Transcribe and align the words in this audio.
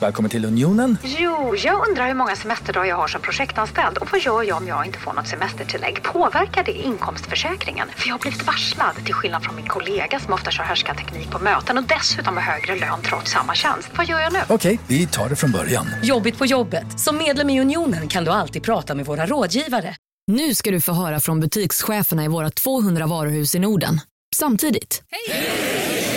Välkommen 0.00 0.30
till 0.30 0.44
Unionen. 0.44 0.98
Jo, 1.02 1.54
jag 1.56 1.88
undrar 1.88 2.06
hur 2.06 2.14
många 2.14 2.36
semesterdagar 2.36 2.88
jag 2.88 2.96
har 2.96 3.08
som 3.08 3.20
projektanställd 3.20 3.98
och 3.98 4.08
vad 4.12 4.20
gör 4.20 4.42
jag 4.42 4.56
om 4.56 4.68
jag 4.68 4.86
inte 4.86 4.98
får 4.98 5.12
något 5.12 5.28
semestertillägg? 5.28 6.02
Påverkar 6.02 6.64
det 6.64 6.72
inkomstförsäkringen? 6.72 7.88
För 7.96 8.08
jag 8.08 8.14
har 8.14 8.20
blivit 8.20 8.46
varslad, 8.46 9.04
till 9.04 9.14
skillnad 9.14 9.44
från 9.44 9.56
min 9.56 9.66
kollega 9.66 10.20
som 10.20 10.32
ofta 10.32 10.50
kör 10.50 10.64
härskarteknik 10.64 11.30
på 11.30 11.38
möten 11.38 11.78
och 11.78 11.84
dessutom 11.84 12.36
har 12.36 12.42
högre 12.42 12.76
lön 12.76 13.02
trots 13.02 13.32
samma 13.32 13.54
tjänst. 13.54 13.88
Vad 13.96 14.06
gör 14.06 14.20
jag 14.20 14.32
nu? 14.32 14.38
Okej, 14.48 14.80
vi 14.86 15.06
tar 15.06 15.28
det 15.28 15.36
från 15.36 15.52
början. 15.52 15.86
Jobbigt 16.02 16.38
på 16.38 16.46
jobbet. 16.46 17.00
Som 17.00 17.16
medlem 17.16 17.50
i 17.50 17.60
Unionen 17.60 18.08
kan 18.08 18.24
du 18.24 18.30
alltid 18.30 18.62
prata 18.62 18.94
med 18.94 19.06
våra 19.06 19.26
rådgivare. 19.26 19.94
Nu 20.26 20.54
ska 20.54 20.70
du 20.70 20.80
få 20.80 20.92
höra 20.92 21.20
från 21.20 21.40
butikscheferna 21.40 22.24
i 22.24 22.28
våra 22.28 22.50
200 22.50 23.06
varuhus 23.06 23.54
i 23.54 23.58
Norden. 23.58 24.00
Samtidigt. 24.36 25.02
Hej! 25.10 26.09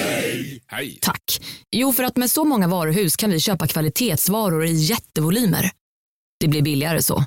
Tack. 1.02 1.24
Jo, 1.72 1.94
för 1.94 2.04
att 2.04 2.18
med 2.18 2.30
så 2.32 2.44
många 2.44 2.68
varuhus 2.68 3.16
kan 3.16 3.30
vi 3.30 3.40
köpa 3.40 3.68
kvalitetsvaror 3.68 4.66
i 4.66 4.72
jättevolymer. 4.72 5.72
Det 6.40 6.48
blir 6.48 6.62
billigare 6.62 7.02
så. 7.02 7.26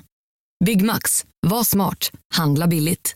Byggmax. 0.65 1.25
Var 1.47 1.63
smart. 1.63 2.11
Handla 2.35 2.67
billigt. 2.67 3.15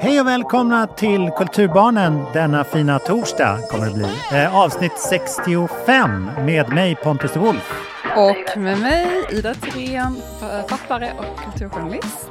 Hej 0.00 0.20
och 0.20 0.26
välkomna 0.26 0.86
till 0.86 1.30
Kulturbarnen 1.36 2.24
denna 2.32 2.64
fina 2.64 2.98
torsdag 2.98 3.58
kommer 3.70 3.86
det 3.86 3.94
bli. 3.94 4.38
Eh, 4.38 4.56
avsnitt 4.56 4.98
65 5.10 6.24
med 6.24 6.72
mig 6.72 6.94
Pontus 6.94 7.32
de 7.32 7.38
Wolf. 7.38 7.72
Och 8.16 8.58
med 8.60 8.78
mig 8.80 9.06
Ida 9.30 9.54
Thyrén, 9.54 10.16
författare 10.40 11.12
och 11.18 11.38
kulturjournalist. 11.44 12.30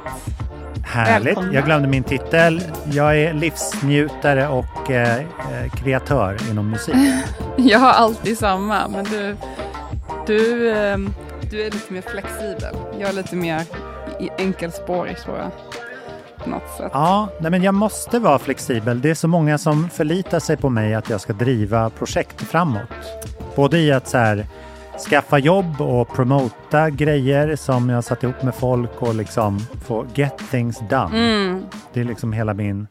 Härligt. 0.84 1.26
Välkomna. 1.26 1.54
Jag 1.54 1.64
glömde 1.64 1.88
min 1.88 2.04
titel. 2.04 2.62
Jag 2.92 3.18
är 3.18 3.34
livsnjutare 3.34 4.48
och 4.48 4.90
eh, 4.90 5.18
eh, 5.18 5.70
kreatör 5.70 6.36
inom 6.50 6.70
musik. 6.70 6.94
Jag 7.56 7.78
har 7.78 7.92
alltid 7.92 8.38
samma, 8.38 8.88
men 8.88 9.04
du, 9.04 9.36
du, 10.26 10.72
ehm, 10.72 11.14
du 11.50 11.60
är 11.60 11.70
lite 11.70 11.92
mer 11.92 12.02
flexibel. 12.02 12.76
Jag 13.00 13.08
är 13.08 13.12
lite 13.12 13.36
mer 13.36 13.62
enkelspårig 14.38 15.18
tror 15.18 15.38
jag. 15.38 15.50
Ja, 16.92 17.28
nej 17.40 17.50
men 17.50 17.62
jag 17.62 17.74
måste 17.74 18.18
vara 18.18 18.38
flexibel. 18.38 19.00
Det 19.00 19.10
är 19.10 19.14
så 19.14 19.28
många 19.28 19.58
som 19.58 19.90
förlitar 19.90 20.40
sig 20.40 20.56
på 20.56 20.68
mig 20.68 20.94
att 20.94 21.10
jag 21.10 21.20
ska 21.20 21.32
driva 21.32 21.90
projekt 21.90 22.40
framåt. 22.40 22.88
Både 23.56 23.78
i 23.78 23.92
att 23.92 24.08
så 24.08 24.18
här, 24.18 24.46
skaffa 24.98 25.38
jobb 25.38 25.80
och 25.80 26.14
promota 26.14 26.90
grejer 26.90 27.56
som 27.56 27.88
jag 27.88 28.04
satt 28.04 28.22
ihop 28.22 28.42
med 28.42 28.54
folk 28.54 29.02
och 29.02 29.14
liksom 29.14 29.58
få 29.58 30.06
get 30.14 30.38
things 30.50 30.78
done. 30.78 31.18
Mm. 31.18 31.64
Det 31.92 32.00
är 32.00 32.04
liksom 32.04 32.32
hela 32.32 32.54
min 32.54 32.86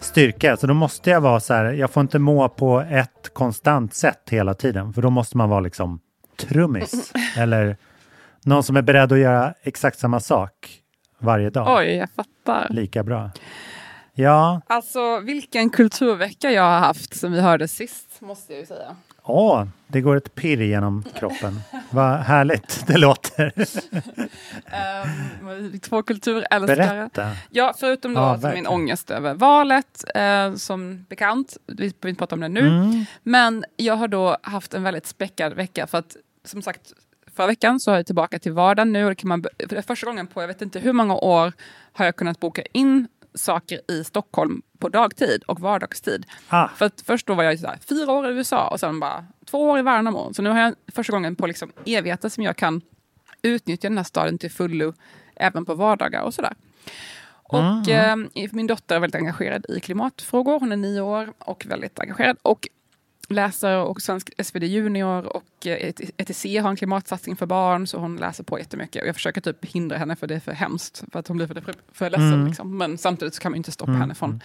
styrka. 0.00 0.56
Så 0.56 0.66
då 0.66 0.74
måste 0.74 1.10
jag 1.10 1.20
vara 1.20 1.40
så 1.40 1.54
här, 1.54 1.64
jag 1.64 1.90
får 1.90 2.00
inte 2.00 2.18
må 2.18 2.48
på 2.48 2.80
ett 2.80 3.30
konstant 3.32 3.94
sätt 3.94 4.22
hela 4.30 4.54
tiden. 4.54 4.92
För 4.92 5.02
då 5.02 5.10
måste 5.10 5.36
man 5.36 5.48
vara 5.48 5.60
liksom 5.60 6.00
trummis. 6.36 7.12
eller 7.36 7.76
någon 8.44 8.62
som 8.62 8.76
är 8.76 8.82
beredd 8.82 9.12
att 9.12 9.18
göra 9.18 9.54
exakt 9.62 9.98
samma 9.98 10.20
sak 10.20 10.78
varje 11.18 11.50
dag. 11.50 11.78
Oj, 11.78 11.94
jag 11.96 12.08
fattar. 12.10 12.66
Lika 12.70 13.02
bra. 13.02 13.30
Ja, 14.14 14.60
Alltså 14.66 15.20
vilken 15.20 15.70
kulturvecka 15.70 16.50
jag 16.50 16.62
har 16.62 16.78
haft 16.78 17.16
som 17.16 17.32
vi 17.32 17.40
hörde 17.40 17.68
sist, 17.68 18.20
måste 18.20 18.52
jag 18.52 18.60
ju 18.60 18.66
säga. 18.66 18.96
Åh, 19.24 19.64
det 19.86 20.00
går 20.00 20.16
ett 20.16 20.34
pirr 20.34 20.60
genom 20.62 21.04
kroppen. 21.18 21.60
Vad 21.90 22.18
härligt 22.18 22.86
det 22.86 22.98
låter. 22.98 23.52
Um, 25.62 25.80
två 25.80 26.02
kulturälskare. 26.02 26.66
Berätta. 26.76 27.30
Ja, 27.50 27.74
förutom 27.78 28.14
då 28.14 28.20
Ja, 28.20 28.24
alltså 28.30 28.48
min 28.48 28.66
ångest 28.66 29.10
över 29.10 29.34
valet, 29.34 30.04
eh, 30.14 30.54
som 30.54 31.04
bekant, 31.08 31.56
vi 31.66 31.74
behöver 31.74 32.08
inte 32.08 32.18
prata 32.18 32.34
om 32.34 32.40
det 32.40 32.48
nu, 32.48 32.60
Mm. 32.68 33.04
men 33.22 33.64
jag 33.76 33.94
har 33.96 34.08
då 34.08 34.36
haft 34.42 34.74
en 34.74 34.82
väldigt 34.82 35.06
späckad 35.06 35.52
vecka 35.54 35.86
för 35.86 35.98
att 35.98 36.16
som 36.44 36.62
sagt 36.62 36.92
Förra 37.36 37.46
veckan 37.46 37.80
så 37.80 37.90
är 37.90 37.96
jag 37.96 38.06
tillbaka 38.06 38.38
till 38.38 38.52
vardagen 38.52 38.92
nu 38.92 39.04
och 39.10 39.18
kan 39.18 39.28
man, 39.28 39.42
för 39.58 39.66
det 39.68 39.76
är 39.78 39.82
första 39.82 40.06
gången 40.06 40.26
på 40.26 40.40
jag 40.42 40.48
vet 40.48 40.62
inte 40.62 40.78
hur 40.78 40.92
många 40.92 41.14
år 41.14 41.52
har 41.92 42.04
jag 42.04 42.16
kunnat 42.16 42.40
boka 42.40 42.62
in 42.72 43.08
saker 43.34 43.80
i 43.90 44.04
Stockholm 44.04 44.62
på 44.82 44.88
dagtid 44.88 45.42
och 45.46 45.60
vardagstid. 45.60 46.26
Ah, 46.48 46.68
För 46.68 46.86
att 46.86 47.00
först 47.06 47.26
då 47.26 47.34
var 47.34 47.44
jag 47.44 47.56
här, 47.56 47.78
fyra 47.88 48.12
år 48.12 48.30
i 48.30 48.32
USA 48.32 48.68
och 48.68 48.80
sen 48.80 49.00
bara 49.00 49.26
två 49.50 49.70
år 49.70 49.78
i 49.78 49.82
Värnamo. 49.82 50.34
Så 50.34 50.42
nu 50.42 50.50
har 50.50 50.60
jag 50.60 50.74
första 50.94 51.12
gången 51.12 51.36
på 51.36 51.46
liksom 51.46 51.72
evigheter 51.86 52.28
som 52.28 52.44
jag 52.44 52.56
kan 52.56 52.80
utnyttja 53.42 53.88
den 53.88 53.96
här 53.96 54.04
staden 54.04 54.38
till 54.38 54.50
fullo 54.50 54.94
även 55.36 55.64
på 55.64 55.74
vardagar 55.74 56.22
och 56.22 56.34
sådär. 56.34 56.54
Och 57.42 57.88
eh, 57.88 58.16
min 58.52 58.66
dotter 58.66 58.96
är 58.96 59.00
väldigt 59.00 59.20
engagerad 59.20 59.66
i 59.68 59.80
klimatfrågor. 59.80 60.60
Hon 60.60 60.72
är 60.72 60.76
nio 60.76 61.00
år 61.00 61.32
och 61.38 61.66
väldigt 61.68 62.00
engagerad. 62.00 62.36
Och 62.42 62.68
läser 63.28 63.76
och 63.76 64.02
Svensk 64.02 64.30
SvD 64.38 64.62
Junior 64.62 65.36
och 65.36 65.66
eh, 65.66 65.92
ETC 66.16 66.44
har 66.44 66.70
en 66.70 66.76
klimatsatsning 66.76 67.36
för 67.36 67.46
barn 67.46 67.86
så 67.86 67.98
hon 67.98 68.16
läser 68.16 68.44
på 68.44 68.58
jättemycket. 68.58 69.02
Och 69.02 69.08
jag 69.08 69.14
försöker 69.14 69.40
typ 69.40 69.64
hindra 69.64 69.98
henne 69.98 70.16
för 70.16 70.26
det 70.26 70.34
är 70.34 70.40
för 70.40 70.52
hemskt. 70.52 71.04
För 71.12 71.18
att 71.18 71.28
hon 71.28 71.36
blir 71.36 71.46
för, 71.46 71.74
för 71.92 72.10
ledsen. 72.10 72.32
Mm. 72.32 72.46
Liksom. 72.46 72.78
Men 72.78 72.98
samtidigt 72.98 73.34
så 73.34 73.40
kan 73.40 73.52
man 73.52 73.56
inte 73.56 73.72
stoppa 73.72 73.92
henne 73.92 74.14
från 74.14 74.42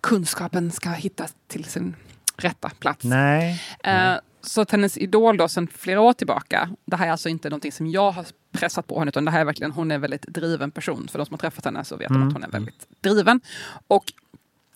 kunskapen 0.00 0.72
ska 0.72 0.90
hitta 0.90 1.26
till 1.46 1.64
sin 1.64 1.94
rätta 2.36 2.70
plats. 2.78 3.04
nej. 3.04 3.62
Eh, 3.84 4.14
så 4.40 4.60
att 4.60 4.70
hennes 4.70 4.98
idol 4.98 5.36
då 5.36 5.48
sedan 5.48 5.68
flera 5.68 6.00
år 6.00 6.12
tillbaka, 6.12 6.70
det 6.84 6.96
här 6.96 7.06
är 7.06 7.10
alltså 7.10 7.28
inte 7.28 7.50
någonting 7.50 7.72
som 7.72 7.86
jag 7.86 8.10
har 8.10 8.26
pressat 8.52 8.86
på 8.86 8.98
henne, 8.98 9.08
utan 9.08 9.24
det 9.24 9.30
här 9.30 9.40
är 9.40 9.44
verkligen, 9.44 9.72
hon 9.72 9.90
är 9.90 9.94
en 9.94 10.00
väldigt 10.00 10.22
driven 10.22 10.70
person. 10.70 11.08
För 11.10 11.18
de 11.18 11.26
som 11.26 11.34
har 11.34 11.38
träffat 11.38 11.64
henne 11.64 11.84
så 11.84 11.96
vet 11.96 12.08
de 12.08 12.28
att 12.28 12.32
hon 12.32 12.42
är 12.42 12.48
väldigt 12.48 12.86
driven. 13.00 13.40
Och 13.86 14.12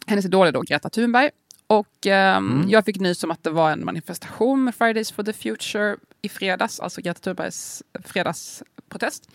hennes 0.07 0.25
idol 0.25 0.47
är 0.47 0.53
då 0.53 0.61
Greta 0.61 0.91
Thunberg. 0.91 1.31
Och 1.71 2.07
ehm, 2.07 2.65
jag 2.69 2.85
fick 2.85 3.01
nys 3.01 3.25
om 3.25 3.31
att 3.31 3.43
det 3.43 3.51
var 3.51 3.71
en 3.71 3.85
manifestation 3.85 4.65
med 4.65 4.75
Fridays 4.75 5.13
for 5.13 5.23
the 5.23 5.33
Future 5.33 5.97
i 6.23 6.29
fredags, 6.29 6.81
alltså 6.81 7.01
Greta 7.01 7.21
Thunbergs 7.21 7.83
fredagsprotest. 8.05 9.29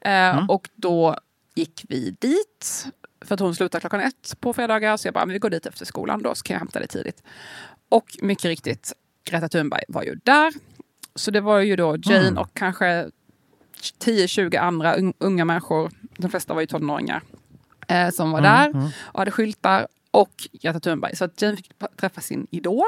Eh, 0.00 0.10
Och 0.48 0.68
då 0.74 1.16
gick 1.54 1.84
vi 1.88 2.16
dit, 2.20 2.86
för 3.24 3.34
att 3.34 3.40
hon 3.40 3.54
slutar 3.54 3.80
klockan 3.80 4.00
ett 4.00 4.36
på 4.40 4.52
fredagar, 4.52 4.96
så 4.96 5.06
jag 5.06 5.14
bara, 5.14 5.26
men 5.26 5.32
vi 5.32 5.38
går 5.38 5.50
dit 5.50 5.66
efter 5.66 5.84
skolan 5.84 6.22
då, 6.22 6.34
så 6.34 6.42
kan 6.42 6.54
jag 6.54 6.58
hämta 6.58 6.80
det 6.80 6.86
tidigt. 6.86 7.22
Och 7.88 8.06
mycket 8.22 8.44
riktigt, 8.44 8.92
Greta 9.24 9.48
Thunberg 9.48 9.84
var 9.88 10.02
ju 10.02 10.14
där. 10.24 10.52
Så 11.14 11.30
det 11.30 11.40
var 11.40 11.58
ju 11.58 11.76
då 11.76 11.96
Jane 12.02 12.40
och 12.40 12.54
kanske 12.54 13.10
10-20 14.04 14.56
andra 14.60 14.96
un- 14.96 15.14
unga 15.18 15.44
människor, 15.44 15.90
de 16.16 16.30
flesta 16.30 16.54
var 16.54 16.60
ju 16.60 16.66
tonåringar, 16.66 17.22
eh, 17.88 18.10
som 18.10 18.30
var 18.30 18.40
där 18.40 18.90
och 19.02 19.18
hade 19.18 19.30
skyltar. 19.30 19.86
Och 20.10 20.48
Greta 20.52 20.80
Thunberg. 20.80 21.16
Så 21.16 21.24
att 21.24 21.42
Jane 21.42 21.56
fick 21.56 21.72
träffa 21.96 22.20
sin 22.20 22.46
idol. 22.50 22.86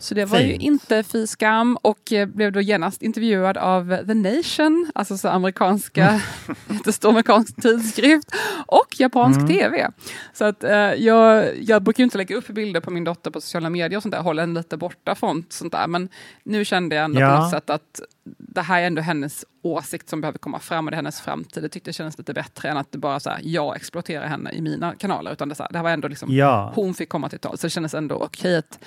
Så 0.00 0.14
det 0.14 0.24
var 0.24 0.38
ju 0.38 0.48
Fint. 0.50 0.62
inte 0.62 1.02
fy 1.02 1.26
skam 1.26 1.76
och 1.82 2.12
eh, 2.12 2.26
blev 2.26 2.52
då 2.52 2.60
genast 2.60 3.02
intervjuad 3.02 3.56
av 3.56 3.96
The 4.06 4.14
Nation, 4.14 4.90
alltså 4.94 5.18
så 5.18 5.28
amerikanska, 5.28 6.20
jättestor 6.68 7.08
amerikansk 7.10 7.62
tidskrift 7.62 8.28
och 8.66 9.00
japansk 9.00 9.46
tv. 9.48 9.90
Så 10.32 10.44
att 10.44 10.64
eh, 10.64 10.70
jag, 10.72 11.56
jag 11.62 11.82
brukar 11.82 12.00
ju 12.00 12.04
inte 12.04 12.18
lägga 12.18 12.36
upp 12.36 12.48
bilder 12.48 12.80
på 12.80 12.90
min 12.90 13.04
dotter 13.04 13.30
på 13.30 13.40
sociala 13.40 13.70
medier 13.70 13.96
och 13.96 14.02
sånt 14.02 14.14
där, 14.14 14.22
hålla 14.22 14.42
henne 14.42 14.60
lite 14.60 14.76
borta 14.76 15.14
från 15.14 15.44
sånt 15.48 15.72
där. 15.72 15.86
Men 15.86 16.08
nu 16.42 16.64
kände 16.64 16.96
jag 16.96 17.04
ändå 17.04 17.20
Ja. 17.20 17.36
på 17.36 17.42
något 17.42 17.50
sätt 17.50 17.70
att 17.70 18.00
det 18.38 18.62
här 18.62 18.82
är 18.82 18.86
ändå 18.86 19.02
hennes 19.02 19.44
åsikt 19.62 20.08
som 20.08 20.20
behöver 20.20 20.38
komma 20.38 20.58
fram 20.58 20.84
och 20.86 20.90
det 20.90 20.94
är 20.94 20.96
hennes 20.96 21.20
framtid. 21.20 21.62
Det 21.62 21.68
tyckte 21.68 21.88
jag 21.88 21.94
kändes 21.94 22.18
lite 22.18 22.34
bättre 22.34 22.68
än 22.68 22.76
att 22.76 22.92
det 22.92 22.98
bara 22.98 23.20
så 23.20 23.30
här, 23.30 23.40
jag 23.42 23.76
exploaterar 23.76 24.26
henne 24.26 24.50
i 24.52 24.60
mina 24.62 24.94
kanaler. 24.94 25.32
Utan 25.32 25.48
det, 25.48 25.54
så 25.54 25.62
här, 25.62 25.70
det 25.72 25.78
här 25.78 25.82
var 25.82 25.90
ändå 25.90 26.08
liksom, 26.08 26.28
Ja. 26.34 26.72
hon 26.74 26.94
fick 26.94 27.08
komma 27.08 27.28
till 27.28 27.38
tal. 27.38 27.58
Så 27.58 27.66
det 27.66 27.70
kändes 27.70 27.94
ändå 27.94 28.14
okej 28.16 28.56
att 28.56 28.78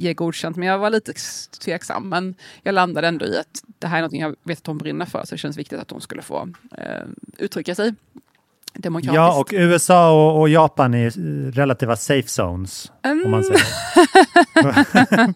ge 0.00 0.14
godkänt. 0.14 0.56
Men 0.56 0.68
jag 0.68 0.78
var 0.78 0.90
lite 0.90 1.12
tveksam. 1.64 2.08
Men 2.08 2.34
jag 2.62 2.72
landade 2.74 3.08
ändå 3.08 3.26
i 3.26 3.38
att 3.38 3.62
det 3.78 3.86
här 3.86 3.98
är 3.98 4.02
något 4.02 4.12
jag 4.12 4.36
vet 4.42 4.58
att 4.58 4.66
hon 4.66 4.78
brinner 4.78 5.06
för. 5.06 5.24
Så 5.24 5.34
det 5.34 5.38
känns 5.38 5.56
viktigt 5.56 5.78
att 5.80 5.90
hon 5.90 6.00
skulle 6.00 6.22
få 6.22 6.48
eh, 6.78 7.02
uttrycka 7.38 7.74
sig 7.74 7.94
demokratiskt. 8.74 9.14
Ja, 9.14 9.40
och 9.40 9.48
USA 9.52 10.10
och, 10.12 10.40
och 10.40 10.48
Japan 10.48 10.94
är 10.94 11.06
eh, 11.06 11.52
relativa 11.52 11.96
safe 11.96 12.28
zones. 12.28 12.92
Om 13.24 13.30
man 13.30 13.44
säger. 13.44 13.60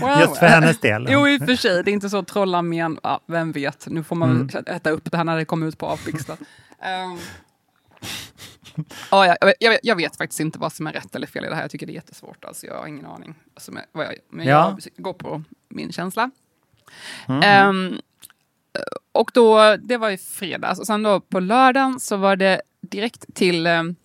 Well, 0.00 0.20
Just 0.20 0.36
för 0.36 0.46
hennes 0.46 0.78
del. 0.80 1.06
Jo, 1.10 1.28
i 1.28 1.38
och 1.38 1.42
för 1.46 1.56
sig. 1.56 1.84
Det 1.84 1.90
är 1.90 1.92
inte 1.92 2.10
så 2.10 2.22
trollar 2.22 2.62
men 2.62 2.98
ja, 3.02 3.20
vem 3.26 3.52
vet. 3.52 3.86
Nu 3.86 4.02
får 4.02 4.16
man 4.16 4.30
Mm. 4.30 4.64
äta 4.66 4.90
upp 4.90 5.10
det 5.10 5.16
här 5.16 5.24
när 5.24 5.36
det 5.36 5.44
kommer 5.44 5.66
ut 5.66 5.78
på 5.78 5.86
um, 5.86 5.98
ja, 9.10 9.26
jag, 9.26 9.36
jag, 9.60 9.70
vet- 9.70 9.80
jag 9.82 9.96
vet 9.96 10.16
faktiskt 10.16 10.40
inte 10.40 10.58
vad 10.58 10.72
som 10.72 10.86
är 10.86 10.92
rätt 10.92 11.14
eller 11.14 11.26
fel 11.26 11.44
i 11.44 11.48
det 11.48 11.54
här. 11.54 11.62
Jag 11.62 11.70
tycker 11.70 11.86
det 11.86 11.92
är 11.92 11.94
jättesvårt. 11.94 12.44
Alltså, 12.44 12.66
jag 12.66 12.74
har 12.78 12.86
ingen 12.86 13.06
aning. 13.06 13.34
Alltså, 13.54 13.72
men 13.72 13.82
jag, 13.92 14.14
men 14.30 14.46
Ja. 14.46 14.78
jag 14.94 15.04
går 15.04 15.12
på 15.12 15.42
min 15.68 15.92
känsla. 15.92 16.30
Mm. 17.28 17.42
Ehm, 17.42 18.00
och 19.12 19.30
då, 19.34 19.76
det 19.76 19.96
var 19.96 20.10
i 20.10 20.18
fredags. 20.18 20.80
Och 20.80 20.86
sen 20.86 21.02
då 21.02 21.20
på 21.20 21.40
lördagen 21.40 22.00
så 22.00 22.16
var 22.16 22.36
det 22.36 22.60
direkt 22.80 23.34
till 23.34 23.66
ehm, 23.66 23.96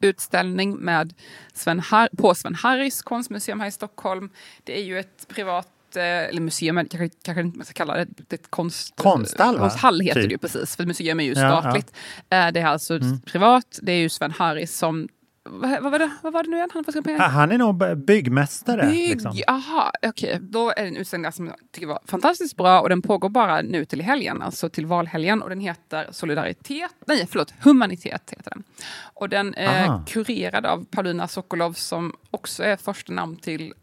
utställning 0.00 0.76
med 0.76 1.14
Sven 1.52 1.80
Har 1.80 2.08
på 2.18 2.34
Sven 2.34 2.54
Harrys 2.54 3.02
konstmuseum 3.02 3.60
här 3.60 3.66
i 3.68 3.70
Stockholm. 3.72 4.30
Det 4.64 4.78
är 4.78 4.84
ju 4.84 4.98
ett 4.98 5.28
privat 5.28 5.68
eller 5.96 6.40
museum, 6.40 6.76
kanske, 6.90 7.08
kanske 7.22 7.42
man 7.42 7.64
ska 7.64 7.72
kalla 7.72 7.96
det, 8.04 8.32
ett 8.34 8.50
konst, 8.50 8.94
Konsthall? 8.96 9.58
Konsthall 9.58 10.00
heter 10.00 10.20
Typ. 10.20 10.28
det 10.28 10.32
ju 10.34 10.38
precis, 10.38 10.76
för 10.76 10.86
museum 10.86 11.20
är 11.20 11.24
ju 11.24 11.32
Ja, 11.32 11.40
ja. 11.40 11.60
statligt. 11.60 11.92
Eh, 12.30 12.48
Det 12.52 12.60
är 12.60 12.66
alltså 12.66 13.00
privat, 13.26 13.78
det 13.82 13.92
är 13.92 13.96
ju 13.98 14.08
Sven 14.08 14.30
Harris 14.30 14.76
som, 14.76 15.08
vad, 15.44 15.82
vad, 15.82 15.92
var, 15.92 15.98
det, 15.98 16.10
vad 16.22 16.32
var 16.32 16.42
det 16.42 16.50
nu 16.50 16.56
igen? 16.56 16.70
Han 16.74 16.84
Ja, 17.18 17.24
Han 17.26 17.52
är 17.52 17.58
nog 17.58 17.98
byggmästare. 18.04 18.86
Bygg, 18.86 19.10
Liksom. 19.10 19.32
aha, 19.48 19.92
okej. 20.06 20.38
Då 20.40 20.70
är 20.70 20.82
det 20.82 20.88
en 20.88 20.96
utställning 20.96 21.32
som 21.32 21.46
jag 21.46 21.56
tycker 21.72 21.86
var 21.86 21.98
fantastiskt 22.06 22.56
bra 22.56 22.80
och 22.80 22.88
den 22.88 23.02
pågår 23.02 23.28
bara 23.28 23.62
nu 23.62 23.84
till 23.84 24.00
helgen, 24.02 24.42
alltså 24.42 24.68
till 24.68 24.86
valhelgen 24.86 25.42
och 25.42 25.48
den 25.48 25.60
heter 25.60 26.08
Solidaritet, 26.10 26.90
nej 27.06 27.26
förlåt, 27.30 27.54
Humanitet 27.60 28.30
heter 28.30 28.50
den. 28.50 28.62
Och 29.14 29.28
den 29.28 29.54
är 29.54 29.84
Aha. 29.88 30.04
kurerad 30.08 30.66
av 30.66 30.84
Paulina 30.84 31.28
Sokolov 31.28 31.72
som 31.72 32.12
också 32.30 32.62
är 32.62 32.76
första 32.76 33.12
namn 33.12 33.36
till 33.36 33.74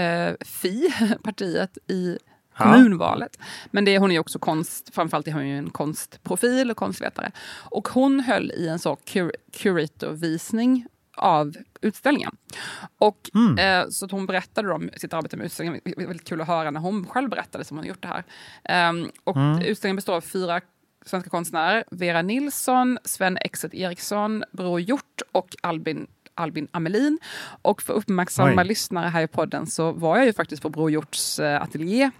eh, 0.00 0.34
Fi, 0.40 0.94
partiet 1.22 1.78
i 1.88 2.18
kommunvalet. 2.56 3.38
Men 3.70 3.84
det, 3.84 3.98
hon 3.98 4.12
är 4.12 4.18
också 4.18 4.38
konst, 4.38 4.94
framförallt 4.94 5.28
är 5.28 5.32
hon 5.32 5.48
ju 5.48 5.58
en 5.58 5.70
konstprofil 5.70 6.70
och 6.70 6.76
konstvetare. 6.76 7.30
Och 7.50 7.88
hon 7.88 8.20
höll 8.20 8.50
i 8.50 8.68
en 8.68 8.78
så 8.78 8.96
cur, 8.96 9.32
curatorvisning 9.52 10.86
av 11.16 11.56
utställningen. 11.80 12.36
Och, 12.98 13.30
eh, 13.58 13.88
så 13.88 14.08
hon 14.10 14.26
berättade 14.26 14.72
om 14.72 14.90
sitt 14.96 15.12
arbete 15.12 15.36
med 15.36 15.46
utställningen. 15.46 15.80
Det 15.84 15.96
var 15.96 16.06
väldigt 16.06 16.28
kul 16.28 16.40
att 16.40 16.46
höra 16.46 16.70
när 16.70 16.80
hon 16.80 17.06
själv 17.06 17.30
berättade 17.30 17.64
som 17.64 17.76
hon 17.76 17.86
gjort 17.86 18.02
det 18.02 18.08
här. 18.08 18.24
Ehm, 18.64 19.10
och 19.24 19.36
Utställningen 19.64 19.96
består 19.96 20.14
av 20.14 20.20
fyra 20.20 20.60
svenska 21.06 21.30
konstnärer. 21.30 21.84
Vera 21.90 22.22
Nilsson, 22.22 22.98
Sven 23.04 23.36
Exet 23.36 23.74
Eriksson, 23.74 24.44
Bror 24.52 24.80
Hjort 24.80 25.22
och 25.32 25.56
Albin 25.62 26.06
Albin 26.34 26.68
Amelin. 26.70 27.18
Och 27.62 27.82
för 27.82 27.92
uppmärksamma 27.92 28.60
Oj. 28.62 28.68
lyssnare 28.68 29.08
här 29.08 29.22
i 29.22 29.26
podden 29.26 29.66
så 29.66 29.92
var 29.92 30.16
jag 30.16 30.26
ju 30.26 30.32
faktiskt 30.32 30.62
på 30.62 30.68
Bror 30.68 30.90
Hjorts 30.90 31.38
eh, 31.40 31.62
ateljé 31.62 32.10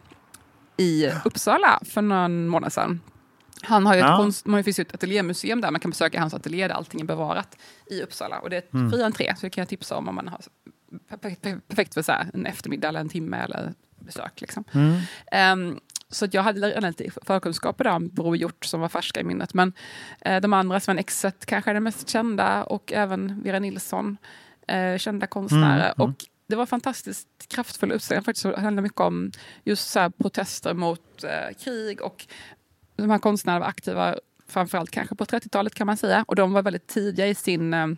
i 0.77 1.11
Uppsala 1.25 1.81
för 1.85 2.03
någon 2.03 2.49
månad 2.49 2.73
sedan. 2.73 3.01
Han 3.63 3.87
har 3.87 3.95
ju 3.95 4.01
ett 4.01 4.07
Ja. 4.07 4.17
konst, 4.17 4.47
man 4.47 4.65
finns 4.65 4.79
ju 4.79 4.83
ett 4.83 4.95
ateljémuseum 4.95 5.61
där 5.61 5.71
man 5.71 5.81
kan 5.81 5.91
besöka 5.91 6.21
hans 6.21 6.35
ateljé 6.35 6.69
där 6.69 6.75
allting 6.75 7.01
är 7.01 7.05
bevarat 7.05 7.57
i 7.87 8.03
Uppsala. 8.03 8.39
Och 8.39 8.51
det 8.51 8.57
är 8.57 8.59
ett 8.59 8.75
Mm. 8.75 8.91
fri 8.91 9.03
entré, 9.03 9.35
så 9.37 9.47
det 9.47 9.51
kan 9.51 9.63
jag 9.63 9.69
tipsa 9.69 9.97
om 9.97 10.09
om 10.09 10.15
man 10.15 10.29
har 10.29 10.41
perfekt, 11.69 11.95
för 11.95 12.03
så 12.03 12.13
en 12.35 12.47
eftermiddag 12.47 12.89
eller 12.89 13.01
en 13.01 13.09
timme 13.09 13.37
eller 13.37 13.73
besök. 13.99 14.41
Liksom. 14.41 14.65
Mm. 14.73 15.01
Ehm, 15.33 15.79
så 16.11 16.27
jag 16.33 16.43
hade 16.43 16.69
redan 16.69 16.83
lite 16.83 17.11
förkunskaper 17.23 17.87
om 17.87 18.09
Bror 18.09 18.37
Hjort 18.37 18.65
som 18.65 18.81
var 18.81 18.89
färska 18.89 19.21
i 19.21 19.25
minnet. 19.25 19.55
Men 19.55 19.73
eh, 20.21 20.41
de 20.41 20.53
andra, 20.53 20.81
Sven 20.81 20.99
Exet 20.99 21.47
kanske 21.47 21.71
är 21.71 21.75
den 21.75 21.83
mest 21.83 22.09
kända 22.09 22.65
och 22.65 22.93
även 22.93 23.43
Vera 23.43 23.59
Nilsson, 23.59 24.17
eh, 24.69 24.99
kända 24.99 25.27
konstnärer. 25.27 25.93
Mm, 25.93 25.95
mm. 25.99 26.11
Och 26.11 26.25
det 26.47 26.57
var 26.57 26.67
fantastiskt 26.67 27.29
kraftfull 27.49 27.93
utställning. 27.93 28.25
Faktiskt 28.25 28.43
så 28.43 28.57
handlade 28.57 28.83
mycket 28.83 29.01
om 29.01 29.33
just 29.65 29.91
så 29.91 30.11
protester 30.11 30.75
mot 30.75 31.25
eh, 31.25 31.57
krig 31.65 32.03
och 32.03 32.27
de 32.97 33.11
här 33.11 33.19
konstnärerna 33.19 33.61
var 33.61 33.67
aktiva 33.67 34.15
framförallt 34.47 34.91
kanske 34.91 35.15
på 35.15 35.25
30-talet 35.25 35.75
kan 35.75 35.87
man 35.87 35.97
säga. 35.97 36.25
Och 36.29 36.37
de 36.37 36.53
var 36.53 36.63
väldigt 36.63 36.87
tidiga 36.87 37.27
i 37.27 37.35
sin... 37.35 37.97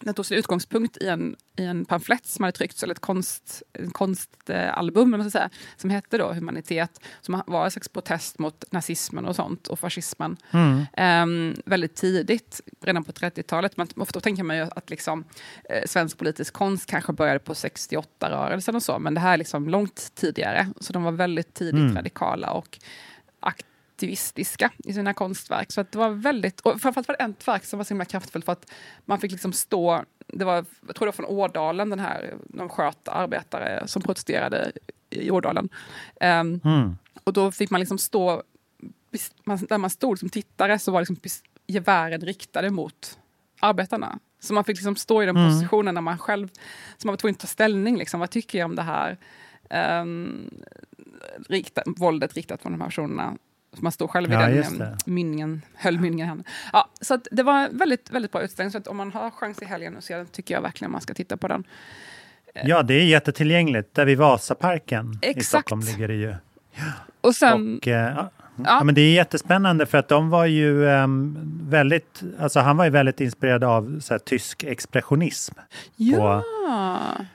Den 0.00 0.14
tog 0.14 0.26
sin 0.26 0.38
utgångspunkt 0.38 0.96
i 0.96 1.08
en, 1.08 1.36
i 1.56 1.64
en 1.64 1.84
pamflett 1.84 2.26
som 2.26 2.42
hade 2.42 2.56
tryckts, 2.56 2.82
eller 2.82 2.94
ett 2.94 3.00
konst, 3.00 3.62
konstalbum 3.92 5.14
eh, 5.14 5.28
säga, 5.28 5.50
som 5.76 5.90
hette 5.90 6.18
då 6.18 6.32
Humanitet, 6.32 7.00
som 7.20 7.42
var 7.46 7.64
en 7.64 7.70
slags 7.70 7.88
protest 7.88 8.38
mot 8.38 8.64
nazismen 8.72 9.24
och 9.26 9.36
sånt 9.36 9.68
och 9.68 9.78
fascismen. 9.78 10.36
Mm. 10.50 10.84
Ehm, 10.92 11.54
väldigt 11.64 11.96
tidigt, 11.96 12.60
redan 12.80 13.04
på 13.04 13.12
30-talet. 13.12 13.76
Men 13.76 13.88
ofta 13.96 14.20
tänker 14.20 14.42
man 14.42 14.56
ju 14.56 14.62
att 14.62 14.90
liksom, 14.90 15.24
eh, 15.70 15.82
svensk 15.86 16.18
politisk 16.18 16.54
konst 16.54 16.90
kanske 16.90 17.12
började 17.12 17.38
på 17.38 17.54
68-rörelsen 17.54 18.74
och 18.76 18.82
så, 18.82 18.98
men 18.98 19.14
det 19.14 19.20
här 19.20 19.32
är 19.32 19.36
liksom 19.36 19.68
långt 19.68 20.12
tidigare. 20.14 20.68
Så 20.80 20.92
de 20.92 21.02
var 21.02 21.12
väldigt 21.12 21.54
tidigt 21.54 21.76
Mm. 21.80 21.96
radikala 21.96 22.50
och 22.50 22.78
aktivistiska 24.00 24.70
i 24.84 24.92
sina 24.92 25.14
konstverk. 25.14 25.72
Så 25.72 25.80
att 25.80 25.92
det 25.92 25.98
var 25.98 26.10
väldigt, 26.10 26.60
och 26.60 26.80
framförallt 26.80 27.08
var 27.08 27.16
det 27.18 27.24
ett 27.24 27.48
verk 27.48 27.64
som 27.64 27.76
var 27.78 27.84
så 27.84 27.88
himla 27.94 28.04
kraftfullt 28.04 28.44
för 28.44 28.52
att 28.52 28.70
man 29.04 29.20
fick 29.20 29.32
liksom 29.32 29.52
stå, 29.52 30.04
det 30.26 30.44
var, 30.44 30.54
jag 30.86 30.96
tror 30.96 30.98
det 30.98 31.04
var 31.06 31.12
från 31.12 31.26
Ådalen, 31.26 31.90
den 31.90 31.98
här, 31.98 32.34
de 32.48 32.68
sköt 32.68 33.08
arbetare 33.08 33.88
som 33.88 34.02
protesterade 34.02 34.72
i 35.10 35.30
Ådalen. 35.30 35.68
Ehm, 36.20 36.60
Mm. 36.64 36.96
och 37.24 37.32
då 37.32 37.52
fick 37.52 37.70
man 37.70 37.80
liksom 37.80 37.98
stå, 37.98 38.42
man, 39.44 39.58
där 39.68 39.78
man 39.78 39.90
stod 39.90 40.18
som 40.18 40.28
tittare 40.28 40.78
så 40.78 40.92
var 40.92 41.00
liksom 41.00 41.16
gevären 41.66 42.20
riktade 42.20 42.70
mot 42.70 43.18
arbetarna. 43.60 44.18
Så 44.40 44.54
man 44.54 44.64
fick 44.64 44.76
liksom 44.76 44.96
stå 44.96 45.22
i 45.22 45.26
den 45.26 45.36
Mm. 45.36 45.50
positionen 45.50 45.94
när 45.94 46.00
man 46.02 46.18
själv, 46.18 46.48
så 46.96 47.06
man 47.06 47.12
var 47.12 47.16
tvungen 47.16 47.34
att 47.34 47.40
ta 47.40 47.46
ställning, 47.46 47.96
liksom, 47.96 48.20
vad 48.20 48.30
tycker 48.30 48.58
jag 48.58 48.64
om 48.64 48.76
det 48.76 48.82
här 48.82 49.16
um, 50.00 50.50
rikta, 51.48 51.82
våldet 51.86 52.34
riktat 52.34 52.62
från 52.62 52.72
de 52.72 52.80
här 52.80 52.88
personerna. 52.88 53.36
Man 53.82 53.92
stod 53.92 54.10
själv 54.10 54.30
i 54.30 54.34
Ja, 54.34 54.40
den 54.40 54.56
just 54.56 54.70
em, 54.72 54.78
det. 54.78 54.96
mynningen, 55.06 55.62
höll 55.74 56.00
mynningen 56.00 56.26
i 56.26 56.28
handen. 56.28 56.46
Ja, 56.72 56.88
så 57.00 57.18
det 57.30 57.42
var 57.42 57.64
en 57.64 57.78
väldigt, 57.78 58.10
väldigt 58.10 58.32
bra 58.32 58.42
utställning, 58.42 58.70
så 58.84 58.90
om 58.90 58.96
man 58.96 59.12
har 59.12 59.30
chans 59.30 59.62
i 59.62 59.64
helgen 59.64 59.96
att 59.96 60.04
se 60.04 60.16
den 60.16 60.26
tycker 60.26 60.54
jag 60.54 60.62
verkligen 60.62 60.90
man 60.92 61.00
ska 61.00 61.14
titta 61.14 61.36
på 61.36 61.48
den. 61.48 61.64
Ja, 62.64 62.82
det 62.82 62.94
är 62.94 63.04
jättetillgängligt. 63.04 63.94
Där 63.94 64.04
vid 64.06 64.18
Vasaparken 64.18 65.18
i 65.22 65.26
Exakt. 65.26 65.46
Stockholm 65.46 65.80
ligger 65.80 66.08
det 66.08 66.14
ju. 66.14 66.34
Och 67.20 67.34
sen, 67.34 67.76
Och, 67.78 67.88
eh, 67.88 68.26
ja. 68.56 68.64
Ja. 68.64 68.84
Men 68.84 68.94
det 68.94 69.00
är 69.00 69.12
jättespännande 69.12 69.86
för 69.86 69.98
att 69.98 70.08
de 70.08 70.30
var 70.30 70.46
ju 70.46 70.88
ehm, 70.88 71.38
väldigt, 71.62 72.22
alltså 72.40 72.60
han 72.60 72.76
var 72.76 72.84
ju 72.84 72.90
väldigt 72.90 73.20
inspirerad 73.20 73.64
av 73.64 74.00
här, 74.10 74.18
tysk 74.18 74.64
expressionism 74.64 75.54
ja, 75.96 76.42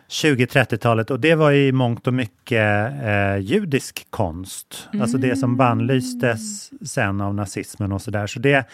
20-30-talet 0.10 1.12
och 1.12 1.20
det 1.20 1.36
var 1.36 1.52
i 1.52 1.72
mångt 1.72 2.08
och 2.08 2.14
mycket 2.14 2.92
eh, 3.04 3.38
judisk 3.38 4.08
konst. 4.10 4.90
Alltså 5.02 5.18
det 5.18 5.36
som 5.36 5.58
bannlystes 5.58 6.72
sen 6.90 7.22
av 7.22 7.36
nazismen 7.36 7.92
och 7.92 8.02
sådär. 8.02 8.28
Så 8.28 8.40
det, 8.40 8.66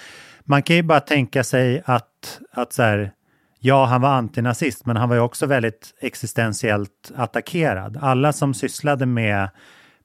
man 0.44 0.64
kan 0.64 0.76
ju 0.76 0.84
bara 0.84 1.00
tänka 1.00 1.44
sig 1.44 1.82
att, 1.86 2.40
att 2.52 2.74
så 2.74 2.84
här, 2.84 3.12
ja, 3.60 3.86
han 3.86 4.02
var 4.02 4.10
antinazist, 4.10 4.86
men 4.86 4.98
han 4.98 5.10
var 5.10 5.16
ju 5.16 5.22
också 5.22 5.46
väldigt 5.46 5.94
existentiellt 6.02 7.12
attackerad. 7.16 7.98
Alla 8.02 8.34
som 8.34 8.54
sysslade 8.54 9.06
med, 9.06 9.50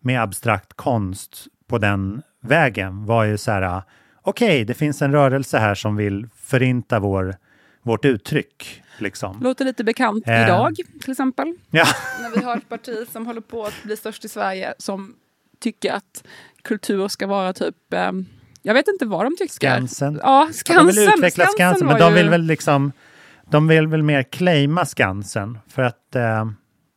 med 0.00 0.22
abstrakt 0.22 0.72
konst 0.72 1.46
på 1.68 1.78
den 1.78 2.22
vägen 2.42 3.06
var 3.06 3.24
ju 3.24 3.38
så 3.38 3.50
här, 3.50 3.82
okej, 4.22 4.64
det 4.64 4.74
finns 4.74 5.02
en 5.02 5.12
rörelse 5.12 5.58
här 5.58 5.74
som 5.74 5.96
vill 5.96 6.28
förinta 6.36 6.98
vår, 7.00 7.36
vårt 7.82 8.04
uttryck. 8.04 8.82
Liksom. 8.98 9.40
låter 9.42 9.64
lite 9.64 9.84
bekant 9.84 10.28
Eh. 10.28 10.42
idag 10.44 10.76
till 11.02 11.10
exempel. 11.10 11.54
Ja. 11.70 11.84
när 12.22 12.30
vi 12.40 12.44
har 12.44 12.56
ett 12.56 12.68
parti 12.68 13.08
som 13.12 13.26
håller 13.26 13.40
på 13.40 13.64
att 13.64 13.82
bli 13.82 13.96
störst 13.96 14.24
i 14.24 14.28
Sverige 14.28 14.74
som 14.78 15.14
tycker 15.60 15.92
att 15.92 16.24
kultur 16.62 17.08
ska 17.08 17.26
vara 17.26 17.52
typ, 17.52 17.92
eh, 17.92 18.10
jag 18.62 18.74
vet 18.74 18.88
inte 18.88 19.06
vad 19.06 19.26
de 19.26 19.36
tycker. 19.36 19.52
Skansen. 19.54 20.20
Ja, 20.22 20.46
Ja, 20.46 20.52
Skansen. 20.52 20.86
de 20.86 20.92
vill 20.92 21.08
utveckla 21.08 21.46
Skansen, 21.46 21.86
men 21.86 21.92
var 21.94 22.00
de 22.00 22.10
ju- 22.10 22.16
vill 22.22 22.30
väl 22.30 22.42
liksom 22.42 22.92
de 23.50 23.68
vill 23.68 23.86
väl 23.88 24.02
mer 24.02 24.22
claima 24.22 24.84
Skansen 24.84 25.58
för 25.68 25.82
att 25.82 26.16
eh, 26.16 26.44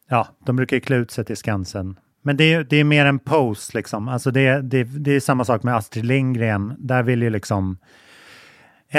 ja, 0.10 0.27
de 0.46 0.55
brukar 0.55 0.77
ju 0.77 0.81
klä 0.81 0.96
ut 0.96 1.12
sig 1.12 1.25
till 1.25 1.38
Skansen. 1.38 2.00
Men 2.25 2.38
det 2.38 2.53
är, 2.53 2.63
det 2.63 2.77
är 2.77 2.84
mer 2.84 3.05
en 3.05 3.20
pose 3.20 3.77
liksom. 3.77 4.08
Alltså 4.08 4.32
det, 4.32 4.62
det, 4.62 4.84
det 4.84 5.12
är 5.12 5.20
samma 5.20 5.46
sak 5.46 5.63
med 5.63 5.75
Astrid 5.75 6.05
Lindgren. 6.05 6.74
Där 6.79 7.03
vill 7.03 7.22
ju 7.22 7.29
liksom 7.29 7.77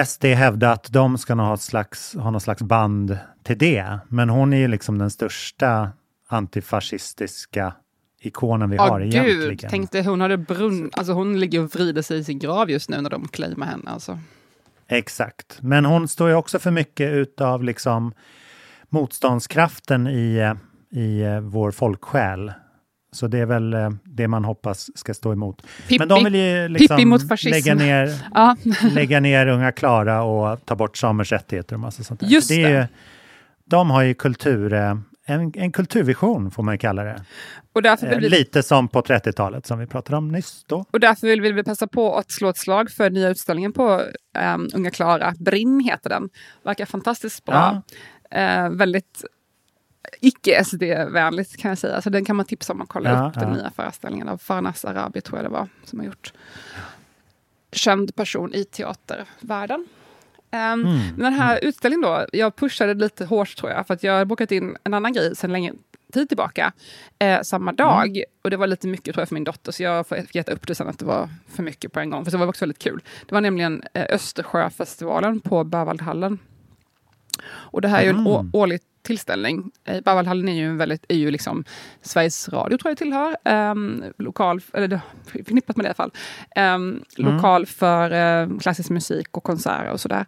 SD 0.06 0.24
hävda 0.24 0.72
att 0.72 0.92
de 0.92 1.18
ska 1.18 1.34
ha, 1.34 1.56
slags, 1.56 2.14
ha 2.14 2.30
någon 2.30 2.40
slags 2.40 2.62
band 2.62 3.18
till 3.42 3.58
det. 3.58 3.98
Men 4.08 4.28
hon 4.28 4.52
är 4.52 4.56
ju 4.56 4.68
liksom 4.68 4.98
den 4.98 5.10
största 5.10 5.90
antifascistiska 6.28 7.74
ikonen 8.20 8.70
vi 8.70 8.76
Ja, 8.76 8.82
har 8.88 9.00
gud. 9.00 9.14
egentligen. 9.14 9.70
Tänkte 9.70 10.02
hon 10.02 10.20
hade 10.20 10.36
brunn... 10.36 10.90
Alltså 10.92 11.12
hon 11.12 11.40
ligger 11.40 11.60
och 11.62 11.74
vrider 11.74 12.02
sig 12.02 12.18
i 12.18 12.24
sin 12.24 12.38
grav 12.38 12.70
just 12.70 12.90
nu 12.90 13.00
när 13.00 13.10
de 13.10 13.28
claimar 13.28 13.66
henne. 13.66 13.90
Alltså. 13.90 14.18
Exakt. 14.88 15.58
Men 15.62 15.84
hon 15.84 16.08
står 16.08 16.28
ju 16.28 16.34
också 16.34 16.58
för 16.58 16.70
mycket 16.70 17.12
utav 17.12 17.64
liksom 17.64 18.12
motståndskraften 18.88 20.06
i, 20.06 20.54
i 20.90 21.20
eh, 21.22 21.40
vår 21.40 21.70
folksjäl. 21.70 22.52
Så 23.16 23.26
det 23.26 23.38
är 23.38 23.46
väl 23.46 23.74
eh, 23.74 23.90
det 24.04 24.28
man 24.28 24.44
hoppas 24.44 24.90
ska 24.94 25.14
stå 25.14 25.32
emot. 25.32 25.62
Pippi. 25.62 25.98
Men 25.98 26.08
de 26.08 26.24
vill 26.24 26.34
ju 26.34 26.68
liksom 26.68 27.18
lägga, 27.44 27.74
ner, 27.74 28.14
Ja. 28.34 28.56
lägga 28.92 29.20
ner 29.20 29.46
Unga 29.46 29.72
Klara 29.72 30.22
och 30.22 30.64
ta 30.66 30.76
bort 30.76 30.96
samers 30.96 31.32
rättigheter 31.32 31.74
och 31.74 31.80
massa 31.80 32.02
sånt 32.04 32.20
där. 32.20 32.26
Just 32.26 32.48
Så 32.48 32.54
det. 32.54 32.62
Är 32.62 32.80
ju, 32.80 32.86
de 33.64 33.90
har 33.90 34.02
ju 34.02 34.14
kultur, 34.14 34.72
eh, 34.72 34.96
en, 35.26 35.52
en 35.54 35.72
kulturvision 35.72 36.50
får 36.50 36.62
man 36.62 36.74
ju 36.74 36.78
kalla 36.78 37.04
det. 37.04 37.20
Eh, 37.84 38.18
vi, 38.18 38.28
Lite 38.28 38.62
som 38.62 38.88
på 38.88 39.02
30-talet 39.02 39.66
som 39.66 39.78
vi 39.78 39.86
pratade 39.86 40.16
om 40.16 40.28
nyss 40.28 40.64
då. 40.66 40.84
och 40.90 41.00
därför 41.00 41.40
vill 41.40 41.52
vi 41.54 41.64
passa 41.64 41.86
på 41.86 42.16
att 42.16 42.30
slå 42.30 42.48
ett 42.48 42.56
slag 42.58 42.90
för 42.90 43.10
nya 43.10 43.28
utställningen 43.28 43.72
på 43.72 44.02
um, 44.54 44.70
Unga 44.74 44.90
Klara. 44.90 45.34
Brinn 45.38 45.80
heter 45.80 46.10
den. 46.10 46.28
Verkar 46.64 46.86
fantastiskt 46.86 47.44
bra. 47.44 47.82
Eh, 48.30 48.70
väldigt 48.70 49.24
icke-SD-vänligt 50.20 51.56
kan 51.56 51.68
jag 51.68 51.78
säga. 51.78 52.02
Så 52.02 52.10
den 52.10 52.24
kan 52.24 52.36
man 52.36 52.46
tipsa 52.46 52.72
om 52.72 52.82
att 52.82 52.88
kolla 52.88 53.10
Ja, 53.10 53.28
upp. 53.28 53.34
Den 53.34 53.48
ja. 53.48 53.54
nya 53.56 53.70
föreställningen 53.70 54.28
av 54.28 54.38
Farnas 54.38 54.84
Arabi 54.84 55.20
tror 55.20 55.38
jag 55.38 55.44
det 55.44 55.50
var 55.52 55.68
som 55.84 55.98
har 55.98 56.06
gjort. 56.06 56.32
Känd 57.72 58.16
person 58.16 58.54
i 58.54 58.64
teatervärlden. 58.64 59.80
Um, 59.80 59.86
Mm. 60.86 60.98
Den 61.18 61.32
här 61.32 61.58
utställningen 61.62 62.02
då, 62.02 62.26
jag 62.32 62.56
pushade 62.56 62.94
lite 62.94 63.24
hårt 63.24 63.56
tror 63.56 63.72
jag, 63.72 63.86
för 63.86 63.94
att 63.94 64.02
jag 64.02 64.12
hade 64.12 64.24
bokat 64.24 64.52
in 64.52 64.76
en 64.84 64.94
annan 64.94 65.12
grej 65.12 65.36
sedan 65.36 65.52
länge 65.52 65.72
tid 66.12 66.28
tillbaka, 66.28 66.72
eh, 67.18 67.40
samma 67.42 67.72
dag. 67.72 68.22
Och 68.44 68.50
det 68.50 68.56
var 68.56 68.66
lite 68.66 68.88
mycket 68.88 69.14
tror 69.14 69.20
jag 69.22 69.28
för 69.28 69.34
min 69.34 69.44
dotter, 69.44 69.72
så 69.72 69.82
jag 69.82 70.06
fick 70.06 70.36
äta 70.36 70.52
upp 70.52 70.66
det 70.66 70.74
sen 70.74 70.88
att 70.88 70.98
det 70.98 71.04
var 71.04 71.28
för 71.48 71.62
mycket 71.62 71.92
på 71.92 72.00
en 72.00 72.10
gång. 72.10 72.24
För 72.24 72.30
det 72.32 72.36
var 72.38 72.46
också 72.46 72.62
väldigt 72.64 72.78
kul. 72.78 73.02
Det 73.26 73.34
var 73.34 73.40
nämligen 73.40 73.82
eh, 73.94 74.06
Östersjöfestivalen 74.14 75.40
på 75.40 75.64
Berwaldhallen. 75.64 76.38
Och 77.46 77.80
det 77.80 77.88
här 77.88 77.98
är 78.00 78.02
ju 78.04 78.10
en 78.10 78.26
å- 78.26 78.50
årlig 78.52 78.80
tillställning. 79.06 79.70
Eh, 79.84 80.00
Berwaldhallen 80.00 80.48
är 80.48 80.52
ju, 80.52 80.66
en 80.66 80.76
väldigt, 80.76 81.04
är 81.08 81.16
ju 81.16 81.30
liksom 81.30 81.64
Sveriges 82.02 82.48
Radio 82.48 82.78
tror 82.78 82.90
jag 82.90 82.98
tillhör. 82.98 83.36
Um, 83.44 84.04
lokal, 84.18 84.60
eller 84.72 84.88
det, 84.88 85.00
förknippat 85.32 85.76
med 85.76 85.84
det 85.84 85.88
i 85.88 85.90
alla 85.90 85.94
fall. 85.94 86.12
Um, 86.74 87.02
Lokal 87.16 87.66
för 87.66 88.10
eh, 88.10 88.58
klassisk 88.58 88.90
musik 88.90 89.36
och 89.36 89.42
konserter 89.42 89.90
och 89.90 90.00
sådär 90.00 90.26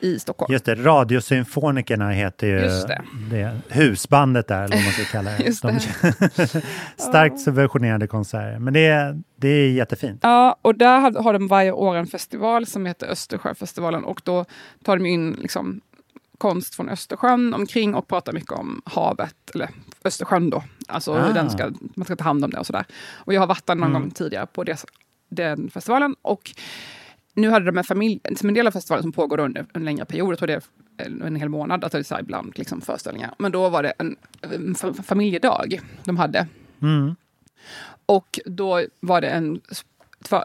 i 0.00 0.18
Stockholm. 0.18 0.52
Just 0.52 0.64
det, 0.64 0.74
Radiosymfonikerna 0.74 2.10
heter 2.10 2.46
ju 2.46 2.58
det. 2.58 3.02
det 3.30 3.60
husbandet 3.68 4.48
där, 4.48 4.64
eller 4.64 4.76
vad 4.76 4.84
man 4.84 4.92
ska 4.92 5.04
kalla 5.04 5.30
det. 5.30 5.42
Just 5.46 5.62
De, 5.62 5.80
starkt 6.96 7.40
subventionerade 7.40 8.06
konserter. 8.06 8.58
Men 8.58 8.74
det 8.74 8.86
är, 8.86 9.22
det 9.36 9.48
är 9.48 9.70
jättefint. 9.70 10.20
Ja, 10.22 10.56
och 10.62 10.74
där 10.74 11.00
har, 11.00 11.22
har 11.22 11.32
de 11.32 11.48
varje 11.48 11.72
år 11.72 11.96
en 11.96 12.06
festival 12.06 12.66
som 12.66 12.86
heter 12.86 13.06
Östersjöfestivalen 13.06 14.04
och 14.04 14.20
då 14.24 14.44
tar 14.84 14.96
de 14.96 15.06
in 15.06 15.32
liksom 15.32 15.80
konst 16.38 16.74
från 16.74 16.88
Östersjön 16.88 17.54
omkring 17.54 17.94
och 17.94 18.08
pratar 18.08 18.32
mycket 18.32 18.52
om 18.52 18.82
havet, 18.84 19.50
eller 19.54 19.68
Östersjön 20.04 20.50
då. 20.50 20.64
Alltså 20.88 21.14
hur 21.14 21.30
Ah. 21.30 21.32
den 21.32 21.50
ska, 21.50 21.70
man 21.94 22.04
ska 22.04 22.16
ta 22.16 22.24
hand 22.24 22.44
om 22.44 22.50
det 22.50 22.58
och 22.58 22.66
sådär. 22.66 22.84
Och 23.12 23.34
jag 23.34 23.40
har 23.40 23.46
varit 23.46 23.66
där 23.66 23.74
någon 23.74 23.90
Mm. 23.90 24.02
gång 24.02 24.10
tidigare 24.10 24.46
på 24.46 24.64
det, 24.64 24.84
den 25.28 25.70
festivalen 25.70 26.16
och 26.22 26.50
nu 27.34 27.50
hade 27.50 27.64
de 27.66 27.78
en 27.78 27.84
familj, 27.84 28.20
som 28.36 28.48
en 28.48 28.54
del 28.54 28.66
av 28.66 28.70
festivalen 28.70 29.02
som 29.02 29.12
pågår 29.12 29.40
under 29.40 29.66
en 29.74 29.84
längre 29.84 30.04
period, 30.04 30.30
jag 30.32 30.38
tror 30.38 30.46
det 30.46 30.54
är 30.54 30.62
en, 31.26 31.36
hel 31.36 31.48
månad, 31.48 31.84
att 31.84 31.92
det 31.92 31.98
är 31.98 32.02
så 32.02 32.18
ibland 32.18 32.58
liksom 32.58 32.80
föreställningar. 32.80 33.34
Men 33.38 33.52
då 33.52 33.68
var 33.68 33.82
det 33.82 33.92
en, 33.98 34.16
en 34.40 34.74
fa- 34.74 35.02
familjedag 35.02 35.80
de 36.04 36.16
hade. 36.16 36.46
Mm. 36.82 37.16
Och 38.06 38.38
då 38.44 38.84
var 39.00 39.20
det 39.20 39.28
en 39.28 39.60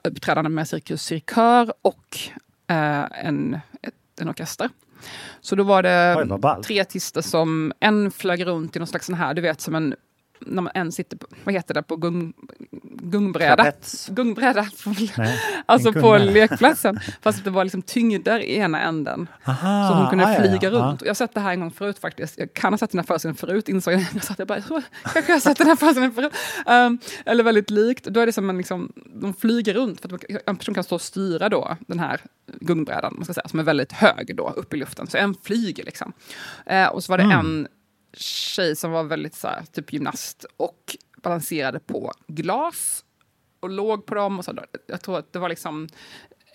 uppträdande 0.04 0.50
med 0.50 0.68
Cirkus 0.68 1.04
Cirkör 1.04 1.74
och 1.82 2.18
eh, 2.68 3.26
en, 3.26 3.60
ett, 3.82 3.94
en 4.22 4.30
orkester. 4.30 4.70
Så 5.42 5.56
då 5.56 5.64
var 5.64 5.84
det 5.84 6.16
Oj, 6.18 6.64
tre 6.64 6.82
artister 6.82 7.22
som 7.22 7.74
en 7.80 8.12
flög 8.12 8.46
runt 8.46 8.76
i 8.76 8.80
någon 8.80 8.88
slags 8.88 9.06
sån 9.06 9.16
här, 9.16 9.34
du 9.34 9.42
vet 9.42 9.62
som 9.62 9.76
en 9.76 9.96
när 10.40 10.62
man 10.62 10.72
en 10.76 10.92
sitter 10.92 11.18
på, 11.18 11.28
vad 11.44 11.54
heter 11.54 11.74
det, 11.74 11.84
på 11.84 11.96
gung, 11.96 12.34
gungbräda. 13.02 13.64
Trapets. 13.64 14.10
Gungbräda, 14.10 14.68
Nej, 15.18 15.40
alltså 15.66 15.94
på 15.94 16.18
lekplatsen. 16.18 17.00
Fast 17.22 17.38
att 17.38 17.44
det 17.44 17.50
var 17.50 17.64
liksom 17.64 17.82
tyngder 17.82 18.40
i 18.40 18.56
ena 18.58 18.82
änden. 18.82 19.28
Aha, 19.46 19.90
Så 19.90 19.96
hon 19.96 20.10
kunde 20.10 20.24
ja, 20.24 20.40
flyga 20.40 20.60
ja, 20.62 20.70
runt. 20.70 21.02
Jag 21.02 21.10
har 21.10 21.14
sett 21.14 21.34
det 21.34 21.40
här 21.40 21.52
en 21.54 21.60
gång 21.60 21.72
förut 21.72 22.00
faktiskt. 22.00 22.40
Jag 22.40 22.54
kan 22.54 22.74
ha 22.74 22.78
sett 22.78 22.92
den 22.92 23.00
här 23.00 23.06
föreställningen 23.06 23.38
förut, 23.38 23.70
insåg 23.70 23.94
jag. 23.94 24.02
Jag 24.14 24.24
satt 24.24 24.40
jag 24.40 24.48
bara, 24.48 24.62
kanske 24.62 25.32
jag 25.32 25.36
har 25.36 25.40
sett 25.40 25.58
den 25.58 25.68
här 25.68 25.76
föreställningen 25.76 26.16
förut. 26.16 26.34
Um, 26.66 27.00
eller 27.26 27.44
väldigt 27.44 27.70
likt. 27.70 28.04
Då 28.06 28.20
är 28.20 28.26
det 28.26 28.34
som 28.34 28.50
en, 28.50 28.58
liksom, 28.58 28.92
de 29.14 29.34
flyger 29.34 29.74
runt. 29.74 30.02
För 30.02 30.16
att 30.16 30.24
en 30.46 30.56
person 30.56 30.76
kan 30.76 30.84
stå 30.84 30.96
och 30.96 31.02
styra 31.02 31.50
då, 31.50 31.78
den 31.88 32.00
här 32.00 32.22
gungbrädan, 32.60 33.14
man 33.16 33.26
ska 33.26 33.34
säga, 33.34 33.48
som 33.48 33.60
är 33.60 33.64
väldigt 33.64 33.92
hög 33.92 34.36
då, 34.36 34.50
upp 34.50 34.74
i 34.74 34.78
luften. 34.78 35.08
Så 35.08 35.18
en 35.18 35.36
flyger 35.44 35.84
liksom. 35.84 36.14
Eh, 36.66 36.88
och 36.88 37.04
så 37.04 37.12
var 37.14 37.18
det 37.18 37.24
Mm. 37.24 37.40
en 37.40 37.68
tjej 38.14 38.76
som 38.76 38.92
var 38.92 39.04
väldigt 39.04 39.36
så 39.36 39.48
här, 39.48 39.64
typ 39.72 39.94
gymnast 39.94 40.46
och 40.58 40.98
balanserade 41.24 41.80
på 41.80 42.12
glas 42.28 43.04
och 43.60 43.70
låg 43.70 44.06
på 44.06 44.16
dem. 44.16 44.40
Och 44.40 44.46
så, 44.46 44.54
jag 44.88 45.02
tror 45.02 45.20
att 45.20 45.34
det 45.34 45.40
var 45.40 45.50
liksom 45.50 45.88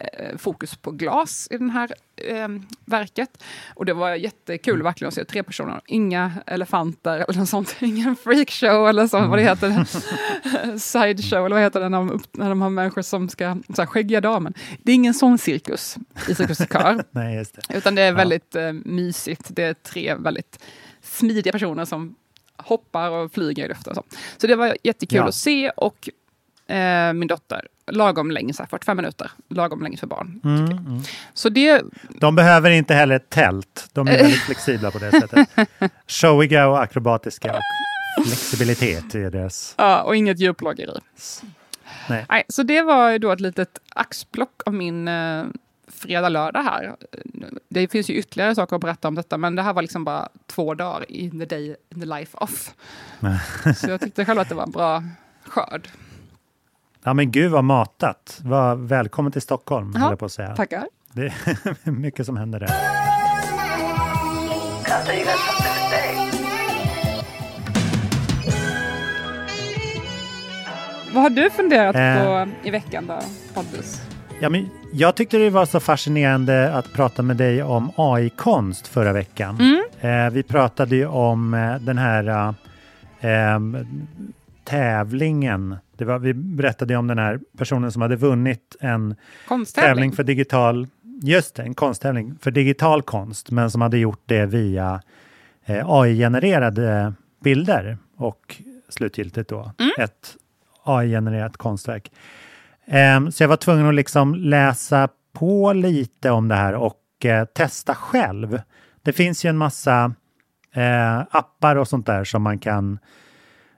eh, 0.00 0.36
fokus 0.36 0.76
på 0.76 0.90
glas 0.90 1.48
i 1.50 1.58
det 1.58 1.70
här 1.70 1.92
eh, 2.16 2.48
verket. 2.84 3.42
Och 3.74 3.84
det 3.86 3.92
var 3.94 4.14
jättekul 4.14 4.82
verkligen 4.82 5.08
att 5.08 5.14
se 5.14 5.24
tre 5.24 5.42
personer. 5.42 5.80
Inga 5.86 6.32
elefanter 6.46 7.18
eller 7.18 7.38
något 7.38 7.48
sånt. 7.48 7.76
Ingen 7.80 8.16
freakshow 8.16 8.88
eller 8.88 9.06
så, 9.06 9.26
vad 9.26 9.38
det 9.38 9.42
heter. 9.42 9.84
Sideshow 10.78 11.46
eller 11.46 11.56
vad 11.56 11.62
heter 11.64 11.80
det 11.80 11.88
när 11.88 11.98
de, 11.98 12.20
när 12.32 12.48
de 12.48 12.60
har 12.62 12.70
människor 12.70 13.02
som 13.02 13.28
ska, 13.28 13.56
så 13.76 13.82
här, 13.82 13.86
skäggiga 13.86 14.20
damen. 14.20 14.54
Det 14.82 14.92
är 14.92 14.94
ingen 14.96 15.14
sån 15.14 15.38
cirkus 15.38 15.96
i 16.28 16.34
Cirkus 16.34 16.58
Cirkör. 16.58 17.04
Nej, 17.10 17.36
just 17.36 17.54
det. 17.68 17.76
Utan 17.78 17.94
det 17.94 18.02
är 18.02 18.06
Ja. 18.10 18.16
väldigt 18.16 18.54
eh, 18.54 18.72
mysigt. 18.72 19.46
Det 19.48 19.62
är 19.62 19.74
tre 19.74 20.14
väldigt 20.14 20.64
smidiga 21.08 21.52
personer 21.52 21.84
som 21.84 22.14
hoppar 22.56 23.10
och 23.10 23.32
flyger 23.32 23.64
i 23.64 23.68
luften. 23.68 23.96
och 23.98 24.04
Så, 24.10 24.16
så 24.36 24.46
det 24.46 24.56
var 24.56 24.76
jättekul 24.82 25.16
Ja. 25.16 25.28
att 25.28 25.34
se 25.34 25.70
och 25.70 26.08
eh, 26.74 27.12
min 27.12 27.28
dotter, 27.28 27.68
lagom 27.90 28.30
länge, 28.30 28.52
så 28.52 28.62
här 28.62 28.68
45 28.68 28.96
minuter, 28.96 29.30
lagom 29.48 29.82
länge 29.82 29.96
för 29.96 30.06
barn. 30.06 30.40
Mm, 30.44 30.64
mm. 30.64 31.00
Så 31.34 31.48
det, 31.48 31.82
De 32.08 32.34
behöver 32.34 32.70
inte 32.70 32.94
heller 32.94 33.16
ett 33.16 33.30
tält. 33.30 33.88
De 33.92 34.08
är 34.08 34.16
väldigt 34.18 34.42
flexibla 34.42 34.90
på 34.90 34.98
det 34.98 35.10
sättet. 35.10 35.48
Showiga 36.06 36.68
och 36.68 36.82
akrobatiska. 36.82 37.56
Och 38.18 38.26
flexibilitet 38.26 39.14
är 39.14 39.30
deras... 39.30 39.74
ja, 39.78 40.02
och 40.02 40.16
inget 40.16 40.38
djurplågeri. 40.38 40.98
Nej. 42.08 42.26
Nej, 42.28 42.44
så 42.48 42.62
det 42.62 42.82
var 42.82 43.18
då 43.18 43.32
ett 43.32 43.40
litet 43.40 43.78
axplock 43.94 44.62
av 44.66 44.74
min 44.74 45.08
eh, 45.08 45.44
fredag, 45.98 46.28
lördag 46.28 46.62
här. 46.62 46.96
Det 47.68 47.88
finns 47.92 48.10
ju 48.10 48.14
ytterligare 48.14 48.54
saker 48.54 48.76
att 48.76 48.82
berätta 48.82 49.08
om 49.08 49.14
detta, 49.14 49.38
men 49.38 49.54
det 49.54 49.62
här 49.62 49.72
var 49.72 49.82
liksom 49.82 50.04
bara 50.04 50.28
två 50.46 50.74
dagar 50.74 51.10
in 51.12 51.38
the 51.38 51.44
day, 51.46 51.76
in 51.94 52.00
the 52.00 52.06
life 52.06 52.38
off. 52.38 52.74
så 53.76 53.90
jag 53.90 54.00
tyckte 54.00 54.24
själv 54.24 54.40
att 54.40 54.48
det 54.48 54.54
var 54.54 54.62
en 54.62 54.70
bra 54.70 55.02
skörd. 55.46 55.88
Ja 57.04 57.14
men 57.14 57.30
gud 57.30 57.50
vad 57.50 57.64
matat. 57.64 58.40
Var 58.44 58.74
välkommen 58.76 59.32
till 59.32 59.42
Stockholm, 59.42 59.94
höll 59.94 60.10
jag 60.10 60.18
på 60.18 60.24
att 60.24 60.32
säga. 60.32 60.56
Tackar. 60.56 60.86
Det 61.12 61.26
är 61.26 61.90
mycket 61.90 62.26
som 62.26 62.36
händer 62.36 62.60
där. 62.60 62.68
Vad 71.14 71.22
har 71.22 71.30
du 71.30 71.50
funderat 71.50 71.96
Eh. 71.96 72.24
på 72.24 72.48
i 72.68 72.70
veckan 72.70 73.06
då, 73.06 73.18
Pontus? 73.54 74.00
Ja, 74.40 74.48
men 74.48 74.70
jag 74.92 75.14
tyckte 75.14 75.38
det 75.38 75.50
var 75.50 75.66
så 75.66 75.80
fascinerande 75.80 76.72
att 76.72 76.92
prata 76.92 77.22
med 77.22 77.36
dig 77.36 77.62
om 77.62 77.90
AI-konst 77.96 78.86
förra 78.86 79.12
veckan. 79.12 79.58
Mm. 79.60 79.82
Eh, 80.00 80.32
vi 80.32 80.42
pratade 80.42 80.96
ju 80.96 81.06
om 81.06 81.54
eh, 81.54 81.76
den 81.76 81.98
här 81.98 82.54
eh, 83.20 83.58
tävlingen. 84.64 85.76
Det 85.96 86.04
var, 86.04 86.18
vi 86.18 86.34
berättade 86.34 86.96
om 86.96 87.06
den 87.06 87.18
här 87.18 87.40
personen 87.56 87.92
som 87.92 88.02
hade 88.02 88.16
vunnit 88.16 88.76
en 88.80 89.14
tävling 89.74 90.12
för 90.12 90.22
digital, 90.22 90.86
just 91.22 91.54
det, 91.54 91.62
en 91.62 91.74
konsttävling 91.74 92.38
för 92.40 92.50
digital 92.50 93.02
konst, 93.02 93.50
men 93.50 93.70
som 93.70 93.80
hade 93.80 93.98
gjort 93.98 94.22
det 94.26 94.46
via 94.46 95.02
eh, 95.64 95.90
AI-genererade 95.90 97.12
bilder 97.44 97.98
och 98.16 98.62
slutgiltigt 98.88 99.50
då 99.50 99.72
ett 99.98 100.36
AI-genererat 100.82 101.56
konstverk. 101.56 102.10
Ehm, 102.90 103.32
så 103.32 103.42
jag 103.42 103.48
var 103.48 103.56
tvungen 103.56 103.86
att 103.86 103.94
liksom 103.94 104.34
läsa 104.34 105.08
på 105.32 105.72
lite 105.72 106.30
om 106.30 106.48
det 106.48 106.54
här 106.54 106.74
och 106.74 107.24
eh, 107.24 107.44
testa 107.44 107.94
själv. 107.94 108.60
Det 109.02 109.12
finns 109.12 109.44
ju 109.44 109.48
en 109.50 109.56
massa 109.56 110.14
eh, 110.72 111.18
appar 111.18 111.76
och 111.76 111.88
sånt 111.88 112.06
där 112.06 112.24
som 112.24 112.42
man 112.42 112.58
kan 112.58 112.98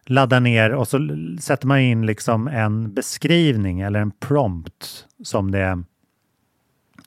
ladda 0.07 0.40
ner 0.40 0.71
och 0.71 0.88
så 0.88 0.99
sätter 1.40 1.67
man 1.67 1.79
in 1.79 2.07
liksom 2.07 2.49
en 2.49 2.95
beskrivning 2.95 3.81
eller 3.81 4.00
en 4.00 4.11
prompt 4.11 5.07
som 5.25 5.50
det, 5.50 5.83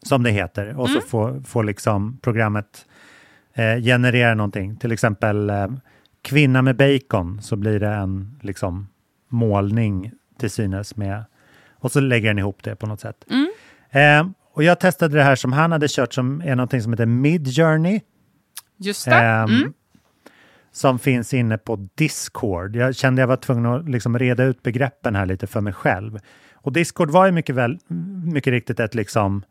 som 0.01 0.23
det 0.23 0.31
heter. 0.31 0.79
Och 0.79 0.89
så 0.89 1.01
får, 1.01 1.41
får 1.41 1.63
liksom 1.63 2.17
programmet 2.21 2.85
eh, 3.53 3.81
generera 3.81 4.35
någonting. 4.35 4.75
Till 4.75 4.91
exempel 4.91 5.49
eh, 5.49 5.67
kvinna 6.21 6.61
med 6.61 6.75
bacon 6.75 7.41
så 7.41 7.55
blir 7.55 7.79
det 7.79 7.89
en 7.93 8.39
liksom 8.41 8.87
målning 9.29 10.11
till 10.39 10.51
synes 10.51 10.95
med 10.95 11.23
och 11.83 11.91
så 11.91 11.99
lägger 11.99 12.27
den 12.27 12.39
ihop 12.39 12.63
det 12.63 12.75
på 12.75 12.85
något 12.87 12.99
sätt. 12.99 13.25
Eh, 13.91 14.27
och 14.53 14.63
jag 14.63 14.79
testade 14.79 15.17
det 15.17 15.23
här 15.23 15.35
som 15.35 15.53
han 15.53 15.71
hade 15.71 15.87
kört 15.89 16.13
som 16.13 16.41
är 16.41 16.55
någonting 16.55 16.81
som 16.81 16.93
heter 16.93 17.05
Midjourney. 17.05 17.99
Just 18.77 19.05
det. 19.05 19.15
Ehm, 19.15 19.49
Mm. 19.49 19.73
Som 20.71 20.99
finns 20.99 21.33
inne 21.33 21.57
på 21.57 21.87
Discord. 21.95 22.75
Jag 22.75 22.95
kände 22.95 23.21
jag 23.21 23.27
var 23.27 23.35
tvungen 23.37 23.65
att 23.65 23.89
liksom 23.89 24.19
reda 24.19 24.43
ut 24.43 24.63
begreppen 24.63 25.15
här 25.15 25.25
lite 25.25 25.47
för 25.47 25.61
mig 25.61 25.73
själv. 25.73 26.19
Och 26.53 26.73
Discord 26.73 27.09
var 27.11 27.25
ju 27.25 27.31
mycket, 27.31 27.55
väl, 27.55 27.79
mycket 28.33 28.51
riktigt 28.51 28.79
ett 28.79 28.95
liksom 28.95 29.43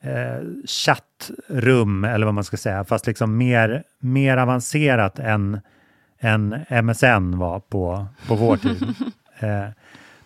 eh, 0.00 0.46
chattrum, 0.66 2.04
eller 2.04 2.26
vad 2.26 2.34
man 2.34 2.44
ska 2.44 2.56
säga, 2.56 2.84
fast 2.84 3.06
liksom 3.06 3.36
mer, 3.36 3.82
mer 3.98 4.36
avancerat 4.36 5.18
än, 5.18 5.60
än 6.20 6.48
MSN 6.84 7.38
var 7.38 7.60
på, 7.60 8.06
på 8.28 8.34
vår 8.34 8.56
tid. 8.56 8.82
eh, 9.38 9.68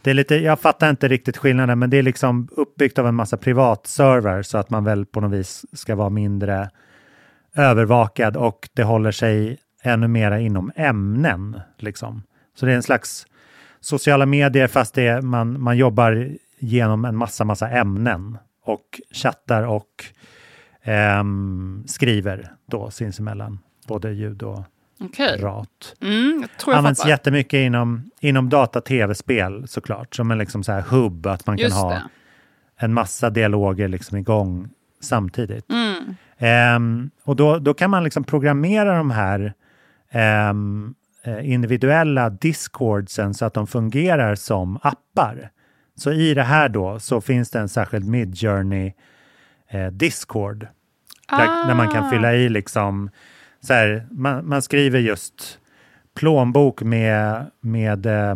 det 0.05 0.11
är 0.11 0.15
lite, 0.15 0.37
jag 0.37 0.61
fattar 0.61 0.91
inte 0.91 1.09
riktigt 1.09 1.37
skillnaden, 1.37 1.79
men 1.79 1.91
det 1.91 1.97
är 1.97 2.03
liksom 2.03 2.49
uppbyggt 2.53 2.99
av 2.99 3.07
en 3.07 3.15
massa 3.15 3.37
privatserver 3.37 4.43
så 4.43 4.59
att 4.59 4.71
man 4.71 4.85
väl 4.85 5.07
på 5.07 5.21
något 5.21 5.33
vis 5.33 5.65
ska 5.73 5.95
vara 5.95 6.11
mindre 6.11 6.71
övervakad 7.55 8.37
och 8.37 8.69
det 8.73 8.83
håller 8.83 9.11
sig 9.11 9.59
ännu 9.83 10.09
mera 10.09 10.41
inom 10.41 10.73
ämnen. 10.77 11.61
Liksom. 11.79 12.23
Så 12.55 12.67
det 12.67 12.73
är 12.73 12.77
en 12.77 12.83
slags 12.83 13.27
sociala 13.81 14.27
medier 14.27 14.67
fast 14.67 14.95
det 14.95 15.07
är, 15.07 15.21
man, 15.21 15.63
man 15.63 15.77
jobbar 15.77 16.29
genom 16.59 17.05
en 17.05 17.17
massa, 17.17 17.45
massa 17.45 17.69
ämnen 17.69 18.39
och 18.65 19.01
chattar 19.13 19.63
och 19.63 20.05
ehm, 20.83 21.85
skriver 21.87 22.53
då 22.67 22.91
sinsemellan, 22.91 23.59
både 23.89 24.13
ljud 24.13 24.43
och 24.43 24.65
Okej. 25.01 25.37
rat. 25.41 25.95
Mm, 26.01 26.47
Används 26.67 27.01
fattar. 27.01 27.11
jättemycket 27.11 27.59
inom, 27.59 28.11
inom 28.21 28.49
data-tv-spel 28.49 29.69
såklart, 29.69 30.15
som 30.15 30.31
en 30.31 30.39
liksom 30.39 30.63
så 30.65 30.73
här 30.73 30.81
hubb, 30.81 31.27
att 31.27 31.47
man 31.47 31.57
kan 31.57 31.65
Just 31.65 31.77
ha 31.77 31.91
det. 31.91 32.03
en 32.77 32.95
massa 32.95 33.31
dialoger 33.31 33.89
liksom 33.89 34.19
igång 34.19 34.69
samtidigt. 35.01 35.71
Mm. 35.71 36.15
Ehm, 36.39 37.11
och 37.25 37.37
då, 37.37 37.59
då 37.59 37.75
kan 37.75 37.91
man 37.91 38.05
liksom 38.05 38.25
programmera 38.25 38.97
de 38.97 39.11
här 39.11 39.55
eh, 40.11 40.53
individuella 41.53 42.31
discordsen 42.31 43.35
så 43.35 43.45
att 43.45 43.55
de 43.55 43.67
fungerar 43.67 44.35
som 44.35 44.79
appar. 44.83 45.51
Så 45.97 46.13
i 46.13 46.35
det 46.35 46.43
här 46.43 46.69
då 46.69 46.99
så 46.99 47.21
finns 47.21 47.51
det 47.51 47.59
en 47.59 47.69
särskild 47.69 48.09
Midjourney 48.09 48.93
eh, 49.71 49.87
Discord 49.87 50.67
där, 51.29 51.67
där 51.67 51.75
man 51.75 51.91
kan 51.91 52.11
fylla 52.11 52.35
i 52.35 52.49
liksom 52.49 53.11
så 53.65 53.73
här, 53.73 54.07
man, 54.11 54.49
man 54.49 54.63
skriver 54.63 54.99
just 54.99 55.59
plånbok 56.15 56.83
med, 56.83 57.51
med 57.61 58.07
eh, 58.07 58.35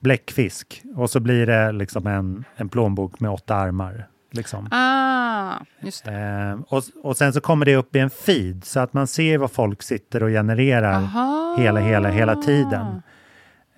bläckfisk 0.00 0.82
och 0.96 1.10
så 1.10 1.20
blir 1.20 1.46
det 1.46 1.72
liksom 1.72 2.06
en, 2.06 2.44
en 2.56 2.68
plånbok 2.68 3.20
med 3.20 3.30
åtta 3.30 3.54
armar. 3.54 4.08
Liksom. 4.30 4.68
Ah, 4.70 5.54
just. 5.80 6.06
Eh, 6.06 6.60
och, 6.68 6.82
och 7.02 7.16
sen 7.16 7.32
så 7.32 7.40
kommer 7.40 7.66
det 7.66 7.76
upp 7.76 7.96
i 7.96 7.98
en 7.98 8.10
feed 8.10 8.64
så 8.64 8.80
att 8.80 8.92
man 8.92 9.06
ser 9.06 9.38
vad 9.38 9.50
folk 9.50 9.82
sitter 9.82 10.22
och 10.22 10.28
genererar 10.28 10.94
Aha. 10.94 11.56
hela, 11.58 11.80
hela, 11.80 12.08
hela 12.08 12.36
tiden. 12.36 13.02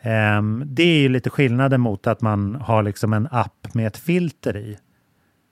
Ehm, 0.02 0.64
det 0.66 0.82
är 0.82 0.98
ju 0.98 1.08
lite 1.08 1.30
skillnaden 1.30 1.80
mot 1.80 2.06
att 2.06 2.20
man 2.20 2.54
har 2.54 2.82
liksom 2.82 3.12
en 3.12 3.28
app 3.30 3.74
med 3.74 3.86
ett 3.86 3.96
filter 3.96 4.56
i. 4.56 4.78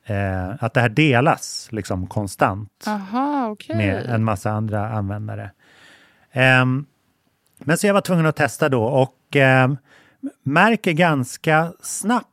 Eh, 0.04 0.64
att 0.64 0.74
det 0.74 0.80
här 0.80 0.88
delas 0.88 1.68
liksom 1.70 2.06
konstant 2.06 2.84
Aha, 2.86 3.48
okej. 3.50 3.76
med 3.76 4.06
en 4.06 4.24
massa 4.24 4.50
andra 4.50 4.88
användare. 4.88 5.50
Ehm, 6.32 6.86
men 7.58 7.78
så 7.78 7.86
jag 7.86 7.94
var 7.94 8.00
tvungen 8.00 8.26
att 8.26 8.36
testa 8.36 8.68
då 8.68 8.84
och 8.84 9.36
ehm, 9.36 9.76
märker 10.42 10.92
ganska 10.92 11.72
snabbt 11.80 12.26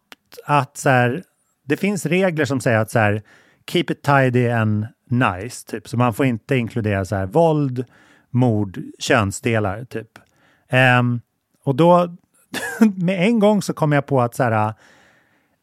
att 0.46 0.78
så 0.78 0.90
här, 0.90 1.24
det 1.66 1.78
finns 1.78 2.06
regler 2.06 2.46
som 2.46 2.62
säger 2.62 2.78
att 2.78 2.92
så 2.92 3.00
här, 3.00 3.22
keep 3.68 3.86
it 3.90 4.02
tidy 4.02 4.50
and 4.50 4.88
nice, 5.10 5.68
typ. 5.68 5.88
Så 5.90 5.98
man 5.98 6.14
får 6.14 6.26
inte 6.26 6.56
inkludera 6.56 7.06
så 7.06 7.16
här, 7.16 7.26
våld, 7.26 7.86
mord, 8.30 8.80
könsdelar, 9.00 9.84
typ. 9.86 10.20
Ehm, 10.70 11.22
och 11.64 11.76
då, 11.76 12.16
med 12.96 13.24
en 13.24 13.40
gång 13.40 13.62
så 13.62 13.74
kom 13.74 13.92
jag 13.92 14.06
på 14.06 14.22
att 14.22 14.36
så 14.36 14.44
här, 14.44 14.74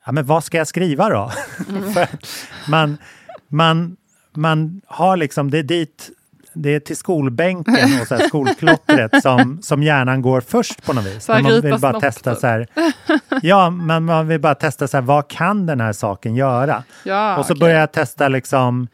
ja 0.06 0.12
men 0.12 0.26
vad 0.26 0.44
ska 0.44 0.58
jag 0.58 0.66
skriva 0.66 1.08
då? 1.08 1.22
Att 1.96 2.26
man, 2.68 2.98
man, 3.48 3.96
man 4.34 4.80
har 4.86 5.16
liksom, 5.16 5.50
det 5.50 5.58
är 5.58 5.62
dit, 5.62 6.10
det 6.52 6.74
är 6.74 6.80
till 6.80 6.96
skolbänken 6.96 8.00
och 8.00 8.06
så 8.06 8.14
här 8.14 8.28
skolklottret 8.28 9.10
som, 9.22 9.62
som 9.62 9.82
hjärnan 9.82 10.22
går 10.22 10.40
först 10.40 10.86
på 10.86 10.92
något 10.92 11.04
vis. 11.04 11.28
När 11.28 11.42
man 11.42 11.60
vill 11.60 11.78
bara 11.78 12.00
testa 12.00 12.34
så 12.34 12.46
här, 12.46 12.66
ja, 13.42 13.70
men 13.70 14.04
man 14.04 14.28
vill 14.28 14.40
bara 14.40 14.54
testa 14.54 14.88
så 14.88 14.96
här, 14.96 15.02
vad 15.02 15.28
kan 15.28 15.66
den 15.66 15.80
här 15.80 15.92
saken 15.92 16.34
göra? 16.34 16.84
Ja, 17.04 17.36
och 17.36 17.46
så 17.46 17.52
okej. 17.52 17.60
börjar 17.60 17.80
jag 17.80 17.92
testa 17.92 18.28
liksom, 18.28 18.88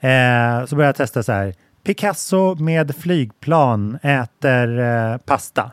eh, 0.00 0.66
så 0.66 0.76
börjar 0.76 0.88
jag 0.88 0.96
testa 0.96 1.22
så 1.22 1.32
här, 1.32 1.54
Picasso 1.84 2.54
med 2.54 2.96
flygplan 2.96 3.98
äter 4.02 4.78
eh, 4.78 5.16
pasta 5.16 5.70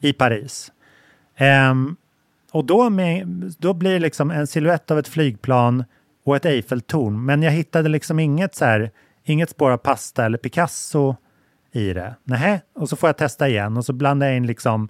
i 0.00 0.12
Paris. 0.12 0.72
Ehm, 1.36 1.96
och 2.52 2.64
då, 2.64 2.90
med, 2.90 3.26
då 3.58 3.74
blir 3.74 3.92
det 3.92 3.98
liksom 3.98 4.30
en 4.30 4.46
siluett 4.46 4.90
av 4.90 4.98
ett 4.98 5.08
flygplan 5.08 5.84
och 6.24 6.36
ett 6.36 6.44
Eiffeltorn. 6.44 7.24
Men 7.24 7.42
jag 7.42 7.50
hittade 7.50 7.88
liksom 7.88 8.18
inget 8.18 8.54
så 8.54 8.64
här, 8.64 8.90
inget 9.24 9.50
spår 9.50 9.70
av 9.70 9.76
pasta 9.76 10.24
eller 10.24 10.38
Picasso 10.38 11.16
i 11.72 11.92
det. 11.92 12.14
Nähä, 12.24 12.60
och 12.74 12.88
så 12.88 12.96
får 12.96 13.08
jag 13.08 13.16
testa 13.16 13.48
igen 13.48 13.76
och 13.76 13.84
så 13.84 13.92
blandar 13.92 14.26
jag 14.26 14.36
in 14.36 14.46
liksom 14.46 14.88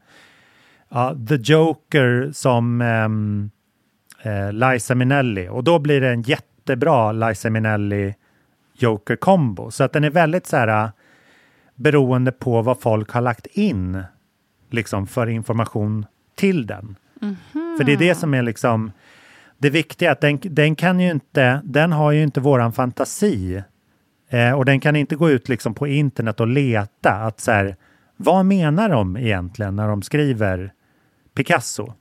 ja, 0.88 1.16
The 1.28 1.34
Joker 1.34 2.30
som 2.32 2.80
um, 2.80 3.50
eh, 4.22 4.52
Liza 4.52 4.94
Minnelli 4.94 5.48
och 5.48 5.64
då 5.64 5.78
blir 5.78 6.00
det 6.00 6.08
en 6.08 6.22
jättebra 6.22 7.12
Liza 7.12 7.50
Minnelli 7.50 8.14
Joker 8.74 9.16
combo. 9.16 9.70
Så 9.70 9.84
att 9.84 9.92
den 9.92 10.04
är 10.04 10.10
väldigt 10.10 10.46
så 10.46 10.56
här 10.56 10.90
beroende 11.74 12.32
på 12.32 12.62
vad 12.62 12.80
folk 12.80 13.10
har 13.10 13.20
lagt 13.20 13.46
in 13.46 14.02
liksom 14.70 15.06
för 15.06 15.26
information 15.26 16.06
till 16.34 16.66
den. 16.66 16.96
Mhm. 17.20 17.76
För 17.76 17.84
det 17.84 17.92
är 17.92 17.96
det 17.96 18.14
som 18.14 18.34
är 18.34 18.42
liksom 18.42 18.92
det 19.58 19.70
viktiga, 19.70 20.12
att 20.12 20.20
den, 20.20 20.38
den 20.42 20.76
kan 20.76 21.00
ju 21.00 21.10
inte, 21.10 21.60
den 21.64 21.92
har 21.92 22.12
ju 22.12 22.22
inte 22.22 22.40
våran 22.40 22.72
fantasi. 22.72 23.62
Eh, 24.28 24.52
och 24.52 24.64
den 24.64 24.80
kan 24.80 24.96
inte 24.96 25.16
gå 25.16 25.30
ut 25.30 25.48
liksom 25.48 25.74
på 25.74 25.86
internet 25.86 26.40
och 26.40 26.46
leta 26.46 27.12
att 27.12 27.40
så 27.40 27.52
här, 27.52 27.76
vad 28.16 28.46
menar 28.46 28.88
de 28.88 29.16
egentligen 29.16 29.76
när 29.76 29.88
de 29.88 30.02
skriver 30.02 30.72
Picasso? 31.34 31.94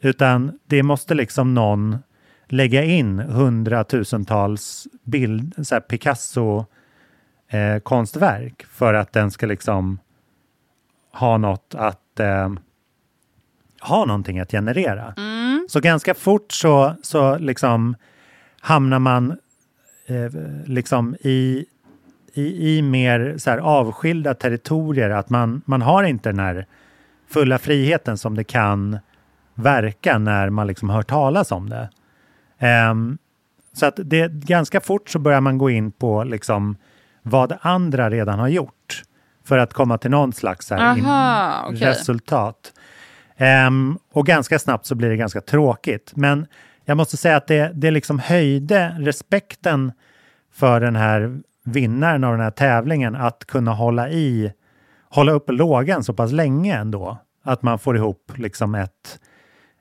Utan 0.00 0.58
det 0.66 0.82
måste 0.82 1.14
liksom 1.14 1.54
någon 1.54 1.98
lägga 2.46 2.84
in 2.84 3.18
hundratusentals 3.18 4.86
bild, 5.04 5.66
så 5.66 5.74
här 5.74 5.80
Picasso 5.80 6.64
eh, 7.48 7.78
konstverk 7.78 8.66
för 8.70 8.94
att 8.94 9.12
den 9.12 9.30
ska 9.30 9.46
liksom 9.46 9.98
ha 11.12 11.38
något 11.38 11.74
att 11.74 12.20
eh, 12.20 12.48
ha 13.80 14.04
någonting 14.04 14.40
att 14.40 14.50
generera. 14.50 15.14
Så 15.68 15.80
ganska 15.80 16.14
fort 16.14 16.52
så, 16.52 16.94
så 17.02 17.38
liksom 17.38 17.96
hamnar 18.60 18.98
man 18.98 19.30
eh, 20.06 20.30
liksom 20.66 21.16
i, 21.20 21.64
i, 22.34 22.76
i 22.76 22.82
mer 22.82 23.34
så 23.38 23.50
här 23.50 23.58
avskilda 23.58 24.34
territorier. 24.34 25.10
Att 25.10 25.30
man, 25.30 25.62
man 25.64 25.82
har 25.82 26.04
inte 26.04 26.28
den 26.28 26.38
här 26.38 26.66
fulla 27.28 27.58
friheten 27.58 28.18
som 28.18 28.34
det 28.36 28.44
kan 28.44 28.98
verka 29.54 30.18
när 30.18 30.50
man 30.50 30.66
liksom 30.66 30.90
hör 30.90 31.02
talas 31.02 31.52
om 31.52 31.68
det. 31.70 31.90
Ehm, 32.58 33.18
så 33.72 33.86
att 33.86 34.00
det 34.04 34.32
ganska 34.32 34.80
fort 34.80 35.08
så 35.10 35.18
börjar 35.18 35.40
man 35.40 35.58
gå 35.58 35.70
in 35.70 35.92
på 35.92 36.24
liksom 36.24 36.76
vad 37.22 37.56
andra 37.60 38.10
redan 38.10 38.38
har 38.38 38.48
gjort 38.48 39.02
för 39.44 39.58
att 39.58 39.72
komma 39.72 39.98
till 39.98 40.10
någon 40.10 40.32
slags 40.32 40.70
här 40.70 40.96
in- 40.98 41.04
Aha, 41.06 41.64
okej. 41.68 41.80
resultat. 41.88 42.72
Ehm, 43.36 43.98
och 44.12 44.26
ganska 44.26 44.58
snabbt 44.58 44.86
så 44.86 44.94
blir 44.94 45.08
det 45.08 45.16
ganska 45.16 45.40
tråkigt. 45.40 46.12
Men 46.16 46.46
jag 46.84 46.96
måste 46.96 47.16
säga 47.16 47.36
att 47.36 47.46
det, 47.46 47.70
det 47.74 47.90
liksom 47.90 48.18
höjde 48.18 48.96
respekten 48.98 49.92
för 50.52 50.80
den 50.80 50.96
här 50.96 51.40
vinnaren 51.64 52.24
av 52.24 52.32
den 52.32 52.40
här 52.40 52.50
tävlingen 52.50 53.14
att 53.16 53.44
kunna 53.44 53.72
hålla 53.72 54.10
i, 54.10 54.52
hålla 55.08 55.32
upp 55.32 55.50
lågan 55.50 56.04
så 56.04 56.14
pass 56.14 56.32
länge 56.32 56.76
ändå. 56.76 57.18
Att 57.42 57.62
man 57.62 57.78
får 57.78 57.96
ihop 57.96 58.32
liksom 58.36 58.74
ett, 58.74 59.20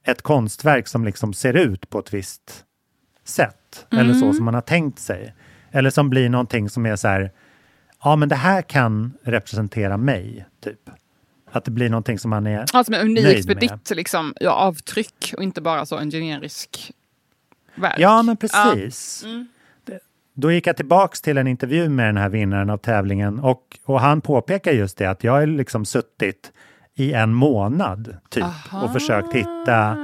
ett 0.03 0.21
konstverk 0.21 0.87
som 0.87 1.05
liksom 1.05 1.33
ser 1.33 1.53
ut 1.53 1.89
på 1.89 1.99
ett 1.99 2.13
visst 2.13 2.65
sätt. 3.23 3.87
Eller 3.91 4.13
så 4.13 4.33
som 4.33 4.45
man 4.45 4.53
har 4.53 4.61
tänkt 4.61 4.99
sig. 4.99 5.35
Eller 5.71 5.89
som 5.89 6.09
blir 6.09 6.29
någonting 6.29 6.69
som 6.69 6.85
är 6.85 6.95
så 6.95 7.07
här, 7.07 7.31
ja 8.03 8.15
men 8.15 8.29
det 8.29 8.35
här 8.35 8.61
kan 8.61 9.13
representera 9.23 9.97
mig, 9.97 10.45
typ. 10.63 10.89
Att 11.55 11.65
det 11.65 11.71
blir 11.71 11.89
någonting 11.89 12.19
som 12.19 12.29
man 12.29 12.47
är 12.47 12.65
Ja, 12.73 12.83
som 12.83 12.93
är 12.93 12.99
unikt 13.01 13.23
nöjd 13.23 13.45
för 13.45 13.53
med. 13.55 13.61
ditt 13.61 13.89
liksom, 13.95 14.33
ja, 14.39 14.51
avtryck 14.51 15.33
och 15.37 15.43
inte 15.43 15.61
bara 15.61 15.85
så 15.85 15.97
en 15.97 16.11
generisk 16.11 16.91
verk. 17.75 17.95
Ja, 17.97 18.23
men 18.23 18.37
precis. 18.37 19.23
Mm. 19.25 19.47
Det- 19.85 19.99
Då 20.33 20.51
gick 20.51 20.67
jag 20.67 20.77
tillbaks 20.77 21.21
till 21.21 21.37
en 21.37 21.47
intervju 21.47 21.89
med 21.89 22.05
den 22.07 22.17
här 22.17 22.29
vinnaren 22.29 22.69
av 22.69 22.77
tävlingen 22.77 23.39
och, 23.39 23.61
och 23.85 24.01
han 24.01 24.21
påpekar 24.21 24.71
just 24.71 24.97
det 24.97 25.05
att 25.05 25.23
jag 25.23 25.31
har 25.31 25.45
liksom 25.45 25.85
suttit 25.85 26.51
i 26.95 27.13
en 27.13 27.33
månad 27.33 28.17
typ 28.29 28.45
och 28.83 28.93
försökt 28.93 29.33
hitta 29.33 29.97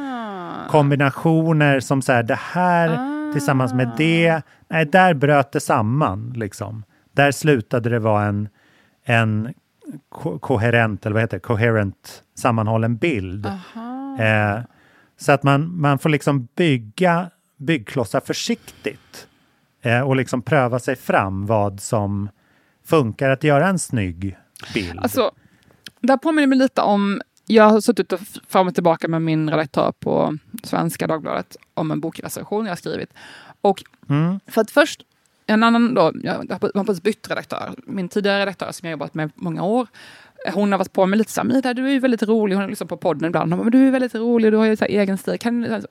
kombinationer 0.70 1.80
som 1.80 2.02
så 2.02 2.12
här, 2.14 2.24
det 2.24 2.40
här 2.40 3.00
tillsammans 3.32 3.74
med 3.74 3.92
det, 3.98 4.42
nej, 4.68 4.86
där 4.86 5.14
bröt 5.14 5.52
det 5.52 5.60
samman 5.60 6.34
liksom. 6.36 6.84
Där 7.14 7.32
slutade 7.32 7.90
det 7.90 8.00
vara 8.00 8.24
en, 8.26 8.50
en 9.04 9.54
ko- 10.10 10.40
koherent, 10.40 11.06
eller 11.06 11.14
vad 11.14 11.24
heter 11.24 11.38
det, 11.38 11.42
coherent 11.42 12.24
sammanhållen 12.36 12.98
bild. 12.98 13.46
Eh, 14.20 14.60
så 15.18 15.32
att 15.32 15.44
man, 15.44 15.82
man 15.82 16.00
får 16.00 16.10
liksom 16.10 16.48
bygga 16.56 17.30
byggklossar 17.58 18.20
försiktigt 18.20 19.28
eh, 19.82 20.00
och 20.02 20.16
liksom 20.16 20.42
pröva 20.42 20.80
sig 20.80 20.96
fram 20.96 21.46
vad 21.46 21.80
som 21.82 22.30
funkar 22.86 23.30
att 23.30 23.44
göra 23.44 23.68
en 23.68 23.80
snygg 23.80 24.38
bild. 24.74 25.00
Alltså, 25.00 25.32
det 26.02 26.12
här 26.14 26.18
påminner 26.18 26.48
mig 26.48 26.58
lite 26.58 26.82
om, 26.82 27.22
jag 27.48 27.64
har 27.70 27.82
suttit 27.82 28.14
och 28.14 28.20
fram 28.48 28.68
och 28.68 28.74
tillbaka 28.74 29.08
med 29.08 29.22
min 29.22 29.50
redaktör 29.50 29.92
på 30.00 30.38
Svenska 30.64 31.08
Dagbladet 31.08 31.58
om 31.74 31.92
en 31.92 32.00
bokrecension 32.00 32.66
jag 32.66 32.72
har 32.72 32.76
skrivit. 32.78 33.10
Och 33.62 33.84
Mm. 34.10 34.40
för 34.48 34.62
att 34.62 34.72
först, 34.72 35.02
en 35.54 35.64
annan 35.64 35.94
då, 35.94 36.12
jag 36.24 36.34
har 36.34 36.84
precis 36.84 37.04
bytt 37.04 37.30
redaktör, 37.30 37.74
min 37.86 38.10
tidigare 38.10 38.40
redaktör 38.40 38.72
som 38.72 38.88
jag 38.88 38.92
jobbat 38.92 39.14
med 39.14 39.32
många 39.36 39.64
år, 39.64 39.88
hon 40.54 40.72
har 40.72 40.80
varit 40.80 40.94
på 40.94 41.06
mig 41.06 41.18
lite 41.18 41.32
så 41.32 41.42
här, 41.42 41.48
Mida 41.48 41.74
du 41.74 41.88
är 41.88 41.92
ju 41.92 42.00
väldigt 42.00 42.24
rolig, 42.24 42.56
hon 42.56 42.62
har 42.62 42.70
lyssnat 42.70 42.90
på 42.90 42.98
podden 42.98 43.26
ibland, 43.26 43.50
men 43.50 43.72
du 43.72 43.88
är 43.88 43.92
väldigt 43.92 44.16
rolig, 44.16 44.52
du 44.52 44.58
har 44.58 44.66
ju 44.66 44.76
så 44.76 44.86
egen 44.86 45.18
stil. 45.18 45.40
Kan, 45.40 45.84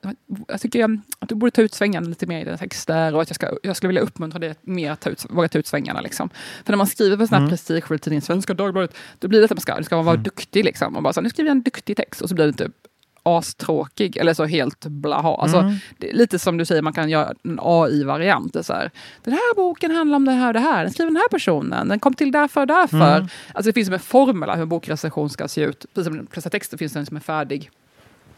jag 0.47 0.61
tycker 0.61 0.99
att 1.19 1.29
du 1.29 1.35
borde 1.35 1.51
ta 1.51 1.61
ut 1.61 1.73
svängarna 1.73 2.07
lite 2.07 2.27
mer 2.27 2.41
i 2.41 2.43
dina 2.43 2.57
texter 2.57 3.15
och 3.15 3.21
att 3.21 3.29
jag, 3.29 3.35
ska, 3.35 3.49
jag 3.63 3.75
skulle 3.75 3.87
vilja 3.87 4.01
uppmuntra 4.01 4.39
dig 4.39 4.55
mer 4.61 4.91
att 4.91 5.01
ta 5.01 5.09
ut, 5.09 5.25
våga 5.29 5.47
ta 5.47 5.59
ut 5.59 5.67
svängarna. 5.67 6.01
Liksom. 6.01 6.29
För 6.65 6.73
när 6.73 6.77
man 6.77 6.87
skriver 6.87 7.17
för 7.17 7.25
sån 7.25 7.33
här 7.33 7.39
mm. 7.39 7.49
prestigefull 7.49 7.99
tidning, 7.99 8.21
Svenska 8.21 8.53
Dagbladet, 8.53 8.97
då 9.19 9.27
blir 9.27 9.39
det 9.39 9.45
att 9.45 9.51
man 9.51 9.61
ska, 9.61 9.83
ska 9.83 9.95
man 9.95 10.05
vara 10.05 10.15
mm. 10.15 10.23
duktig 10.23 10.65
liksom. 10.65 10.95
Och 10.95 11.03
bara 11.03 11.13
så, 11.13 11.21
nu 11.21 11.29
skriver 11.29 11.49
jag 11.49 11.55
en 11.55 11.61
duktig 11.61 11.97
text 11.97 12.21
och 12.21 12.29
så 12.29 12.35
blir 12.35 12.45
det 12.45 12.53
typ 12.53 12.80
astråkig 13.23 14.17
eller 14.17 14.33
så 14.33 14.45
helt 14.45 14.85
blaha. 14.85 15.35
Alltså, 15.35 15.57
mm. 15.57 15.75
lite 15.99 16.39
som 16.39 16.57
du 16.57 16.65
säger, 16.65 16.81
man 16.81 16.93
kan 16.93 17.09
göra 17.09 17.33
en 17.43 17.59
AI-variant. 17.61 18.53
Den 18.53 19.33
här 19.33 19.55
boken 19.55 19.91
handlar 19.91 20.15
om 20.15 20.25
det 20.25 20.31
här 20.31 20.47
och 20.47 20.53
det 20.53 20.59
här. 20.59 20.83
Den 20.83 20.93
skriver 20.93 21.11
den 21.11 21.17
här 21.17 21.29
personen. 21.29 21.87
Den 21.87 21.99
kom 21.99 22.13
till 22.13 22.31
därför 22.31 22.61
och 22.61 22.67
därför. 22.67 23.17
Mm. 23.17 23.27
Alltså, 23.53 23.69
det 23.69 23.73
finns 23.73 23.87
som 23.87 23.93
en 23.93 23.99
formel 23.99 24.49
hur 24.49 24.61
en 24.61 24.69
bokrecension 24.69 25.29
ska 25.29 25.47
se 25.47 25.61
ut. 25.61 25.85
Precis 25.93 26.13
som 26.13 26.27
de 26.33 26.49
texter 26.49 26.77
finns 26.77 26.93
det 26.93 27.05
som 27.05 27.17
en 27.17 27.21
färdig 27.21 27.69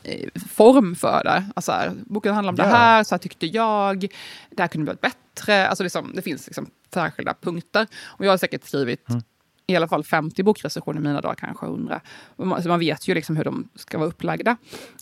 eh, 0.04 0.30
form 0.50 0.96
för 0.96 1.24
det. 1.24 1.44
Alltså 1.56 1.72
här, 1.72 1.92
boken 2.06 2.34
handlar 2.34 2.52
om 2.54 2.58
ja. 2.58 2.64
det 2.64 2.70
här, 2.70 3.04
så 3.04 3.16
här 3.16 3.20
tyckte 3.20 3.46
jag. 3.46 4.08
Det 4.50 4.64
här 4.64 4.68
kunde 4.68 4.86
blivit 4.86 5.02
bättre. 5.02 5.68
Alltså 5.68 5.84
liksom, 5.84 6.12
det 6.16 6.22
finns 6.22 6.48
liksom 6.48 6.70
särskilda 6.94 7.34
punkter. 7.42 7.88
Och 8.04 8.26
jag 8.26 8.32
har 8.32 8.38
säkert 8.38 8.66
skrivit 8.66 9.10
mm 9.10 9.22
i 9.68 9.76
alla 9.76 9.88
fall 9.88 10.04
50 10.04 10.44
bokrecensioner 10.44 11.00
i 11.00 11.04
mina 11.04 11.22
dagar, 11.22 11.36
kanske 11.36 11.66
100. 11.66 12.02
Så 12.38 12.68
man 12.70 12.80
vet 12.80 13.08
ju 13.08 13.14
liksom 13.14 13.36
hur 13.36 13.44
de 13.44 13.70
ska 13.76 13.98
vara 13.98 14.10
upplagda. 14.10 14.58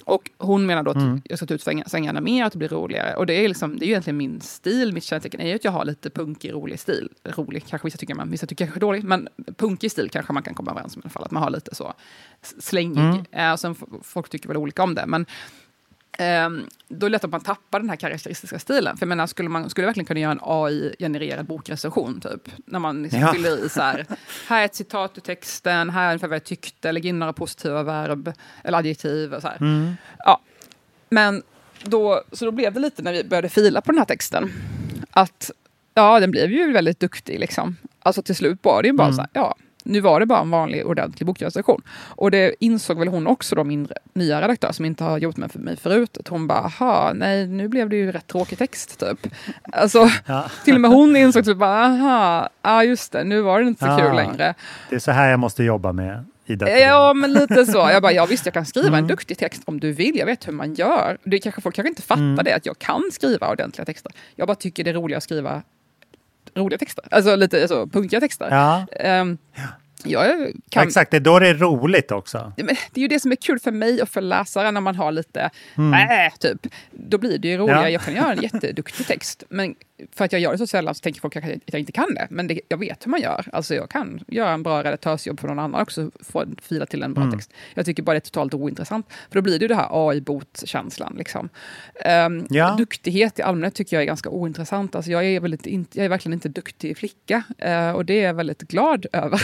Och 0.05 0.29
hon 0.37 0.65
menar 0.65 0.83
då 0.83 0.91
att 0.91 0.97
mm. 0.97 1.21
jag 1.25 1.37
ska 1.37 1.47
ta 1.47 1.53
ut 1.53 1.67
svängarna 1.87 2.21
mer, 2.21 2.45
att 2.45 2.51
det 2.51 2.57
blir 2.57 2.69
roligare. 2.69 3.15
Och 3.15 3.25
det 3.25 3.33
är, 3.33 3.47
liksom, 3.47 3.79
det 3.79 3.85
är 3.85 3.87
ju 3.87 3.91
egentligen 3.91 4.17
min 4.17 4.41
stil, 4.41 4.93
mitt 4.93 5.03
kännetecken 5.03 5.41
är 5.41 5.47
ju 5.47 5.55
att 5.55 5.63
jag 5.63 5.71
har 5.71 5.85
lite 5.85 6.09
punkig, 6.09 6.53
rolig 6.53 6.79
stil. 6.79 7.09
Rolig 7.23 7.65
kanske 7.67 7.87
vissa 7.87 7.97
tycker, 7.97 8.15
men 8.15 8.31
vissa 8.31 8.47
tycker 8.47 8.65
kanske 8.65 8.79
dålig. 8.79 9.03
Men 9.03 9.27
punkig 9.57 9.91
stil 9.91 10.09
kanske 10.09 10.33
man 10.33 10.43
kan 10.43 10.53
komma 10.53 10.71
överens 10.71 10.95
om 10.95 10.99
i 10.99 11.03
alla 11.03 11.09
fall, 11.09 11.23
att 11.23 11.31
man 11.31 11.43
har 11.43 11.49
lite 11.49 11.75
så 11.75 11.93
slängig. 12.59 12.97
Mm. 12.97 13.25
Eh, 13.31 13.51
och 13.51 13.59
sen 13.59 13.75
folk 14.03 14.29
tycker 14.29 14.47
väl 14.47 14.57
olika 14.57 14.83
om 14.83 14.95
det. 14.95 15.05
Men 15.07 15.25
Um, 16.19 16.67
då 16.87 17.05
är 17.05 17.09
det 17.09 17.11
lätt 17.11 17.23
att 17.23 17.31
man 17.31 17.41
tappar 17.41 17.79
den 17.79 17.89
här 17.89 17.95
karaktäristiska 17.95 18.59
stilen. 18.59 18.97
För 18.97 19.05
jag 19.05 19.09
menar, 19.09 19.27
skulle 19.27 19.49
man 19.49 19.69
skulle 19.69 19.87
verkligen 19.87 20.05
kunna 20.05 20.19
göra 20.19 20.31
en 20.31 20.39
AI-genererad 20.41 21.45
bokrecension, 21.45 22.21
typ. 22.21 22.49
När 22.65 22.79
man 22.79 23.03
liksom 23.03 23.19
ja. 23.19 23.33
fyller 23.33 23.65
i 23.65 23.69
så 23.69 23.81
här, 23.81 24.05
här 24.47 24.61
är 24.61 24.65
ett 24.65 24.75
citat 24.75 25.17
ur 25.17 25.21
texten, 25.21 25.89
här 25.89 26.03
är 26.03 26.09
ungefär 26.09 26.27
vad 26.27 26.35
jag 26.35 26.43
tyckte, 26.43 26.91
lägg 26.91 27.05
in 27.05 27.19
några 27.19 27.33
positiva 27.33 27.83
verb 27.83 28.33
eller 28.63 28.77
adjektiv 28.77 29.33
och 29.33 29.41
så. 29.41 29.49
Mm. 29.59 29.93
Ja. 30.17 30.41
Men 31.09 31.43
då, 31.83 32.23
så 32.31 32.45
då 32.45 32.51
blev 32.51 32.73
det 32.73 32.79
lite 32.79 33.01
när 33.01 33.13
vi 33.13 33.23
började 33.23 33.49
fila 33.49 33.81
på 33.81 33.91
den 33.91 33.99
här 33.99 34.05
texten, 34.05 34.51
att 35.11 35.51
ja, 35.93 36.19
den 36.19 36.31
blev 36.31 36.51
ju 36.51 36.71
väldigt 36.71 36.99
duktig 36.99 37.39
liksom. 37.39 37.77
Alltså 37.99 38.21
till 38.21 38.35
slut 38.35 38.59
var 38.61 38.81
det 38.81 38.87
ju 38.87 38.93
bara 38.93 39.07
mm. 39.07 39.15
så 39.15 39.21
här, 39.21 39.29
ja, 39.33 39.55
nu 39.83 39.99
var 39.99 40.19
det 40.19 40.25
bara 40.25 40.39
en 40.39 40.49
vanlig 40.49 40.85
ordentlig 40.85 41.27
bokrecension. 41.27 41.81
Och 42.09 42.31
det 42.31 42.55
insåg 42.59 42.99
väl 42.99 43.07
hon 43.07 43.27
också, 43.27 43.55
då, 43.55 43.63
min 43.63 43.87
nya 44.13 44.41
redaktör 44.41 44.71
som 44.71 44.85
inte 44.85 45.03
har 45.03 45.17
gjort 45.17 45.37
med 45.37 45.55
mig 45.55 45.77
förut. 45.77 46.17
Att 46.17 46.27
hon 46.27 46.47
bara, 46.47 46.59
aha, 46.59 47.13
nej 47.15 47.47
nu 47.47 47.67
blev 47.67 47.89
det 47.89 47.95
ju 47.95 48.11
rätt 48.11 48.27
tråkig 48.27 48.57
text 48.57 48.99
typ. 48.99 49.33
Alltså, 49.71 50.09
ja. 50.25 50.45
till 50.65 50.75
och 50.75 50.81
med 50.81 50.91
hon 50.91 51.15
insåg 51.15 51.45
typ 51.45 51.57
bara, 51.57 51.85
aha, 51.85 52.49
ja 52.61 52.83
just 52.83 53.11
det, 53.11 53.23
nu 53.23 53.41
var 53.41 53.61
det 53.61 53.67
inte 53.67 53.85
så 53.85 53.91
ja. 53.91 53.97
kul 53.97 54.15
längre. 54.15 54.53
Det 54.89 54.95
är 54.95 54.99
så 54.99 55.11
här 55.11 55.29
jag 55.29 55.39
måste 55.39 55.63
jobba 55.63 55.91
med 55.91 56.25
Ja, 56.45 57.13
men 57.13 57.33
lite 57.33 57.65
så. 57.65 57.77
Jag 57.77 58.01
bara, 58.01 58.11
ja 58.11 58.25
visst, 58.25 58.45
jag 58.45 58.53
kan 58.53 58.65
skriva 58.65 58.87
mm. 58.87 58.99
en 58.99 59.07
duktig 59.07 59.37
text 59.37 59.61
om 59.65 59.79
du 59.79 59.91
vill. 59.91 60.17
Jag 60.17 60.25
vet 60.25 60.47
hur 60.47 60.53
man 60.53 60.73
gör. 60.73 61.17
Det 61.23 61.39
kanske, 61.39 61.61
folk 61.61 61.75
kanske 61.75 61.89
inte 61.89 62.01
fattar 62.01 62.21
mm. 62.21 62.45
det, 62.45 62.53
att 62.53 62.65
jag 62.65 62.79
kan 62.79 63.03
skriva 63.11 63.51
ordentliga 63.51 63.85
texter. 63.85 64.11
Jag 64.35 64.47
bara 64.47 64.55
tycker 64.55 64.83
det 64.83 64.89
är 64.89 64.93
roligare 64.93 65.17
att 65.17 65.23
skriva 65.23 65.61
roliga 66.55 66.77
texter. 66.77 67.05
Alltså 67.11 67.35
lite 67.35 67.61
alltså, 67.61 67.87
punkiga 67.87 68.19
texter. 68.19 68.47
Ja. 68.51 68.85
Um, 69.21 69.37
ja. 69.53 69.67
Jag 70.03 70.51
kan... 70.69 70.87
Exakt, 70.87 71.11
det 71.11 71.17
är 71.17 71.21
då 71.21 71.39
det 71.39 71.47
är 71.47 71.53
roligt 71.53 72.11
också. 72.11 72.53
Men 72.57 72.75
det 72.91 72.99
är 72.99 73.01
ju 73.01 73.07
det 73.07 73.19
som 73.19 73.31
är 73.31 73.35
kul 73.35 73.59
för 73.59 73.71
mig 73.71 74.01
och 74.01 74.09
för 74.09 74.21
läsaren 74.21 74.73
när 74.73 74.81
man 74.81 74.95
har 74.95 75.11
lite 75.11 75.49
mm. 75.77 75.93
äh, 75.93 76.33
typ. 76.39 76.67
Då 76.91 77.17
blir 77.17 77.37
det 77.37 77.47
ju 77.47 77.57
roligare. 77.57 77.81
Ja. 77.81 77.89
Jag 77.89 78.01
kan 78.01 78.13
göra 78.13 78.33
en 78.33 78.41
jätteduktig 78.41 79.07
text. 79.07 79.43
Men 79.49 79.75
för 80.11 80.25
att 80.25 80.31
jag 80.31 80.41
gör 80.41 80.51
det 80.51 80.57
så 80.57 80.67
sällan 80.67 80.95
så 80.95 81.01
tänker 81.01 81.21
folk 81.21 81.35
att 81.35 81.43
jag 81.65 81.79
inte 81.79 81.91
kan 81.91 82.13
det. 82.13 82.27
Men 82.29 82.47
det, 82.47 82.61
jag 82.67 82.77
vet 82.77 83.05
hur 83.05 83.11
man 83.11 83.21
gör. 83.21 83.47
Alltså 83.53 83.75
jag 83.75 83.89
kan 83.89 84.23
göra 84.27 84.51
en 84.51 84.63
bra 84.63 84.83
redaktörsjobb 84.83 85.39
för 85.39 85.47
någon 85.47 85.59
annan 85.59 85.81
också. 85.81 86.11
Få 86.19 86.45
fila 86.61 86.85
till 86.85 87.03
en 87.03 87.13
bra 87.13 87.23
mm. 87.23 87.35
text. 87.35 87.53
Jag 87.73 87.85
tycker 87.85 88.03
bara 88.03 88.13
det 88.13 88.17
är 88.17 88.19
totalt 88.19 88.53
ointressant. 88.53 89.05
För 89.29 89.35
då 89.35 89.41
blir 89.41 89.59
det 89.59 89.63
ju 89.63 89.67
det 89.67 89.75
här 89.75 89.87
AI-bot-känslan. 89.91 91.15
Liksom. 91.17 91.49
Um, 92.25 92.47
ja. 92.49 92.75
Duktighet 92.77 93.39
i 93.39 93.41
allmänhet 93.41 93.75
tycker 93.75 93.95
jag 93.95 94.01
är 94.01 94.07
ganska 94.07 94.29
ointressant. 94.29 94.95
Alltså 94.95 95.11
jag, 95.11 95.25
är 95.25 95.39
väldigt 95.39 95.65
in, 95.65 95.85
jag 95.93 96.05
är 96.05 96.09
verkligen 96.09 96.33
inte 96.33 96.49
duktig 96.49 96.97
flicka. 96.97 97.43
Uh, 97.65 97.91
och 97.91 98.05
det 98.05 98.13
är 98.13 98.23
jag 98.23 98.33
väldigt 98.33 98.61
glad 98.61 99.05
över. 99.13 99.41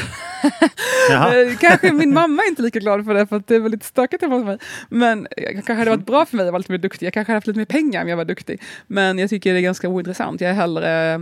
uh, 1.12 1.58
kanske 1.58 1.92
min 1.92 2.14
mamma 2.14 2.44
är 2.44 2.50
inte 2.50 2.62
lika 2.62 2.80
glad 2.80 3.06
för 3.06 3.14
det, 3.14 3.28
för 3.28 3.36
att 3.36 3.48
det 3.48 3.56
är 3.56 3.60
väldigt 3.60 3.84
stökigt 3.84 4.22
hemma 4.22 4.36
hos 4.36 4.46
mig. 4.46 4.58
Men 4.90 5.28
det 5.38 5.54
kanske 5.54 5.74
hade 5.74 5.90
varit 5.90 6.06
bra 6.06 6.26
för 6.26 6.38
mig 6.38 6.46
att 6.46 6.52
vara 6.52 6.58
lite 6.58 6.72
mer 6.72 6.80
duktig. 6.80 7.06
Jag 7.06 7.14
kanske 7.14 7.32
hade 7.32 7.38
haft 7.38 7.48
lite 7.48 7.60
mer 7.60 7.66
pengar 7.66 8.02
om 8.02 8.08
jag 8.08 8.18
var 8.18 8.26
duktig. 8.26 8.62
Men 8.88 9.20
jag 9.20 9.30
tycker 9.30 9.54
det 9.54 9.60
är 9.60 9.62
ganska 9.62 9.88
ointressant 9.88 10.42
jag 10.48 10.56
hellre 10.56 11.14
äh, 11.14 11.20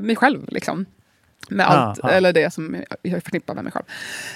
mig 0.00 0.16
själv. 0.16 0.48
Liksom. 0.48 0.86
Med 1.48 1.70
allt, 1.70 2.04
Aha. 2.04 2.12
eller 2.12 2.32
det 2.32 2.52
som 2.52 2.76
jag 3.02 3.22
förknippar 3.22 3.54
med 3.54 3.64
mig 3.64 3.72
själv. 3.72 3.84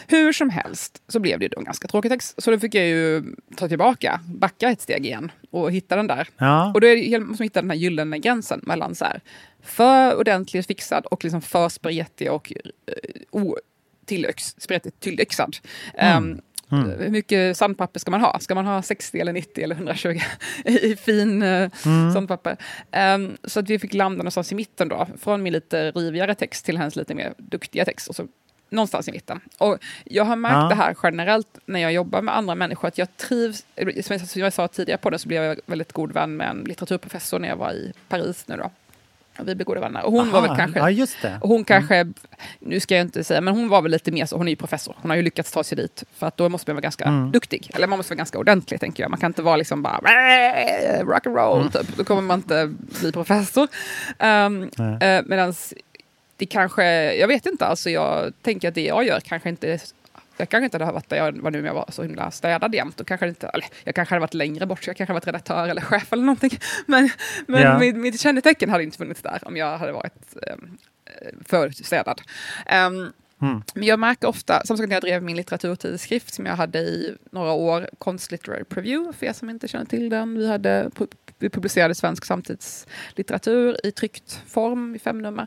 Hur 0.07 0.33
som 0.33 0.51
helst 0.51 1.03
så 1.09 1.21
blev 1.21 1.39
det 1.39 1.49
då 1.49 1.59
en 1.59 1.65
ganska 1.65 1.89
tråkig 1.89 2.11
text. 2.11 2.43
Så 2.43 2.51
då 2.51 2.59
fick 2.59 2.75
jag 2.75 2.87
ju 2.87 3.35
ta 3.57 3.69
tillbaka, 3.69 4.21
backa 4.27 4.71
ett 4.71 4.81
steg 4.81 5.07
igen 5.07 5.33
och 5.51 5.73
hitta 5.73 5.97
den 5.97 6.07
där. 6.07 6.29
Ja. 6.39 6.73
Och 6.75 6.81
då 6.81 6.87
är 6.87 6.97
det, 6.97 7.21
måste 7.21 7.43
man 7.43 7.47
hitta 7.47 7.61
den 7.61 7.71
här 7.71 7.77
gyllene 7.77 8.19
gränsen 8.19 8.61
mellan 8.63 8.95
så 8.95 9.05
här, 9.05 9.21
för 9.63 10.17
ordentligt 10.17 10.67
fixad 10.67 11.07
och 11.07 11.25
liksom 11.25 11.41
för 11.43 11.69
spretig 11.69 12.33
och 12.33 12.53
uh, 13.33 13.53
tillyxad. 15.01 15.57
Mm. 15.95 16.25
Um, 16.25 16.41
Mm. 16.71 16.91
Hur 16.99 17.11
mycket 17.11 17.57
sandpapper 17.57 18.01
ska 18.01 18.11
man 18.11 18.21
ha? 18.21 18.39
Ska 18.41 18.55
man 18.55 18.67
ha 18.67 18.83
60 18.83 19.21
eller 19.21 19.33
90 19.33 19.65
eller 19.65 19.75
120 19.75 20.21
i 20.65 20.97
fin 20.97 21.43
uh, 21.43 21.71
mm. 21.87 22.13
sandpapper? 22.13 22.57
Um, 22.93 23.37
så 23.45 23.61
att 23.61 23.71
vi 23.71 23.79
fick 23.79 23.95
landa 23.95 24.17
någonstans 24.17 24.53
i 24.53 24.55
mitten 24.55 24.89
då, 24.89 25.09
från 25.21 25.43
min 25.43 25.53
lite 25.53 25.91
rivigare 25.91 26.35
text 26.35 26.65
till 26.65 26.79
hennes 26.79 26.97
lite 26.97 27.15
mer 27.15 27.35
duktiga 27.37 27.85
text. 27.85 28.09
Och 28.09 28.17
så 28.17 28.27
någonstans 28.71 29.09
i 29.09 29.13
mitten. 29.13 29.41
Och 29.59 29.79
jag 30.05 30.25
har 30.25 30.37
märkt 30.37 30.55
ja. 30.55 30.69
det 30.69 30.75
här 30.75 30.97
generellt 31.03 31.59
när 31.67 31.81
jag 31.81 31.93
jobbar 31.93 32.23
med 32.23 32.37
andra 32.37 32.55
människor, 32.55 32.89
att 32.89 32.99
jag 32.99 33.17
trivs, 33.17 33.67
som 34.03 34.41
jag 34.41 34.53
sa 34.53 34.69
tidigare 34.69 34.99
på 34.99 35.11
det, 35.11 35.19
så 35.19 35.29
blev 35.29 35.43
jag 35.43 35.61
väldigt 35.67 35.93
god 35.93 36.13
vän 36.13 36.37
med 36.37 36.51
en 36.51 36.65
litteraturprofessor 36.65 37.39
när 37.39 37.49
jag 37.49 37.57
var 37.57 37.73
i 37.73 37.93
Paris 38.09 38.49
nu 38.49 38.57
då 38.57 38.71
vi 39.45 39.65
goda 39.65 39.81
vänner. 39.81 40.07
Och 40.07 40.13
hon 40.13 40.29
Aha, 40.29 40.41
var 40.41 40.49
väl 40.49 40.57
kanske... 40.57 40.79
Ja, 40.79 40.91
just 40.91 41.23
det. 41.23 41.39
Och 41.43 41.49
hon 41.49 41.65
kanske, 41.65 41.97
mm. 41.97 42.15
nu 42.59 42.81
ska 42.81 42.97
jag 42.97 43.03
inte 43.03 43.25
säga, 43.25 43.41
men 43.41 43.55
hon 43.55 43.69
var 43.69 43.83
väl 43.83 43.93
lite 43.93 44.13
mer 44.13 44.27
så, 44.27 44.37
hon 44.37 44.49
är 44.49 44.53
ju 44.53 44.57
professor. 44.57 44.97
Hon 44.99 45.11
har 45.11 45.17
ju 45.17 45.23
lyckats 45.23 45.53
ta 45.53 45.65
sig 45.65 45.77
dit. 45.77 46.05
För 46.17 46.27
att 46.27 46.37
då 46.37 46.49
måste 46.49 46.71
man 46.71 46.77
vara 46.77 46.83
ganska 46.83 47.05
mm. 47.05 47.33
duktig. 47.33 47.71
Eller 47.75 47.87
man 47.87 47.99
måste 47.99 48.11
vara 48.11 48.19
ganska 48.19 48.39
ordentlig, 48.39 48.81
tänker 48.81 49.03
jag. 49.03 49.11
Man 49.11 49.21
kan 49.21 49.31
inte 49.31 49.43
vara 49.43 49.57
liksom 49.57 49.83
bara 49.83 50.01
rock 51.03 51.27
and 51.27 51.37
roll, 51.37 51.61
mm. 51.61 51.73
typ. 51.73 51.97
Då 51.97 52.05
kommer 52.05 52.23
man 52.23 52.39
inte 52.39 52.75
bli 53.01 53.13
professor. 53.13 53.69
Um, 54.19 54.63
uh, 54.63 55.23
Medan 55.25 55.55
det 56.39 56.47
kanske, 56.47 57.15
jag 57.15 57.29
vet 57.29 57.47
inte, 57.47 57.67
alltså 57.67 57.91
jag 57.91 58.33
tänker 58.43 58.69
att 58.69 58.75
det 58.75 58.85
jag 58.85 59.05
gör 59.05 59.21
kanske 59.21 59.49
inte 59.49 59.73
är 59.73 59.81
jag 60.39 60.49
kanske 60.49 60.65
inte 60.65 60.79
hade 60.79 60.93
varit 60.93 61.09
där 61.09 61.17
jag 61.17 61.43
var 61.43 61.51
nu 61.51 61.59
om 61.59 61.65
jag 61.65 61.75
var 61.75 61.87
så 61.89 62.03
himla 62.03 62.31
städad 62.31 62.75
jämt. 62.75 63.01
Och 63.01 63.07
kanske 63.07 63.29
inte, 63.29 63.49
eller, 63.49 63.67
jag 63.85 63.95
kanske 63.95 64.15
hade 64.15 64.21
varit 64.21 64.35
längre 64.35 64.67
bort, 64.67 64.85
så 64.85 64.91
jag 64.91 64.97
kanske 64.97 65.13
hade 65.13 65.21
varit 65.21 65.27
redaktör 65.27 65.69
eller 65.69 65.83
chef 65.83 66.13
eller 66.13 66.25
någonting. 66.25 66.59
Men, 66.87 67.11
men 67.47 67.63
ja. 67.63 67.79
mitt, 67.79 67.97
mitt 67.97 68.21
kännetecken 68.21 68.71
hade 68.71 68.85
inte 68.85 68.99
funnits 68.99 69.23
där 69.23 69.39
om 69.43 69.57
jag 69.57 69.79
hade 69.79 69.93
varit 69.93 70.37
um, 70.53 70.79
för 71.45 71.71
städad. 71.71 72.21
Um, 72.87 73.13
Mm. 73.41 73.63
Men 73.75 73.83
jag 73.83 73.99
märker 73.99 74.29
ofta, 74.29 74.67
som 74.67 74.77
när 74.77 74.93
jag 74.93 75.03
drev 75.03 75.23
min 75.23 75.37
litteraturtidskrift 75.37 76.35
som 76.35 76.47
jag 76.47 76.57
hade 76.57 76.79
i 76.79 77.17
några 77.31 77.53
år, 77.53 77.89
Konst 77.99 78.31
Literary 78.31 78.65
Preview, 78.65 79.19
för 79.19 79.27
er 79.27 79.33
som 79.33 79.51
inte 79.51 79.69
känner 79.69 79.85
till 79.85 80.09
den. 80.09 80.39
Vi, 80.39 80.49
hade, 80.49 80.91
vi 81.39 81.49
publicerade 81.49 81.95
svensk 81.95 82.25
samtidslitteratur 82.25 83.87
i 83.87 83.93
tryckt 83.93 84.43
form 84.47 84.95
i 84.95 84.99
fem 84.99 85.23
nummer. 85.23 85.47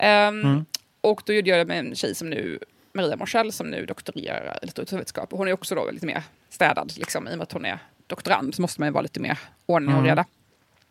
Um, 0.00 0.40
mm. 0.40 0.64
Och 1.00 1.22
då 1.26 1.32
gjorde 1.32 1.50
jag 1.50 1.58
det 1.58 1.64
med 1.64 1.78
en 1.78 1.94
tjej 1.94 2.14
som 2.14 2.30
nu 2.30 2.58
Maria 2.94 3.16
Morsell 3.16 3.52
som 3.52 3.70
nu 3.70 3.86
doktorerar 3.86 4.58
i 4.62 4.66
litteraturvetenskap. 4.66 5.32
hon 5.32 5.48
är 5.48 5.52
också 5.52 5.74
då 5.74 5.90
lite 5.90 6.06
mer 6.06 6.22
städad, 6.48 6.92
liksom, 6.96 7.28
i 7.28 7.32
och 7.32 7.38
med 7.38 7.42
att 7.42 7.52
hon 7.52 7.64
är 7.64 7.78
doktorand 8.06 8.54
så 8.54 8.62
måste 8.62 8.80
man 8.80 8.88
ju 8.88 8.92
vara 8.92 9.02
lite 9.02 9.20
mer 9.20 9.38
ordning 9.66 9.94
och 9.94 9.98
mm. 10.00 10.08
reda. 10.08 10.24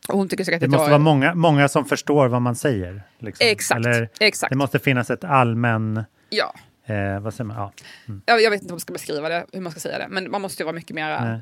Och 0.07 0.17
hon 0.17 0.29
tycker 0.29 0.43
säkert 0.43 0.61
det 0.61 0.67
måste 0.67 0.89
vara 0.89 0.99
många, 0.99 1.33
många 1.33 1.67
som 1.67 1.85
förstår 1.85 2.27
vad 2.27 2.41
man 2.41 2.55
säger. 2.55 3.03
Liksom. 3.19 3.47
Exakt, 3.47 3.85
Eller, 3.85 4.09
exakt. 4.19 4.49
Det 4.49 4.55
måste 4.55 4.79
finnas 4.79 5.09
ett 5.09 5.23
allmän... 5.23 6.03
Ja. 6.29 6.53
Eh, 6.85 7.19
vad 7.19 7.33
säger 7.33 7.45
man? 7.45 7.57
Ja. 7.57 7.71
Mm. 8.07 8.21
Jag, 8.25 8.41
jag, 8.41 8.51
vet 8.51 8.61
inte 8.61 8.71
hur 8.71 8.75
man 8.75 8.79
ska 8.79 8.93
beskriva 8.93 9.29
det, 9.29 9.45
hur 9.53 9.61
man 9.61 9.71
ska 9.71 9.81
säga 9.81 9.97
det, 9.97 10.07
men 10.09 10.31
man 10.31 10.41
måste 10.41 10.63
ju 10.63 10.65
vara 10.65 10.75
mycket 10.75 10.95
mer 10.95 11.41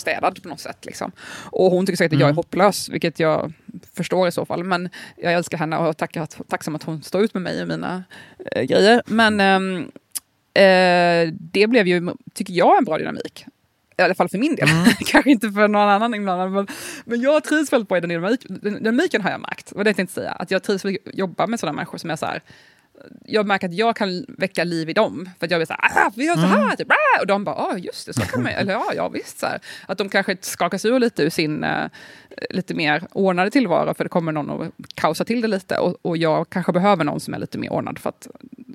städad 0.00 0.42
på 0.42 0.48
något 0.48 0.60
sätt. 0.60 0.84
Liksom. 0.84 1.12
Och 1.50 1.70
hon 1.70 1.86
tycker 1.86 1.96
säkert 1.96 2.12
att 2.12 2.20
jag 2.20 2.26
är 2.26 2.30
mm. 2.30 2.36
hopplös, 2.36 2.88
vilket 2.88 3.20
jag 3.20 3.52
förstår 3.94 4.28
i 4.28 4.32
så 4.32 4.46
fall. 4.46 4.64
Men 4.64 4.88
jag 5.16 5.32
älskar 5.32 5.58
henne 5.58 5.76
och 5.76 6.02
är 6.02 6.42
tacksam 6.42 6.74
att 6.74 6.82
hon 6.82 7.02
står 7.02 7.24
ut 7.24 7.34
med 7.34 7.42
mig 7.42 7.62
och 7.62 7.68
mina 7.68 8.04
äh, 8.52 8.62
grejer. 8.62 9.02
Men 9.06 9.40
äh, 10.54 11.32
det 11.32 11.66
blev 11.66 11.86
ju, 11.86 12.10
tycker 12.34 12.54
jag, 12.54 12.78
en 12.78 12.84
bra 12.84 12.98
dynamik. 12.98 13.46
I 13.98 14.02
alla 14.02 14.14
fall 14.14 14.28
för 14.28 14.38
min 14.38 14.56
del. 14.56 14.68
Mm. 14.68 14.84
Kanske 15.06 15.30
inte 15.30 15.50
för 15.50 15.68
någon 15.68 15.88
annan 15.88 16.14
inblandad. 16.14 16.50
Men, 16.50 16.66
men 17.04 17.20
jag 17.20 17.44
trivs 17.44 17.72
väldigt 17.72 17.88
bra 17.88 17.98
i 17.98 18.00
den 18.00 18.10
dynamiken. 18.10 18.60
Den 18.62 18.74
dynamiken 18.74 19.22
har 19.22 19.30
jag 19.30 19.40
märkt. 19.40 19.72
Vad 19.72 19.86
det 19.86 19.88
jag 19.88 19.96
tänkte 19.96 20.14
säga. 20.14 20.32
Att 20.32 20.50
jag 20.50 20.62
trivs 20.62 20.84
att 20.84 20.92
jobba 21.12 21.46
med 21.46 21.60
sådana 21.60 21.76
människor 21.76 21.98
som 21.98 22.10
är 22.10 22.16
så 22.16 22.26
här, 22.26 22.42
jag 23.24 23.46
märker 23.46 23.68
att 23.68 23.74
jag 23.74 23.96
kan 23.96 24.24
väcka 24.28 24.64
liv 24.64 24.88
i 24.90 24.92
dem. 24.92 25.30
För 25.38 25.46
att 25.46 25.50
jag 25.50 25.58
blir 25.58 25.66
så 25.66 25.74
här, 25.78 26.06
ah, 26.06 26.10
vi 26.16 26.24
gör 26.24 26.34
så 26.34 26.40
här, 26.40 26.62
Mm. 26.64 26.76
typ, 26.76 26.90
ah! 26.90 27.20
och 27.20 27.26
de 27.26 27.44
bara, 27.44 27.54
ah, 27.56 27.76
just 27.78 28.06
det, 28.06 28.12
så 28.14 28.20
kan 28.20 28.42
man 28.42 28.52
Eller 28.52 28.72
ja, 28.72 28.92
ja 28.96 29.08
visst. 29.08 29.38
Så 29.38 29.46
här. 29.46 29.60
Att 29.86 29.98
de 29.98 30.08
kanske 30.08 30.36
skakas 30.40 30.84
ur 30.84 30.98
lite 31.00 31.22
ur 31.22 31.30
sin 31.30 31.64
uh, 31.64 31.86
lite 32.50 32.74
mer 32.74 33.06
ordnade 33.12 33.50
tillvaro, 33.50 33.94
för 33.94 34.04
det 34.04 34.10
kommer 34.10 34.32
någon 34.32 34.50
och 34.50 34.66
kaosar 34.94 35.24
till 35.24 35.40
det 35.40 35.48
lite. 35.48 35.78
Och, 35.78 35.96
och 36.02 36.16
jag 36.16 36.50
kanske 36.50 36.72
behöver 36.72 37.04
någon 37.04 37.20
som 37.20 37.34
är 37.34 37.38
lite 37.38 37.58
mer 37.58 37.72
ordnad 37.72 37.98
för 37.98 38.08
att 38.08 38.28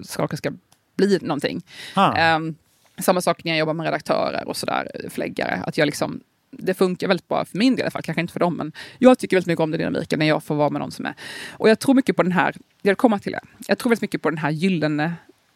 saker 0.04 0.38
ska 0.38 0.52
bli 0.98 1.20
någonting. 1.22 1.62
Ah. 1.94 2.36
Um, 2.36 2.56
samma 3.00 3.22
sak 3.22 3.44
när 3.44 3.52
jag 3.52 3.60
jobbar 3.60 3.74
med 3.74 3.84
redaktörer 3.86 4.48
och 4.48 4.58
sådär, 4.58 4.92
förläggare. 5.10 5.64
Att 5.68 5.78
jag 5.78 5.86
liksom, 5.86 6.20
det 6.52 6.74
funkar 6.74 7.08
väldigt 7.08 7.28
bra 7.28 7.46
för 7.46 7.58
min 7.58 7.76
del 7.76 7.80
i 7.80 7.84
alla 7.84 7.92
fall, 7.92 8.02
kanske 8.02 8.22
inte 8.22 8.34
för 8.34 8.40
dem, 8.40 8.58
men 8.58 8.72
jag 8.98 9.20
tycker 9.20 9.38
väldigt 9.38 9.48
mycket 9.48 9.64
om 9.64 9.72
den 9.72 9.78
dynamiken 9.80 10.20
när 10.20 10.26
jag 10.28 10.44
får 10.44 10.56
vara 10.56 10.70
med 10.70 10.82
någon 10.82 10.92
som 10.92 11.06
är... 11.06 11.14
Och 11.52 11.70
jag 11.70 11.80
tror 11.80 11.96
mycket 11.96 12.16
på 12.16 12.24
den 12.24 12.32
här, 12.32 12.56
jag 12.82 12.98
komma 12.98 13.20
till 13.20 13.32
det, 13.32 13.42
jag 13.68 13.78
tror 13.78 13.90
väldigt 13.90 14.02
mycket 14.02 14.22
på 14.22 14.30
den 14.30 14.38
här 14.38 14.52
gyllene 14.52 15.14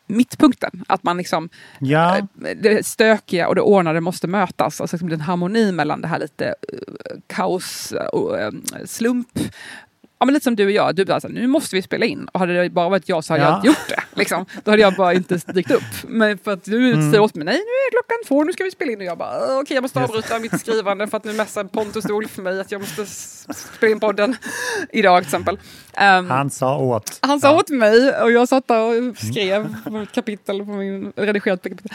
mittpunkten. 0.08 0.84
Att 0.88 1.04
man 1.04 1.18
liksom, 1.18 1.50
Ja. 1.80 2.18
eh, 2.18 2.24
det 2.62 2.86
stökiga 2.86 3.48
och 3.48 3.56
det 3.56 3.62
ordnade 3.62 4.02
måste 4.02 4.28
mötas. 4.28 4.82
Alltså 4.82 4.96
liksom 4.96 5.12
en 5.12 5.22
harmoni 5.22 5.72
mellan 5.72 6.02
det 6.02 6.08
här 6.08 6.20
lite 6.20 6.46
eh, 6.48 7.18
kaos 7.28 7.94
och 8.12 8.40
eh, 8.40 8.52
slump. 8.86 9.28
Ja, 10.20 10.26
men 10.26 10.34
lite 10.34 10.44
som 10.44 10.56
du 10.56 10.66
och 10.66 10.72
jag, 10.72 10.96
du 10.96 11.06
bara 11.06 11.20
så 11.22 11.28
här, 11.28 11.34
nu 11.36 11.48
måste 11.48 11.76
vi 11.76 11.82
spela 11.82 12.06
in. 12.06 12.28
Och 12.32 12.40
hade 12.40 12.62
det 12.64 12.70
bara 12.70 12.90
varit 12.90 13.10
jag 13.10 13.24
så 13.24 13.34
hade 13.34 13.44
Ja. 13.44 13.50
jag 13.50 13.58
inte 13.58 13.68
gjort 13.68 13.88
det. 13.90 14.20
Liksom. 14.20 14.46
Då 14.64 14.72
hade 14.72 14.82
jag 14.82 14.96
bara 14.96 15.14
inte 15.14 15.36
dykt 15.54 15.72
upp. 15.72 15.84
Men 16.08 16.38
för 16.38 16.52
att 16.52 16.64
du 16.64 16.92
Mm. 16.94 17.12
säger 17.12 17.20
åt 17.24 17.36
mig, 17.36 17.46
nej 17.46 17.56
nu 17.56 17.60
är 17.62 17.92
klockan 17.92 18.18
två, 18.28 18.44
nu 18.44 18.54
ska 18.54 18.64
vi 18.64 18.72
spela 18.72 18.92
in. 18.92 18.98
Och 19.00 19.04
jag 19.06 19.18
bara, 19.18 19.38
"Åh, 19.50 19.60
okej 19.62 19.76
jag 19.76 19.82
måste 19.82 20.00
avbryta 20.04 20.40
mitt 20.40 20.60
skrivande 20.60 21.08
för 21.08 21.18
att 21.18 21.24
nu 21.24 21.34
messar 21.34 21.64
Pontus 21.64 22.06
Olf 22.06 22.32
för 22.32 22.42
mig 22.42 22.60
att 22.60 22.72
jag 22.72 22.82
måste 22.82 23.06
spela 23.56 23.92
in 23.92 24.00
podden 24.00 24.36
idag 24.92 25.22
till 25.22 25.28
exempel. 25.28 25.60
Ehm, 25.94 26.30
Han 26.30 26.50
sa 26.50 26.78
åt. 26.78 27.18
han 27.22 27.40
sa 27.42 27.48
Ja. 27.48 27.60
åt 27.60 27.70
mig 27.70 28.12
och 28.22 28.32
jag 28.32 28.48
satt 28.50 28.68
där 28.68 28.82
och 29.10 29.18
skrev 29.18 29.76
på 29.84 29.98
ett 29.98 30.12
kapitel, 30.12 30.60
på 30.60 30.72
min, 30.72 31.14
redigerat 31.16 31.64
kapitel. 31.64 31.92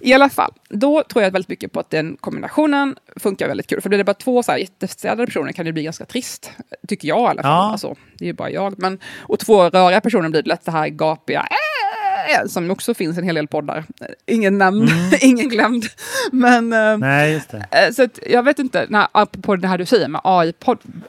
I 0.00 0.12
alla 0.14 0.28
fall, 0.28 0.52
då 0.68 1.02
tror 1.02 1.24
jag 1.24 1.30
väldigt 1.30 1.48
mycket 1.48 1.72
på 1.72 1.80
att 1.80 1.90
den 1.90 2.16
kombinationen 2.20 2.96
funkar 3.16 3.48
väldigt 3.48 3.66
kul. 3.66 3.80
För 3.80 3.88
blir 3.88 3.98
det 3.98 4.04
bara 4.04 4.14
två 4.14 4.42
så 4.42 4.52
här 4.52 4.58
jättestädade 4.58 5.26
personer 5.26 5.52
kan 5.52 5.64
det 5.66 5.72
bli 5.72 5.82
ganska 5.82 6.04
trist. 6.04 6.50
Tycker 6.88 7.08
jag 7.08 7.18
i 7.20 7.26
alla 7.26 7.42
fall. 7.42 7.50
Ja. 7.52 7.57
Alltså, 7.60 7.94
det 8.18 8.24
är 8.24 8.26
ju 8.26 8.32
bara 8.32 8.50
jag. 8.50 8.78
Men, 8.78 8.98
och 9.18 9.38
två 9.38 9.70
röriga 9.70 10.00
personer 10.00 10.28
blir 10.28 10.42
det 10.42 10.48
lätt 10.48 10.64
det 10.64 10.70
här 10.70 10.88
gapiga 10.88 11.40
"Äh!" 11.40 12.46
som 12.48 12.70
också 12.70 12.94
finns 12.94 13.18
en 13.18 13.24
hel 13.24 13.34
del 13.34 13.46
poddar. 13.48 13.84
Ingen 14.26 14.58
nämnd, 14.58 14.88
ingen 15.20 15.48
glömd. 15.48 15.84
Men, 16.32 16.72
eh, 16.72 16.98
Nej. 16.98 17.42
Eh, 17.70 17.92
Så 17.92 18.02
att, 18.02 18.18
jag 18.30 18.42
vet 18.42 18.58
inte, 18.58 18.86
när, 18.88 19.06
apropå 19.12 19.56
det 19.56 19.68
här 19.68 19.78
du 19.78 19.86
säger 19.86 20.08
med 20.08 20.20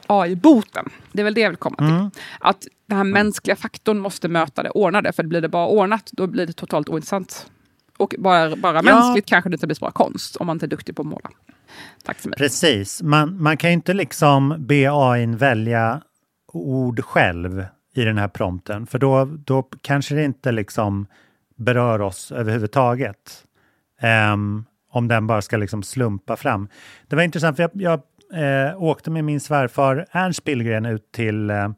AI-boten, 0.06 0.88
det 1.12 1.20
är 1.22 1.24
väl 1.24 1.34
det 1.34 1.40
jag 1.40 1.50
vill 1.50 1.56
komma 1.58 1.76
till. 1.76 2.20
Att 2.40 2.66
den 2.86 2.96
här 2.96 3.04
mänskliga 3.04 3.56
faktorn 3.56 3.98
måste 3.98 4.28
möta 4.28 4.62
det 4.62 4.70
ordnade, 4.70 5.12
för 5.12 5.22
blir 5.22 5.40
det 5.40 5.48
bara 5.48 5.66
ordnat, 5.66 6.08
då 6.12 6.26
blir 6.26 6.46
det 6.46 6.52
totalt 6.52 6.88
ointressant. 6.88 7.46
Och 7.98 8.14
bara, 8.18 8.56
bara 8.56 8.82
mänskligt 8.82 9.26
kanske 9.26 9.50
det 9.50 9.54
inte 9.54 9.66
blir 9.66 9.74
så 9.76 9.80
bra 9.84 9.90
konst, 9.90 10.36
om 10.36 10.46
man 10.46 10.56
inte 10.56 10.66
är 10.66 10.68
duktig 10.68 10.96
på 10.96 11.02
att 11.02 11.08
måla. 11.08 11.30
Tack 12.04 12.20
så 12.20 12.28
mycket. 12.28 12.38
Precis. 12.38 13.02
Man, 13.02 13.42
man 13.42 13.56
kan 13.56 13.70
ju 13.70 13.74
inte 13.74 13.92
liksom 13.94 14.54
be 14.58 14.88
AI 14.92 15.26
välja 15.26 16.00
ord 16.52 17.04
själv 17.04 17.64
i 17.94 18.04
den 18.04 18.18
här 18.18 18.28
prompten, 18.28 18.86
för 18.86 18.98
då, 18.98 19.24
då 19.24 19.62
kanske 19.62 20.14
det 20.14 20.24
inte 20.24 20.52
liksom 20.52 21.06
berör 21.56 22.00
oss 22.00 22.32
överhuvudtaget. 22.32 23.44
Ehm, 24.00 24.64
om 24.92 25.08
den 25.08 25.26
bara 25.26 25.42
ska 25.42 25.56
liksom 25.56 25.82
slumpa 25.82 26.36
fram. 26.36 26.68
Det 27.08 27.16
var 27.16 27.22
intressant, 27.22 27.56
för 27.56 27.62
jag, 27.62 27.70
jag 27.74 28.00
eh, 28.68 28.82
åkte 28.82 29.10
med 29.10 29.24
min 29.24 29.40
svärfar 29.40 30.06
Ernst 30.10 30.44
Billgren 30.44 30.86
ut 30.86 31.12
till 31.12 31.50
eh, 31.50 31.68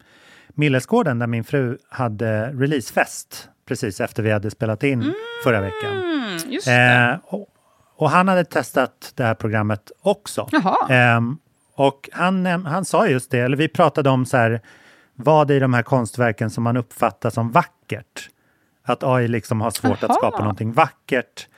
Millesgården 0.54 1.18
där 1.18 1.26
min 1.26 1.44
fru 1.44 1.78
hade 1.88 2.52
releasefest 2.52 3.48
precis 3.68 4.00
efter 4.00 4.22
vi 4.22 4.30
hade 4.30 4.50
spelat 4.50 4.82
in 4.82 5.14
förra 5.44 5.60
veckan. 5.60 5.92
Mm, 5.92 6.38
just 6.52 6.66
det. 6.66 7.10
Eh, 7.12 7.34
och, 7.34 7.48
och 7.96 8.10
han 8.10 8.28
hade 8.28 8.44
testat 8.44 9.12
det 9.14 9.24
här 9.24 9.34
programmet 9.34 9.92
också. 10.02 10.48
Jaha. 10.52 10.76
Och 11.82 12.08
han, 12.12 12.46
han 12.46 12.84
sa 12.84 13.06
just 13.06 13.30
det, 13.30 13.38
eller 13.38 13.56
vi 13.56 13.68
pratade 13.68 14.10
om 14.10 14.26
så 14.26 14.36
här, 14.36 14.60
vad 15.14 15.50
i 15.50 15.58
de 15.58 15.74
här 15.74 15.82
konstverken 15.82 16.50
som 16.50 16.64
man 16.64 16.76
uppfattar 16.76 17.30
som 17.30 17.50
vackert. 17.50 18.28
Att 18.84 19.02
AI 19.02 19.28
liksom 19.28 19.60
har 19.60 19.70
svårt 19.70 20.02
Aha. 20.02 20.12
att 20.12 20.14
skapa 20.14 20.38
någonting 20.38 20.72
vackert 20.72 21.48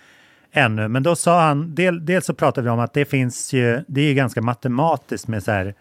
ännu. 0.52 0.88
Men 0.88 1.02
då 1.02 1.16
sa 1.16 1.40
han, 1.40 1.74
del, 1.74 2.06
dels 2.06 2.26
så 2.26 2.34
pratade 2.34 2.64
vi 2.64 2.70
om 2.70 2.80
att 2.80 2.92
det 2.92 3.04
finns 3.04 3.52
ju, 3.52 3.84
det 3.86 4.00
är 4.00 4.04
ju 4.04 4.14
ganska 4.14 4.42
matematiskt 4.42 5.28
med 5.28 5.42
så 5.42 5.50
här 5.50 5.74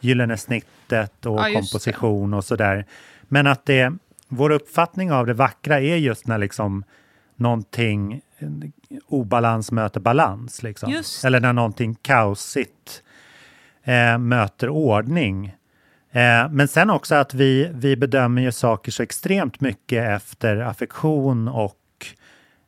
gyllene 0.00 0.36
snittet 0.36 1.26
och 1.26 1.38
Ja, 1.38 1.44
det. 1.44 1.54
komposition 1.54 2.34
och 2.34 2.44
sådär. 2.44 2.84
Men 3.22 3.46
att 3.46 3.66
det, 3.66 3.92
vår 4.28 4.50
uppfattning 4.50 5.12
av 5.12 5.26
det 5.26 5.34
vackra 5.34 5.80
är 5.80 5.96
just 5.96 6.26
när 6.26 6.38
liksom 6.38 6.84
någonting 7.36 8.20
en 8.38 8.72
obalans 9.06 9.72
möter 9.72 10.00
balans. 10.00 10.62
Liksom. 10.62 11.02
Eller 11.24 11.40
när 11.40 11.52
någonting 11.52 11.94
kaosigt 11.94 13.02
eh, 13.88 14.18
möter 14.18 14.68
ordning. 14.68 15.46
Eh, 16.10 16.48
men 16.50 16.68
sen 16.68 16.90
också 16.90 17.14
att 17.14 17.34
vi, 17.34 17.70
vi 17.74 17.96
bedömer 17.96 18.42
ju 18.42 18.52
saker 18.52 18.92
så 18.92 19.02
extremt 19.02 19.60
mycket 19.60 20.08
efter 20.08 20.56
affektion 20.56 21.48
och 21.48 21.76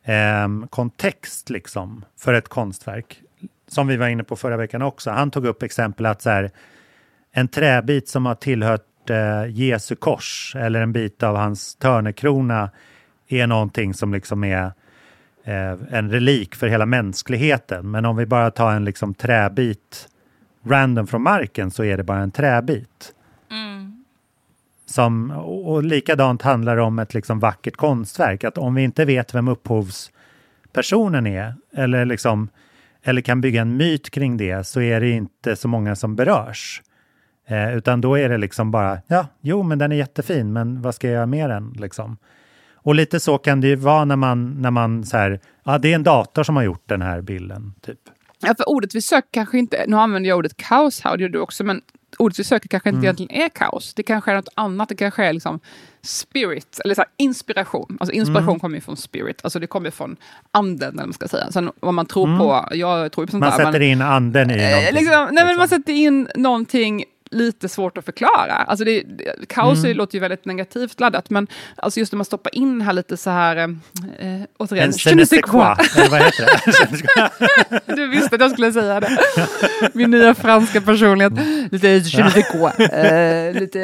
ehm, 0.04 0.66
kontext 0.70 1.50
liksom 1.50 2.04
för 2.18 2.34
ett 2.34 2.48
konstverk. 2.48 3.20
Som 3.68 3.86
vi 3.86 3.96
var 3.96 4.08
inne 4.08 4.24
på 4.24 4.36
förra 4.36 4.56
veckan 4.56 4.82
också. 4.82 5.10
Han 5.10 5.30
tog 5.30 5.46
upp 5.46 5.62
exempel 5.62 6.06
att 6.06 6.22
så 6.22 6.30
här, 6.30 6.50
en 7.32 7.48
träbit 7.48 8.08
som 8.08 8.26
har 8.26 8.34
tillhört 8.34 9.10
eh, 9.10 9.46
Jesu 9.48 9.96
kors 9.96 10.56
eller 10.58 10.80
en 10.80 10.92
bit 10.92 11.22
av 11.22 11.36
hans 11.36 11.76
törnekrona 11.76 12.70
är 13.28 13.46
någonting 13.46 13.94
som 13.94 14.14
liksom 14.14 14.44
är 14.44 14.72
eh, 15.44 15.72
en 15.90 16.10
relik 16.10 16.54
för 16.54 16.66
hela 16.66 16.86
mänskligheten. 16.86 17.90
Men 17.90 18.04
om 18.04 18.16
vi 18.16 18.26
bara 18.26 18.50
tar 18.50 18.72
en 18.72 18.84
liksom 18.84 19.14
träbit 19.14 20.08
random 20.64 21.06
från 21.06 21.22
marken 21.22 21.70
så 21.70 21.84
är 21.84 21.96
det 21.96 22.02
bara 22.02 22.18
en 22.18 22.30
träbit. 22.30 23.14
Som, 24.86 25.30
och 25.30 25.72
och 25.72 25.84
likadant 25.84 26.42
handlar 26.42 26.76
det 26.76 26.82
om 26.82 26.98
ett 26.98 27.14
liksom 27.14 27.40
vackert 27.40 27.76
konstverk. 27.76 28.44
Att 28.44 28.58
om 28.58 28.74
vi 28.74 28.82
inte 28.82 29.04
vet 29.04 29.34
vem 29.34 29.48
upphovspersonen 29.48 31.26
är 31.26 31.54
eller, 31.72 32.04
liksom, 32.04 32.48
eller 33.02 33.22
kan 33.22 33.40
bygga 33.40 33.62
en 33.62 33.76
myt 33.76 34.10
kring 34.10 34.36
det 34.36 34.66
så 34.66 34.80
är 34.80 35.00
det 35.00 35.10
inte 35.10 35.56
så 35.56 35.68
många 35.68 35.96
som 35.96 36.16
berörs. 36.16 36.82
Eh, 37.46 37.76
utan 37.76 38.00
då 38.00 38.18
är 38.18 38.28
det 38.28 38.38
liksom 38.38 38.70
bara, 38.70 38.98
ja, 39.06 39.26
jo 39.40 39.62
men 39.62 39.78
den 39.78 39.92
är 39.92 39.96
jättefin, 39.96 40.52
men 40.52 40.82
vad 40.82 40.94
ska 40.94 41.06
jag 41.06 41.14
göra 41.14 41.26
med 41.26 41.50
den? 41.50 41.74
Liksom. 41.78 42.16
Och 42.74 42.94
lite 42.94 43.20
så 43.20 43.38
kan 43.38 43.60
det 43.60 43.68
ju 43.68 43.76
vara 43.76 44.04
när 44.04 44.16
man, 44.16 44.62
när 44.62 44.70
man 44.70 45.04
så 45.04 45.16
här, 45.16 45.40
ja 45.64 45.78
det 45.78 45.90
är 45.90 45.94
en 45.94 46.02
dator 46.02 46.42
som 46.42 46.56
har 46.56 46.62
gjort 46.62 46.82
den 46.86 47.02
här 47.02 47.20
bilden. 47.20 47.74
Typ. 47.80 47.98
Ja, 48.42 48.54
för 48.54 48.68
ordet 48.68 48.94
vi 48.94 49.02
söker 49.02 49.28
kanske 49.30 49.58
inte, 49.58 49.84
nu 49.88 49.96
använder 49.96 50.28
jag 50.28 50.38
ordet 50.38 50.56
kaos 50.56 51.00
här, 51.00 51.10
och 51.10 51.18
det 51.18 51.22
gör 51.22 51.28
du 51.28 51.38
också, 51.40 51.64
men 51.64 51.80
ordet 52.18 52.38
vi 52.38 52.44
söker 52.44 52.68
kanske 52.68 52.88
inte 52.88 52.96
Mm. 52.96 53.04
egentligen 53.04 53.42
är 53.44 53.48
kaos. 53.48 53.94
Det 53.94 54.02
kanske 54.02 54.30
är 54.30 54.34
något 54.34 54.48
annat, 54.54 54.88
det 54.88 54.94
kanske 54.94 55.24
är 55.24 55.32
liksom 55.32 55.60
spirit, 56.02 56.80
eller 56.84 56.94
så 56.94 57.00
här, 57.00 57.08
inspiration. 57.16 57.96
Alltså 58.00 58.12
inspiration 58.14 58.48
Mm. 58.48 58.60
kommer 58.60 58.74
ju 58.76 58.80
från 58.80 58.96
spirit, 58.96 59.40
alltså 59.44 59.58
det 59.58 59.66
kommer 59.66 59.90
från 59.90 60.16
anden, 60.50 60.88
eller 60.88 60.98
vad 60.98 61.06
man 61.06 61.12
ska 61.12 61.28
säga. 61.28 61.50
Sen 61.52 61.70
vad 61.80 61.94
man 61.94 62.06
tror 62.06 62.38
på, 62.38 62.68
jag 62.76 63.12
tror 63.12 63.26
på 63.26 63.30
sånt 63.30 63.42
Mm. 63.42 63.48
Man 63.50 63.58
där. 63.58 63.66
sätter 63.66 63.78
men, 63.78 63.88
in 63.88 64.02
anden 64.02 64.50
i 64.50 64.54
eh, 64.54 64.70
någonting. 64.70 64.94
liksom, 64.94 65.24
nej, 65.24 65.28
men 65.34 65.46
liksom. 65.46 65.58
man 65.58 65.68
sätter 65.68 65.92
in 65.92 66.28
någonting 66.36 67.04
lite 67.30 67.68
svårt 67.68 67.98
att 67.98 68.04
förklara. 68.04 68.52
Alltså 68.54 68.84
det, 68.84 69.00
det, 69.02 69.48
kaos 69.48 69.84
Mm. 69.84 69.96
låter 69.96 70.14
ju 70.14 70.20
väldigt 70.20 70.44
negativt 70.44 71.00
laddat, 71.00 71.30
men 71.30 71.46
alltså 71.76 72.00
just 72.00 72.12
när 72.12 72.16
man 72.16 72.24
stoppar 72.24 72.54
in 72.54 72.80
här 72.80 72.92
lite 72.92 73.16
så 73.16 73.30
här, 73.30 73.56
eh, 73.56 73.68
återigen, 74.58 74.88
En 74.88 74.92
je 74.98 75.14
ne 75.14 75.26
sais 75.26 75.42
quoi. 75.42 75.74
vad 76.10 76.22
heter 76.22 76.46
det? 76.46 77.86
Du 77.96 78.08
visste 78.08 78.34
att 78.34 78.40
jag 78.40 78.50
skulle 78.50 78.72
säga 78.72 79.00
det. 79.00 79.18
Min 79.92 80.10
nya 80.10 80.34
franska 80.34 80.80
personlighet. 80.80 81.32
Lite 81.72 81.88
je 81.88 82.24
ne 82.24 82.30
sais 82.30 82.48
quoi. 82.52 82.70
Eh, 82.86 83.54
lite... 83.60 83.78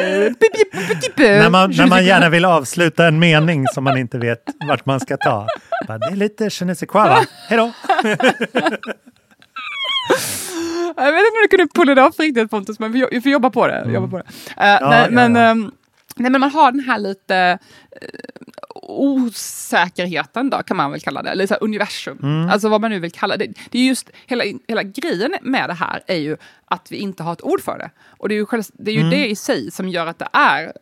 när, 1.16 1.50
man, 1.50 1.70
när 1.70 1.86
man 1.86 2.04
gärna 2.04 2.28
vill 2.28 2.44
avsluta 2.44 3.06
en 3.06 3.18
mening 3.18 3.66
som 3.74 3.84
man 3.84 3.98
inte 3.98 4.18
vet 4.18 4.42
vart 4.68 4.86
man 4.86 5.00
ska 5.00 5.16
ta. 5.16 5.46
Bara, 5.88 5.98
det 5.98 6.06
är 6.06 6.16
lite 6.16 6.44
je 6.50 6.64
ne 6.64 6.74
sais 6.74 6.88
quoi, 6.90 7.08
va? 7.08 7.24
Hej 7.48 7.58
då! 7.58 7.72
Jag 10.96 11.12
vet 11.12 11.18
inte 11.20 11.30
om 11.38 11.42
du 11.42 11.48
kunde 11.48 11.66
pulla 11.74 11.94
det 11.94 12.02
off 12.02 12.18
riktigt 12.18 12.50
Pontus, 12.50 12.78
men 12.78 12.92
vi, 12.92 13.20
får 13.20 13.32
jobba 13.32 13.50
på 13.50 13.66
det. 13.66 13.86
Jobba 13.94 14.08
på 14.08 14.16
det. 14.16 14.24
Eh, 14.56 14.88
nej, 14.88 15.02
ja, 15.04 15.08
men, 15.10 15.34
ja. 15.34 15.42
ehm, 15.42 15.70
nej, 16.16 16.30
men 16.30 16.40
man 16.40 16.50
har 16.50 16.72
den 16.72 16.80
här 16.80 16.98
lite 16.98 17.58
eh, 17.92 18.08
osäkerheten 18.88 20.50
då, 20.50 20.62
kan 20.62 20.76
man 20.76 20.90
väl 20.90 21.00
kalla 21.00 21.22
det, 21.22 21.30
eller 21.30 21.46
så 21.46 21.54
universum. 21.54 22.18
Mm. 22.22 22.50
Alltså 22.50 22.68
vad 22.68 22.80
man 22.80 22.90
nu 22.90 22.98
vill 22.98 23.12
kalla 23.12 23.36
det. 23.36 23.52
Det 23.70 23.78
är 23.78 23.82
just 23.84 24.10
hela, 24.26 24.44
hela 24.68 24.82
grejen 24.82 25.34
med 25.42 25.70
det 25.70 25.74
här 25.74 26.02
är 26.06 26.16
ju 26.16 26.36
att 26.64 26.92
vi 26.92 26.96
inte 26.96 27.22
har 27.22 27.32
ett 27.32 27.42
ord 27.44 27.60
för 27.60 27.78
det. 27.78 27.90
Och 28.18 28.28
det 28.28 28.34
är 28.34 28.36
ju, 28.36 28.46
själv, 28.46 28.62
det, 28.72 28.90
är 28.90 28.94
ju 28.94 29.00
Mm. 29.00 29.10
det 29.10 29.26
i 29.28 29.36
sig 29.36 29.70
som 29.70 29.88
gör 29.88 30.06
att 30.06 30.18
det 30.18 30.28
är 30.32 30.72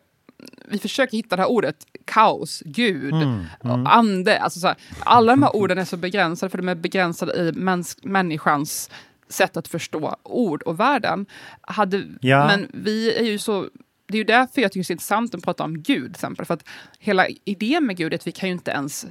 vi 0.69 0.79
försöker 0.79 1.17
hitta 1.17 1.37
det 1.37 1.43
här 1.43 1.51
ordet 1.51 1.77
kaos, 2.05 2.63
gud, 2.67 3.15
Mm, 3.15 3.45
och 3.63 3.95
ande. 3.95 4.39
Alltså 4.41 4.61
så 4.61 4.67
här, 4.67 4.77
alla 5.05 5.33
de 5.33 5.43
här 5.43 5.57
orden 5.57 5.79
är 5.79 5.85
så 5.85 5.97
begränsade 5.97 6.51
för 6.51 6.59
de 6.59 6.69
är 6.69 6.75
begränsade 6.75 7.33
i 7.35 7.53
mäns- 7.53 7.99
människans 8.03 8.91
sätt 9.29 9.57
att 9.57 9.69
förstå 9.69 10.17
ord 10.23 10.63
och 10.63 10.81
världen. 10.81 11.27
Hade, 11.61 12.05
Ja. 12.21 12.47
Men 12.47 12.71
vi 12.73 13.15
är 13.19 13.25
ju 13.25 13.39
så 13.39 13.69
det 14.07 14.15
är 14.15 14.19
ju 14.19 14.25
därför 14.25 14.63
jag 14.63 14.73
tycker 14.73 14.85
det 14.85 14.91
är 14.91 14.95
intressant 14.95 15.35
att 15.35 15.43
prata 15.43 15.65
om 15.65 15.83
Gud, 15.83 16.05
till 16.05 16.11
exempel. 16.11 16.47
För 16.47 16.55
att 16.55 16.65
hela 16.99 17.27
idén 17.45 17.87
med 17.87 17.97
Gud 17.97 18.13
är 18.13 18.19
att 18.19 18.27
vi 18.27 18.33
kan 18.33 18.49
ju 18.49 18.53
inte 18.55 18.71
ens 18.71 19.07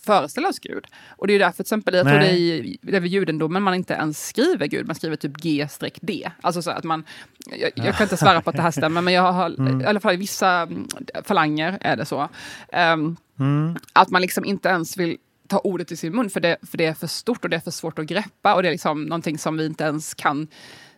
föreställa 0.00 0.48
oss 0.48 0.58
Gud. 0.58 0.86
Och 1.08 1.26
det 1.26 1.32
är 1.32 1.38
därför 1.38 1.56
till 1.56 1.60
exempel, 1.60 1.94
jag 1.94 2.06
tror 2.06 2.18
det 2.18 2.30
är 2.30 2.34
i, 2.34 2.78
det 2.82 2.96
är 2.96 3.00
vid 3.00 3.12
judendomen 3.12 3.62
man 3.62 3.74
inte 3.74 3.94
ens 3.94 4.28
skriver 4.28 4.66
Gud, 4.66 4.86
man 4.86 4.94
skriver 4.94 5.16
typ 5.16 5.36
G-D. 5.36 6.30
Alltså 6.40 6.62
så 6.62 6.70
att 6.70 6.84
man, 6.84 7.04
jag, 7.46 7.70
jag, 7.74 7.94
kan 7.94 8.04
inte 8.04 8.16
svära 8.16 8.40
på 8.40 8.50
att 8.50 8.56
det 8.56 8.62
här 8.62 8.70
stämmer, 8.70 9.00
men 9.00 9.14
jag 9.14 9.32
har, 9.32 9.50
mm. 9.58 9.80
i 9.80 9.84
alla 9.84 10.00
fall 10.00 10.14
i 10.14 10.16
vissa 10.16 10.50
mm, 10.50 10.86
falanger 11.24 11.78
är 11.80 11.96
det 11.96 12.04
så. 12.04 12.28
Um, 12.72 13.16
mm. 13.38 13.76
Att 13.92 14.10
man 14.10 14.22
liksom 14.22 14.44
inte 14.44 14.68
ens 14.68 14.96
vill 14.96 15.16
ta 15.48 15.58
ordet 15.58 15.92
i 15.92 15.96
sin 15.96 16.16
mun, 16.16 16.30
för 16.30 16.40
det, 16.40 16.56
för 16.70 16.78
det 16.78 16.86
är 16.86 16.94
för 16.94 17.06
stort 17.06 17.44
och 17.44 17.50
det 17.50 17.56
är 17.56 17.60
för 17.60 17.70
svårt 17.70 17.98
att 17.98 18.06
greppa 18.06 18.54
och 18.54 18.62
det 18.62 18.68
är 18.68 18.72
liksom 18.72 19.04
någonting 19.04 19.38
som 19.38 19.56
vi 19.56 19.66
inte 19.66 19.84
ens 19.84 20.14
kan 20.14 20.48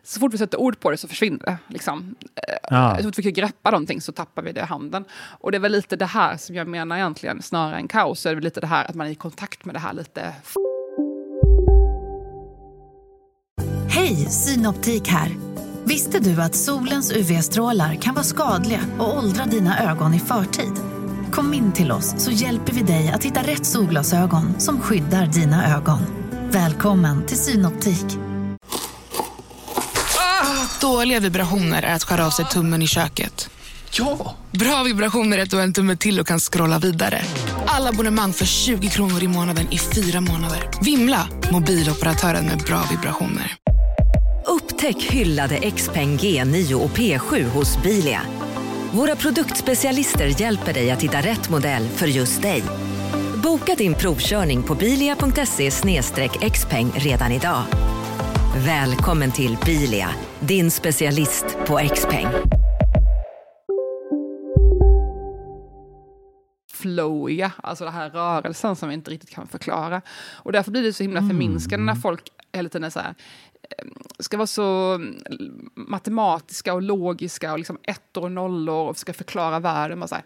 så 0.03 0.21
fort 0.21 0.35
vi 0.35 0.39
sätter 0.39 0.61
ord 0.61 0.81
på 0.81 0.91
det 0.91 0.97
så 0.97 1.09
försvinner 1.09 1.39
det. 1.45 1.59
Liksom. 1.69 2.15
Eh, 2.35 2.55
ja. 2.71 2.97
Så 2.97 3.03
fort 3.03 3.19
vi 3.19 3.23
kan 3.23 3.33
greppa 3.33 3.71
någonting 3.71 4.01
så 4.01 4.13
tappar 4.13 4.43
vi 4.43 4.53
det 4.53 4.61
i 4.61 4.65
handen. 4.65 5.05
Och 5.13 5.51
det 5.51 5.57
är 5.57 5.61
väl 5.61 5.73
lite 5.73 5.97
det 5.97 6.07
här 6.07 6.37
som 6.37 6.55
jag 6.55 6.69
menar 6.69 6.97
egentligen, 6.97 7.43
snarare 7.43 7.77
än 7.77 7.89
kaos, 7.89 8.21
så 8.21 8.29
är 8.29 8.31
det 8.31 8.37
väl 8.37 8.45
lite 8.45 8.61
det 8.61 8.67
här 8.67 8.85
att 8.85 8.95
man 8.95 9.07
är 9.07 9.11
i 9.11 9.15
kontakt 9.15 9.65
med 9.65 9.75
det 9.75 9.79
här 9.79 9.93
lite. 9.93 10.35
Hej, 13.89 14.17
Synoptik 14.17 15.09
här. 15.09 15.37
Visste 15.85 16.19
du 16.19 16.43
att 16.43 16.55
solens 16.55 17.13
UV-strålar 17.13 17.95
kan 17.95 18.15
vara 18.15 18.25
skadliga 18.25 18.81
och 18.99 19.19
åldra 19.19 19.45
dina 19.45 19.91
ögon 19.91 20.15
i 20.15 20.19
förtid? 20.19 20.90
Kom 21.33 21.55
in 21.55 21.73
till 21.73 21.93
oss 21.93 22.15
så 22.19 22.31
hjälper 22.31 22.73
vi 22.73 22.83
dig 22.83 23.09
att 23.15 23.25
hitta 23.25 23.43
rätt 23.43 23.67
solglasögon 23.67 24.61
som 24.61 24.81
skyddar 24.81 25.27
dina 25.27 25.77
ögon. 25.77 25.99
Välkommen 26.51 27.27
till 27.27 27.37
Synoptik. 27.37 28.07
Dåliga 30.81 31.21
vibrationer 31.21 31.83
är 31.83 31.95
att 31.95 32.03
skära 32.03 32.27
av 32.27 32.31
sig 32.31 32.45
tummen 32.45 32.83
i 32.83 32.87
köket. 32.87 33.51
Ja! 33.93 34.37
Bra 34.51 34.83
vibrationer 34.83 35.39
är 35.39 35.43
att 35.43 35.51
du 35.51 35.57
har 35.57 35.63
en 35.63 35.73
tumme 35.73 35.97
till 35.97 36.21
och 36.21 36.27
kan 36.27 36.41
scrolla 36.41 36.79
vidare. 36.79 37.23
Alla 37.67 37.89
abonnemang 37.89 38.33
för 38.33 38.47
20 38.47 38.89
kronor 38.89 39.23
i 39.23 39.29
månaden 39.29 39.67
i 39.73 39.79
fyra 39.79 40.21
månader. 40.21 40.71
Vimla! 40.83 41.29
Mobiloperatören 41.53 42.45
med 42.47 42.59
bra 42.59 42.83
vibrationer. 42.91 43.57
Upptäck 44.47 45.03
hyllade 45.03 45.71
XPeng 45.71 46.19
G9 46.19 46.75
och 46.75 46.91
P7 46.91 47.49
hos 47.49 47.83
Bilia. 47.83 48.21
Våra 48.95 49.17
produktspecialister 49.17 50.41
hjälper 50.41 50.73
dig 50.73 50.91
att 50.91 51.03
hitta 51.03 51.19
rätt 51.19 51.51
modell 51.51 51.89
för 51.89 52.07
just 52.07 52.43
dig. 52.43 52.63
Boka 53.43 53.75
din 53.75 53.95
provkörning 53.95 54.63
på 54.63 54.75
bilia.se 54.75 55.71
xpeng 56.51 56.91
redan 56.95 57.33
idag. 57.33 57.63
Välkommen 58.67 59.33
till 59.33 59.57
Bilia, 59.67 60.09
din 60.41 60.71
specialist 60.71 61.45
på 61.67 61.79
X-peng. 61.79 62.27
flowiga, 66.81 67.53
alltså 67.63 67.85
den 67.85 67.95
här 67.95 68.11
rörelsen 68.11 68.77
som 68.77 68.89
vi 68.89 68.95
inte 68.95 69.11
riktigt 69.11 69.31
kan 69.31 69.47
förklara. 69.47 70.03
Och 70.33 70.53
därför 70.53 70.71
blir 70.71 70.83
det 70.83 70.93
så 70.93 71.03
himla 71.03 71.19
mm. 71.19 71.31
förminskande 71.31 71.85
när 71.85 71.95
folk 71.95 72.23
hela 72.53 72.69
tiden 72.69 72.91
så 72.91 73.01
här, 73.01 73.15
ska 74.19 74.37
vara 74.37 74.47
så 74.47 75.01
matematiska 75.75 76.75
och 76.75 76.83
logiska 76.83 77.53
och 77.53 77.59
liksom 77.59 77.79
ettor 77.83 78.23
och 78.23 78.33
nollor 78.33 78.89
och 78.89 78.99
ska 78.99 79.13
förklara 79.13 79.61
världen. 79.61 80.03
Och 80.03 80.09
så 80.09 80.15
här. 80.15 80.25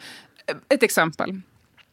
Ett 0.69 0.83
exempel 0.83 1.41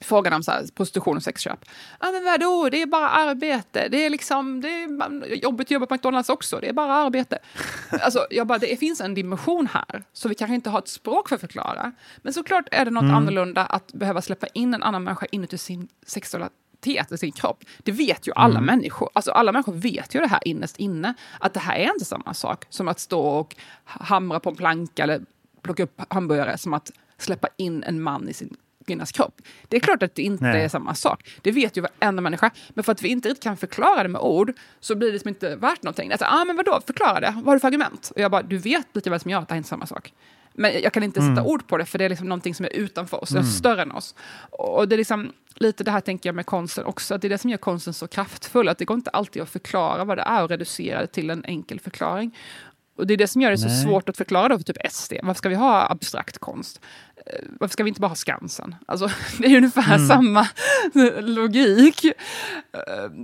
frågan 0.01 0.33
om 0.33 0.43
så 0.43 0.51
här, 0.51 0.65
prostitution 0.75 1.17
och 1.17 1.23
sexköp. 1.23 1.65
Ja, 1.99 2.11
men 2.11 2.23
vadå, 2.23 2.69
det 2.69 2.81
är 2.81 2.85
bara 2.85 3.09
arbete. 3.09 3.87
Det 3.91 4.05
är 4.05 4.09
liksom, 4.09 4.61
det 4.61 4.69
är 4.69 5.35
jobbigt 5.35 5.67
att 5.67 5.71
jobba 5.71 5.85
på 5.85 5.93
McDonalds 5.93 6.29
också, 6.29 6.59
det 6.59 6.69
är 6.69 6.73
bara 6.73 6.93
arbete. 6.93 7.39
Alltså, 8.01 8.27
jag 8.29 8.47
bara, 8.47 8.57
det 8.57 8.79
finns 8.79 9.01
en 9.01 9.13
dimension 9.13 9.67
här, 9.67 10.03
så 10.13 10.29
vi 10.29 10.35
kanske 10.35 10.55
inte 10.55 10.69
har 10.69 10.79
ett 10.79 10.87
språk 10.87 11.29
för 11.29 11.35
att 11.35 11.41
förklara. 11.41 11.91
Men 12.21 12.33
såklart 12.33 12.67
är 12.71 12.85
det 12.85 12.91
något 12.91 13.03
mm. 13.03 13.15
annorlunda 13.15 13.65
att 13.65 13.93
behöva 13.93 14.21
släppa 14.21 14.47
in 14.47 14.73
en 14.73 14.83
annan 14.83 15.03
människa 15.03 15.25
inuti 15.31 15.57
sin 15.57 15.87
sexualitet, 16.07 16.57
i 16.87 17.17
sin 17.17 17.31
kropp. 17.31 17.63
Det 17.83 17.91
vet 17.91 18.27
ju 18.27 18.31
alla 18.35 18.59
mm. 18.59 18.65
människor. 18.65 19.09
Alltså 19.13 19.31
alla 19.31 19.51
människor 19.51 19.73
vet 19.73 20.15
ju 20.15 20.19
det 20.19 20.27
här 20.27 20.47
innerst 20.47 20.77
inne, 20.77 21.13
att 21.39 21.53
det 21.53 21.59
här 21.59 21.75
är 21.75 21.93
inte 21.93 22.05
samma 22.05 22.33
sak 22.33 22.65
som 22.69 22.87
att 22.87 22.99
stå 22.99 23.21
och 23.21 23.55
hamra 23.83 24.39
på 24.39 24.49
en 24.49 24.55
planka 24.55 25.03
eller 25.03 25.21
plocka 25.61 25.83
upp 25.83 26.01
hamburgare, 26.07 26.57
som 26.57 26.73
att 26.73 26.91
släppa 27.17 27.47
in 27.57 27.83
en 27.83 28.01
man 28.01 28.29
i 28.29 28.33
sin 28.33 28.57
kvinnas 28.85 29.11
kropp. 29.11 29.41
Det 29.67 29.75
är 29.77 29.79
klart 29.79 30.03
att 30.03 30.15
det 30.15 30.21
inte 30.21 30.43
Nej. 30.43 30.63
är 30.63 30.69
samma 30.69 30.95
sak. 30.95 31.29
Det 31.41 31.51
vet 31.51 31.77
ju 31.77 31.81
varenda 31.81 32.21
människa. 32.21 32.51
Men 32.69 32.83
för 32.83 32.91
att 32.91 33.01
vi 33.01 33.09
inte 33.09 33.29
riktigt 33.29 33.43
kan 33.43 33.57
förklara 33.57 34.03
det 34.03 34.09
med 34.09 34.21
ord 34.21 34.53
så 34.79 34.95
blir 34.95 35.07
det 35.07 35.13
liksom 35.13 35.29
inte 35.29 35.55
värt 35.55 35.83
någonting. 35.83 36.11
Alltså, 36.11 36.25
ah, 36.29 36.45
men 36.45 36.55
vadå, 36.55 36.81
förklara 36.85 37.19
det. 37.19 37.33
Vad 37.35 37.45
har 37.45 37.53
du 37.53 37.59
för 37.59 37.67
argument? 37.67 38.11
Och 38.15 38.21
jag 38.21 38.31
bara, 38.31 38.41
du 38.41 38.57
vet 38.57 38.87
lite 38.93 39.09
väl 39.09 39.19
som 39.19 39.31
jag 39.31 39.41
att 39.41 39.47
det 39.47 39.53
här 39.53 39.57
är 39.57 39.59
inte 39.59 39.69
samma 39.69 39.85
sak. 39.85 40.13
Men 40.53 40.81
jag 40.81 40.93
kan 40.93 41.03
inte 41.03 41.19
mm. 41.19 41.35
sätta 41.35 41.47
ord 41.47 41.67
på 41.67 41.77
det, 41.77 41.85
för 41.85 41.97
det 41.97 42.05
är 42.05 42.09
liksom 42.09 42.29
någonting 42.29 42.55
som 42.55 42.65
är 42.65 42.69
utanför 42.69 43.23
oss, 43.23 43.31
mm. 43.31 43.43
större 43.43 43.81
än 43.81 43.91
oss. 43.91 44.15
Och 44.49 44.87
det 44.87 44.95
är 44.95 44.97
liksom 44.97 45.33
lite 45.55 45.83
det 45.83 45.91
här 45.91 46.01
tänker 46.01 46.29
jag 46.29 46.35
med 46.35 46.45
konsten 46.45 46.85
också, 46.85 47.15
att 47.15 47.21
det 47.21 47.27
är 47.27 47.29
det 47.29 47.37
som 47.37 47.49
gör 47.49 47.57
konsten 47.57 47.93
så 47.93 48.07
kraftfull, 48.07 48.69
att 48.69 48.77
det 48.77 48.85
går 48.85 48.95
inte 48.95 49.09
alltid 49.09 49.41
att 49.41 49.49
förklara 49.49 50.03
vad 50.03 50.17
det 50.17 50.21
är 50.21 50.43
och 50.43 50.49
reducera 50.49 51.01
det 51.01 51.07
till 51.07 51.29
en 51.29 51.45
enkel 51.45 51.79
förklaring. 51.79 52.37
Och 52.97 53.07
det 53.07 53.13
är 53.13 53.17
det 53.17 53.27
som 53.27 53.41
gör 53.41 53.51
det 53.51 53.57
så 53.57 53.67
Nej. 53.67 53.83
svårt 53.83 54.09
att 54.09 54.17
förklara 54.17 54.47
då 54.47 54.57
för 54.57 54.63
typ 54.63 54.91
SD. 54.91 55.13
Varför 55.23 55.37
ska 55.37 55.49
vi 55.49 55.55
ha 55.55 55.91
abstrakt 55.91 56.37
konst? 56.37 56.81
Eh, 57.25 57.45
varför 57.59 57.71
ska 57.71 57.83
vi 57.83 57.87
inte 57.87 58.01
bara 58.01 58.07
ha 58.07 58.15
Skansen? 58.15 58.75
Alltså, 58.85 59.09
det 59.39 59.45
är 59.47 59.57
ungefär 59.57 59.95
mm. 59.95 60.07
samma 60.07 60.47
logik. 61.21 62.05
Eh, 62.05 62.11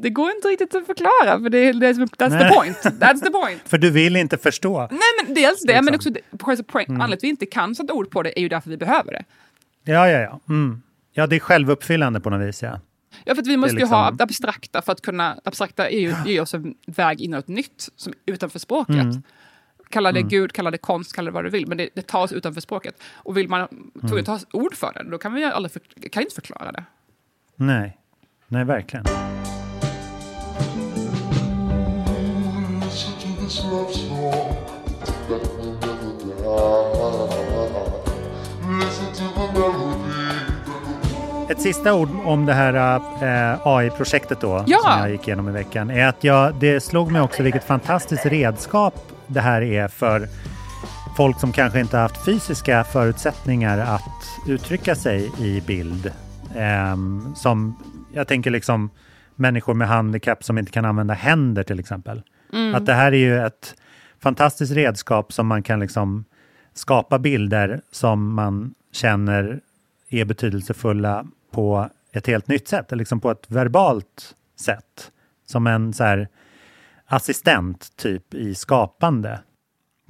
det 0.01 0.09
går 0.09 0.31
inte 0.31 0.47
riktigt 0.47 0.75
att 0.75 0.85
förklara, 0.85 1.39
för 1.41 1.49
det 1.49 1.57
är, 1.57 1.73
det 1.73 1.87
är 1.87 1.93
that's 1.93 2.29
Nej. 2.29 2.49
the 2.49 2.55
point. 2.55 2.77
That's 2.77 3.21
the 3.23 3.31
point. 3.31 3.61
för 3.65 3.77
du 3.77 3.91
vill 3.91 4.15
inte 4.15 4.37
förstå? 4.37 4.87
Nej, 4.91 4.99
men 5.23 5.33
dels 5.33 5.61
det, 5.61 5.67
liksom. 5.67 5.85
men 5.85 5.95
också 5.95 6.09
det, 6.09 6.63
point. 6.63 6.89
Mm. 6.89 7.01
Anledningen 7.01 7.09
till 7.09 7.13
att 7.17 7.23
vi 7.23 7.27
inte 7.27 7.45
kan 7.45 7.75
sätta 7.75 7.93
ord 7.93 8.09
på 8.09 8.23
det 8.23 8.39
är 8.39 8.41
ju 8.41 8.49
därför 8.49 8.69
vi 8.69 8.77
behöver 8.77 9.11
det. 9.11 9.23
Ja, 9.83 10.09
ja, 10.09 10.19
ja. 10.19 10.39
Mm. 10.49 10.81
Ja, 11.17 11.27
det 11.27 11.35
är 11.35 11.39
självuppfyllande 11.39 12.19
på 12.19 12.29
något 12.29 12.47
vis, 12.47 12.63
ja. 12.63 12.79
Ja, 13.25 13.35
för 13.35 13.41
att 13.41 13.47
vi 13.47 13.57
måste 13.57 13.75
liksom... 13.75 13.89
ju 13.89 13.95
ha 13.95 14.15
abstrakta 14.19 14.81
för 14.81 14.91
att 14.91 15.01
kunna... 15.01 15.39
Abstrakta 15.43 15.89
är 15.89 15.99
ju, 15.99 16.15
ger 16.25 16.41
oss 16.41 16.53
en 16.53 16.75
väg 16.85 17.21
in 17.21 17.33
i 17.33 17.35
något 17.35 17.47
nytt 17.47 17.89
som, 17.95 18.13
utanför 18.25 18.59
språket. 18.59 18.95
Mm. 18.95 19.23
Kalla 19.89 20.11
det 20.11 20.19
mm. 20.19 20.29
Gud, 20.29 20.53
kalla 20.53 20.71
det 20.71 20.77
konst, 20.77 21.15
kalla 21.15 21.25
det 21.25 21.33
vad 21.33 21.43
du 21.43 21.49
vill, 21.49 21.67
men 21.67 21.77
det, 21.77 21.89
det 21.93 22.07
tas 22.07 22.31
utanför 22.31 22.61
språket. 22.61 23.03
Och 23.13 23.37
vill 23.37 23.49
man 23.49 23.67
mm. 24.03 24.23
ta 24.25 24.39
ord 24.51 24.75
för 24.75 24.93
det, 24.93 25.11
då 25.11 25.17
kan 25.17 25.33
vi 25.33 25.43
aldrig 25.43 25.71
för, 25.71 26.09
kan 26.09 26.23
inte 26.23 26.35
förklara 26.35 26.71
det. 26.71 26.83
Nej, 27.55 27.97
nej 28.47 28.65
verkligen. 28.65 29.05
Ett 41.49 41.61
sista 41.61 41.93
ord 41.93 42.09
om 42.25 42.45
det 42.45 42.53
här 42.53 42.99
äh, 43.53 43.67
AI-projektet 43.67 44.41
då, 44.41 44.63
ja. 44.67 44.77
som 44.77 44.99
jag 44.99 45.11
gick 45.11 45.27
igenom 45.27 45.49
i 45.49 45.51
veckan, 45.51 45.89
är 45.89 46.07
att 46.07 46.23
jag, 46.23 46.55
det 46.59 46.83
slog 46.83 47.11
mig 47.11 47.21
också 47.21 47.43
vilket 47.43 47.63
fantastiskt 47.63 48.25
redskap 48.25 49.11
det 49.27 49.41
här 49.41 49.61
är 49.61 49.87
för 49.87 50.27
folk 51.17 51.39
som 51.39 51.51
kanske 51.51 51.79
inte 51.79 51.97
haft 51.97 52.25
fysiska 52.25 52.83
förutsättningar 52.83 53.77
att 53.77 54.47
uttrycka 54.47 54.95
sig 54.95 55.31
i 55.39 55.61
bild. 55.61 56.11
Um, 56.93 57.33
som, 57.35 57.83
jag 58.13 58.27
tänker 58.27 58.51
liksom 58.51 58.89
människor 59.35 59.73
med 59.73 59.87
handikapp 59.87 60.43
som 60.43 60.57
inte 60.57 60.71
kan 60.71 60.85
använda 60.85 61.13
händer 61.13 61.63
till 61.63 61.79
exempel. 61.79 62.21
Mm. 62.53 62.75
Att 62.75 62.85
det 62.85 62.93
här 62.93 63.11
är 63.11 63.17
ju 63.17 63.39
ett 63.45 63.75
fantastiskt 64.23 64.73
redskap 64.73 65.33
som 65.33 65.47
man 65.47 65.63
kan 65.63 65.79
liksom 65.79 66.25
skapa 66.73 67.19
bilder 67.19 67.81
som 67.91 68.33
man 68.33 68.73
känner 68.93 69.59
är 70.09 70.25
betydelsefulla 70.25 71.25
på 71.57 71.89
ett 72.13 72.27
helt 72.27 72.47
nytt 72.47 72.67
sätt, 72.67 72.91
liksom 72.91 73.19
på 73.19 73.31
ett 73.31 73.45
verbalt 73.47 74.35
sätt. 74.59 75.11
Som 75.45 75.67
en 75.67 75.93
så 75.93 76.03
här 76.03 76.27
assistent 77.05 77.97
typ 77.97 78.33
i 78.33 78.55
skapande. 78.55 79.39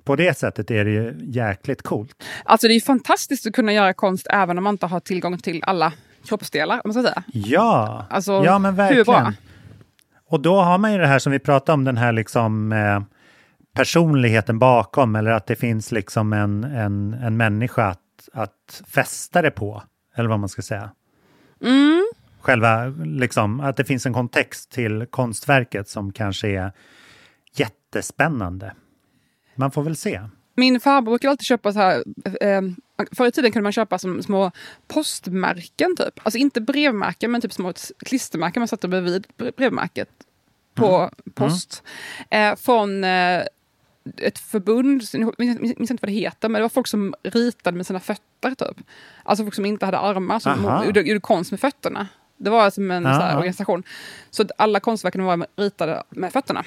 På 0.03 0.15
det 0.15 0.37
sättet 0.37 0.71
är 0.71 0.85
det 0.85 0.91
ju 0.91 1.15
jäkligt 1.19 1.81
coolt. 1.81 2.23
Alltså 2.45 2.67
det 2.67 2.73
är 2.73 2.79
fantastiskt 2.79 3.47
att 3.47 3.53
kunna 3.53 3.73
göra 3.73 3.93
konst 3.93 4.27
även 4.29 4.57
om 4.57 4.63
man 4.63 4.73
inte 4.73 4.85
har 4.85 4.99
tillgång 4.99 5.37
till 5.37 5.63
alla 5.63 5.93
kroppsdelar, 6.25 6.75
om 6.75 6.81
man 6.85 6.93
ska 6.93 7.03
säga. 7.03 7.23
Ja, 7.27 8.05
alltså, 8.09 8.31
ja 8.45 8.59
men 8.59 8.75
verkligen. 8.75 9.33
Och 10.29 10.39
då 10.39 10.61
har 10.61 10.77
man 10.77 10.93
ju 10.93 10.97
det 10.97 11.07
här 11.07 11.19
som 11.19 11.31
vi 11.31 11.39
pratade 11.39 11.73
om, 11.73 11.83
den 11.83 11.97
här 11.97 12.11
liksom 12.11 12.71
eh, 12.71 13.01
personligheten 13.73 14.59
bakom, 14.59 15.15
eller 15.15 15.31
att 15.31 15.47
det 15.47 15.55
finns 15.55 15.91
liksom 15.91 16.33
en, 16.33 16.63
en, 16.63 17.13
en 17.13 17.37
människa 17.37 17.87
att, 17.87 18.29
att 18.33 18.83
fästa 18.87 19.41
det 19.41 19.51
på, 19.51 19.83
eller 20.15 20.29
vad 20.29 20.39
man 20.39 20.49
ska 20.49 20.61
säga. 20.61 20.91
Mm 21.61 22.07
själva, 22.47 22.85
liksom, 23.05 23.59
att 23.59 23.77
det 23.77 23.85
finns 23.85 24.05
en 24.05 24.13
kontext 24.13 24.71
till 24.71 25.05
konstverket 25.09 25.89
som 25.89 26.13
kanske 26.13 26.47
är 26.47 26.71
jättespännande. 27.55 28.73
Man 29.55 29.71
får 29.71 29.83
väl 29.83 29.95
se. 29.95 30.21
Min 30.55 30.79
farbror 30.79 31.11
brukar 31.11 31.29
alltid 31.29 31.45
köpa 31.45 31.73
så 31.73 31.79
här, 31.79 32.03
eh, 32.41 32.61
förr 33.11 33.27
i 33.27 33.31
tiden 33.31 33.51
kunde 33.51 33.63
man 33.63 33.71
köpa 33.71 33.99
som 33.99 34.23
små 34.23 34.51
postmärken 34.87 35.95
typ. 35.95 36.19
Alltså 36.23 36.37
inte 36.37 36.61
brevmärken 36.61 37.31
men 37.31 37.41
typ 37.41 37.53
små 37.53 37.73
klistermärken 38.05 38.61
man 38.61 38.67
satte 38.67 38.87
bredvid 38.87 39.27
brevmärket 39.57 40.09
på 40.75 40.97
mm. 40.97 41.11
post. 41.35 41.83
Mm. 42.29 42.51
Eh, 42.51 42.57
från 42.57 43.03
eh, 43.03 43.43
ett 44.17 44.39
förbund, 44.39 45.03
jag 45.11 45.33
minns, 45.37 45.91
inte 45.91 45.97
vad 46.01 46.09
det 46.09 46.13
heter, 46.13 46.49
men 46.49 46.59
det 46.59 46.63
var 46.63 46.69
folk 46.69 46.87
som 46.87 47.15
ritade 47.23 47.77
med 47.77 47.87
sina 47.87 47.99
fötter 47.99 48.55
typ. 48.55 48.77
Alltså 49.23 49.43
folk 49.43 49.55
som 49.55 49.65
inte 49.65 49.85
hade 49.85 49.99
armar, 49.99 50.39
som 50.39 50.65
Aha. 50.65 50.85
gjorde, 50.85 51.01
gjorde 51.01 51.19
konst 51.19 51.51
med 51.51 51.59
fötterna. 51.59 52.07
Det 52.37 52.49
var 52.49 52.69
som 52.69 52.91
en 52.91 53.03
så 53.03 53.35
organisation. 53.35 53.83
Så 54.29 54.45
alla 54.57 54.79
konstverken 54.79 55.23
var 55.23 55.47
ritade 55.55 56.03
med 56.09 56.33
fötterna. 56.33 56.63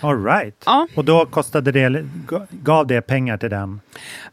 All 0.00 0.24
right. 0.24 0.62
Ja. 0.66 0.88
Och 0.94 1.04
då 1.04 1.26
kostade 1.26 1.72
det, 1.72 2.06
gav 2.50 2.86
det 2.86 3.00
pengar 3.00 3.36
till 3.38 3.50
den? 3.50 3.80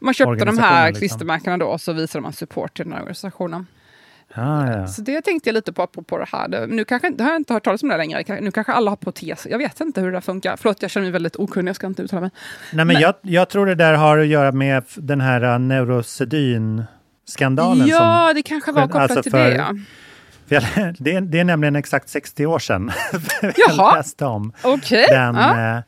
Man 0.00 0.14
köpte 0.14 0.44
de 0.44 0.58
här 0.58 0.86
liksom. 0.86 1.00
klistermärkena 1.00 1.56
då 1.56 1.66
och 1.66 1.80
så 1.80 1.92
visade 1.92 2.22
man 2.22 2.32
support 2.32 2.76
till 2.76 2.84
den 2.84 2.92
här 2.92 3.00
organisationen. 3.00 3.66
Ah, 4.36 4.66
ja. 4.70 4.86
Så 4.86 5.02
det 5.02 5.22
tänkte 5.22 5.48
jag 5.48 5.54
lite 5.54 5.72
på 5.72 5.82
apropå 5.82 6.18
det 6.18 6.26
här. 6.32 6.66
Nu 6.66 6.84
kanske, 6.84 7.10
det 7.10 7.24
har 7.24 7.30
jag 7.30 7.40
inte 7.40 7.52
hört 7.54 7.64
talas 7.64 7.82
om 7.82 7.88
det 7.88 7.96
längre. 7.96 8.40
Nu 8.40 8.50
kanske 8.50 8.72
alla 8.72 8.90
har 8.90 8.96
proteser. 8.96 9.50
Jag 9.50 9.58
vet 9.58 9.80
inte 9.80 10.00
hur 10.00 10.06
det 10.10 10.16
där 10.16 10.20
funkar. 10.20 10.56
Förlåt, 10.56 10.82
jag 10.82 10.90
känner 10.90 11.04
mig 11.04 11.12
väldigt 11.12 11.36
okunnig. 11.36 11.68
Jag 11.68 11.76
ska 11.76 11.86
inte 11.86 12.02
uttala 12.02 12.20
mig. 12.20 12.30
Nej, 12.72 12.84
men 12.84 13.00
jag, 13.00 13.14
jag 13.22 13.48
tror 13.48 13.66
det 13.66 13.74
där 13.74 13.94
har 13.94 14.18
att 14.18 14.26
göra 14.26 14.52
med 14.52 14.84
den 14.96 15.20
här 15.20 15.44
uh, 15.44 15.58
neurosedyn-skandalen. 15.58 17.86
ja, 17.86 18.26
som, 18.28 18.34
det 18.34 18.42
kanske 18.42 18.72
var 18.72 18.82
kopplat 18.82 19.02
alltså 19.02 19.22
till 19.22 19.32
för- 19.32 19.50
det. 19.50 19.56
Ja. 19.56 19.74
jag, 20.48 20.62
det, 20.98 21.12
är, 21.12 21.20
det 21.20 21.38
är 21.38 21.44
nämligen 21.44 21.76
exakt 21.76 22.08
60 22.08 22.46
år 22.46 22.58
sedan 22.58 22.92
jag 23.42 23.52
Jaha. 23.56 23.96
läste 23.96 24.24
om 24.24 24.52
Okej. 24.62 25.06
den. 25.10 25.34
Ja. 25.34 25.50
Eh, 25.50 25.80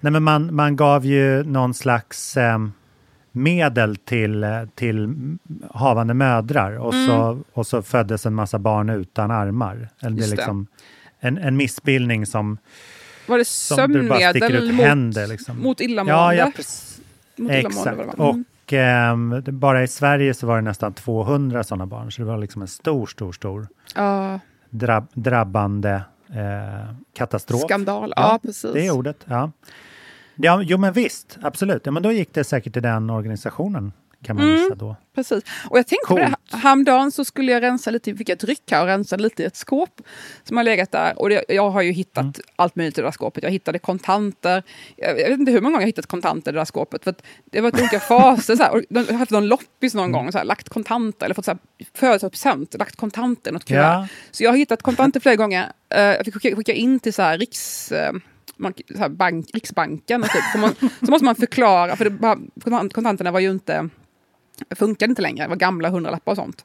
nej, 0.00 0.12
men 0.12 0.22
man, 0.22 0.54
man 0.54 0.76
gav 0.76 1.06
ju 1.06 1.44
någon 1.44 1.74
slags 1.74 2.36
eh, 2.36 2.58
medel 3.34 3.96
till, 3.96 4.44
eh, 4.44 4.50
till 4.74 5.14
havande 5.74 6.14
mödrar 6.14 6.78
och, 6.78 6.94
så, 6.94 7.42
och 7.52 7.66
så 7.66 7.82
föddes 7.82 8.26
en 8.26 8.34
massa 8.34 8.58
barn 8.58 8.90
utan 8.90 9.30
armar. 9.30 9.74
Det 10.00 10.06
är 10.06 10.08
Mm. 10.08 10.18
Just 10.18 10.30
det. 10.30 10.36
liksom 10.36 10.66
en, 11.20 11.38
en 11.38 11.56
missbildning 11.56 12.26
som, 12.26 12.58
Var 13.28 13.38
det 13.38 13.44
sömnmedel 13.44 14.72
mot, 14.72 14.84
händer. 14.86 15.26
Liksom. 15.26 15.62
mot 15.62 15.80
illamående? 15.80 16.34
Ja, 16.34 16.34
ja, 16.34 16.52
mot 17.36 17.50
Exakt. 17.50 17.86
Mm. 17.98 18.08
Och 18.64 18.72
ehm, 18.72 19.42
det- 19.44 19.52
bara 19.52 19.82
i 19.82 19.88
Sverige 19.88 20.34
så 20.34 20.46
var 20.46 20.56
det 20.56 20.62
nästan 20.62 20.92
200 20.94 21.64
sådana 21.64 21.86
barn. 21.86 22.12
Så 22.12 22.22
det 22.22 22.28
var 22.28 22.38
liksom 22.38 22.62
en 22.62 22.68
stor, 22.68 23.06
stor, 23.06 23.32
stor 23.32 23.66
Ja, 23.94 24.40
drabb, 24.70 25.06
drabbande 25.14 26.02
eh, 26.34 26.94
katastrof. 27.16 27.60
skandal. 27.60 28.12
Ja, 28.16 28.38
precis. 28.42 28.72
Det 28.72 28.86
är 28.86 28.90
ordet. 28.90 29.16
Ja. 29.24 29.50
Ja, 30.36 30.62
jo, 30.62 30.78
men 30.78 30.92
visst, 30.92 31.38
absolut. 31.42 31.82
Ja, 31.84 31.92
men 31.92 32.02
då 32.02 32.12
gick 32.12 32.34
det 32.34 32.44
säkert 32.44 32.72
till 32.72 32.82
den 32.82 33.10
organisationen, 33.10 33.92
kan 34.24 34.36
man 34.36 34.50
Mm. 34.56 34.70
då. 34.78 34.96
Precis. 35.14 35.44
Och 35.70 35.78
jag 35.78 35.86
tänkte 35.86 36.06
på 36.08 36.16
det, 36.18 36.34
häromdagen 36.52 37.12
så 37.12 37.24
skulle 37.24 37.52
jag 37.52 37.62
rensa 37.62 37.90
lite, 37.90 38.14
fick 38.14 38.28
jag 38.28 38.36
ett 38.36 38.44
ryck 38.44 38.70
här 38.70 38.80
och 38.80 38.86
rensa 38.86 39.16
lite 39.16 39.42
i 39.42 39.46
ett 39.46 39.56
skåp 39.56 40.00
som 40.44 40.56
har 40.56 40.64
legat 40.64 40.92
där. 40.92 41.18
Och 41.20 41.28
det, 41.28 41.44
jag 41.48 41.70
har 41.70 41.82
ju 41.82 41.92
hittat 41.92 42.22
Mm. 42.22 42.32
allt 42.56 42.76
möjligt 42.76 42.98
i 42.98 43.00
det 43.00 43.06
där 43.06 43.12
skåpet. 43.12 43.42
Jag 43.44 43.50
hittade 43.50 43.78
kontanter. 43.78 44.62
Jag, 44.96 45.20
jag 45.20 45.28
vet 45.28 45.38
inte 45.40 45.52
hur 45.52 45.60
många 45.60 45.70
gånger 45.72 45.80
jag 45.82 45.86
har 45.86 45.86
hittat 45.86 46.06
kontanter 46.06 46.50
i 46.50 46.52
det 46.52 46.60
där 46.60 46.64
skåpet. 46.64 47.04
För 47.04 47.14
det 47.50 47.60
var 47.60 47.70
olika 47.74 48.00
faser. 48.08 48.56
Så 48.56 48.62
här, 48.62 48.72
och 48.72 48.82
jag 48.88 49.04
har 49.04 49.12
haft 49.12 49.30
någon 49.30 49.46
loppis 49.48 49.94
någon 49.94 50.12
gång, 50.12 50.32
så 50.32 50.38
här, 50.38 50.44
lagt 50.44 50.68
kontanter, 50.68 51.24
eller 51.26 51.34
fått 51.34 51.48
företagspresent, 51.94 52.74
lagt 52.78 52.96
kontanter 52.96 53.50
i 53.50 53.54
något 53.54 53.64
kuvert. 53.64 53.82
Ja. 53.82 54.08
Så 54.30 54.44
jag 54.44 54.50
har 54.50 54.56
hittat 54.56 54.82
kontanter 54.82 55.20
flera 55.20 55.36
gånger. 55.36 55.72
Eh, 55.94 56.00
jag 56.02 56.24
fick 56.24 56.34
skicka, 56.34 56.56
skicka 56.56 56.72
in 56.72 57.00
till 57.00 57.14
så 57.14 57.22
här, 57.22 57.38
riks 57.38 57.92
man, 58.56 58.72
så 58.88 58.98
här 58.98 59.08
bank, 59.08 59.46
Riksbanken. 59.54 60.22
Typ. 60.22 60.42
så, 60.52 60.58
man, 60.58 60.74
så 61.00 61.10
måste 61.10 61.24
man 61.24 61.34
förklara, 61.34 61.96
för 61.96 62.04
det, 62.04 62.10
bara- 62.10 62.88
kontanterna 62.88 63.30
var 63.30 63.40
ju 63.40 63.50
inte 63.50 63.88
funkade 64.70 65.10
inte 65.10 65.22
längre. 65.22 65.44
Det 65.44 65.48
var 65.48 65.56
gamla 65.56 65.88
hundralappar 65.88 66.32
och 66.32 66.36
sånt. 66.36 66.64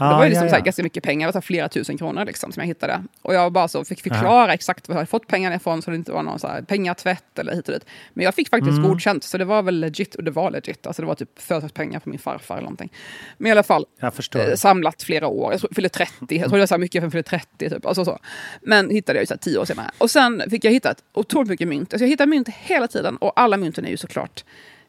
Ah, 0.00 0.08
det 0.10 0.14
var 0.16 0.24
ju 0.24 0.30
liksom 0.30 0.46
ja, 0.48 0.54
ja. 0.54 0.60
ganska 0.60 0.82
mycket 0.82 1.04
pengar, 1.04 1.28
det 1.28 1.34
var 1.34 1.40
flera 1.40 1.68
tusen 1.68 1.98
kronor 1.98 2.24
liksom, 2.24 2.52
som 2.52 2.60
jag 2.60 2.66
hittade. 2.68 3.04
Och 3.22 3.34
jag 3.34 3.52
bara 3.52 3.68
så 3.68 3.84
fick 3.84 4.02
förklara 4.02 4.54
exakt 4.54 4.88
var 4.88 4.96
jag 4.96 5.08
fått 5.08 5.26
pengarna 5.26 5.56
ifrån 5.56 5.82
så 5.82 5.90
det 5.90 5.96
inte 5.96 6.12
var 6.12 6.22
någon 6.22 6.38
så 6.38 6.48
här 6.48 6.62
pengatvätt 6.62 7.38
eller 7.38 7.54
hit 7.54 7.68
och 7.68 7.74
dit. 7.74 7.84
Men 8.12 8.24
jag 8.24 8.34
fick 8.34 8.48
faktiskt 8.48 8.78
Mm. 8.78 8.88
godkänt, 8.90 9.24
så 9.24 9.38
det 9.38 9.44
var 9.44 9.62
väl 9.62 9.80
legit. 9.80 10.14
Och 10.14 10.24
det 10.24 10.30
var 10.30 10.50
legit. 10.50 10.86
Alltså 10.86 11.02
det 11.02 11.06
var 11.08 11.14
typ 11.14 11.40
företagspengar 11.42 12.00
på 12.00 12.08
min 12.08 12.18
farfar 12.18 12.54
eller 12.54 12.62
någonting. 12.62 12.92
Men 13.38 13.46
i 13.48 13.50
alla 13.52 13.62
fall, 13.62 13.86
eh, 14.02 14.54
samlat 14.56 15.02
flera 15.02 15.26
år. 15.26 15.52
Jag 15.52 15.60
tror- 15.60 15.74
fyllde 15.74 15.88
30, 15.88 16.36
jag 16.36 16.48
tror 16.48 16.52
det 16.56 16.62
var 16.62 16.66
så 16.66 16.78
mycket 16.78 17.00
för 17.00 17.06
jag 17.06 17.12
fyllde 17.12 17.28
30. 17.28 17.70
Typ. 17.70 17.86
Alltså 17.86 18.04
så. 18.04 18.18
Men 18.62 18.90
hittade 18.90 19.18
jag 19.18 19.22
ju 19.22 19.26
så 19.26 19.34
här 19.34 19.38
10 19.38 19.58
år 19.58 19.64
senare. 19.64 19.90
Och 19.98 20.10
sen 20.10 20.42
fick 20.50 20.64
jag 20.64 20.72
hitta 20.72 20.94
otroligt 21.12 21.48
mycket 21.50 21.68
mynt. 21.68 21.92
Alltså 21.92 22.04
jag 22.04 22.10
hittar 22.10 22.26
mynt 22.26 22.48
hela 22.48 22.88
tiden 22.88 23.16
och 23.16 23.32
alla 23.40 23.56
mynten 23.56 23.84
är 23.84 23.90
ju 23.90 23.96
såklart 23.96 24.44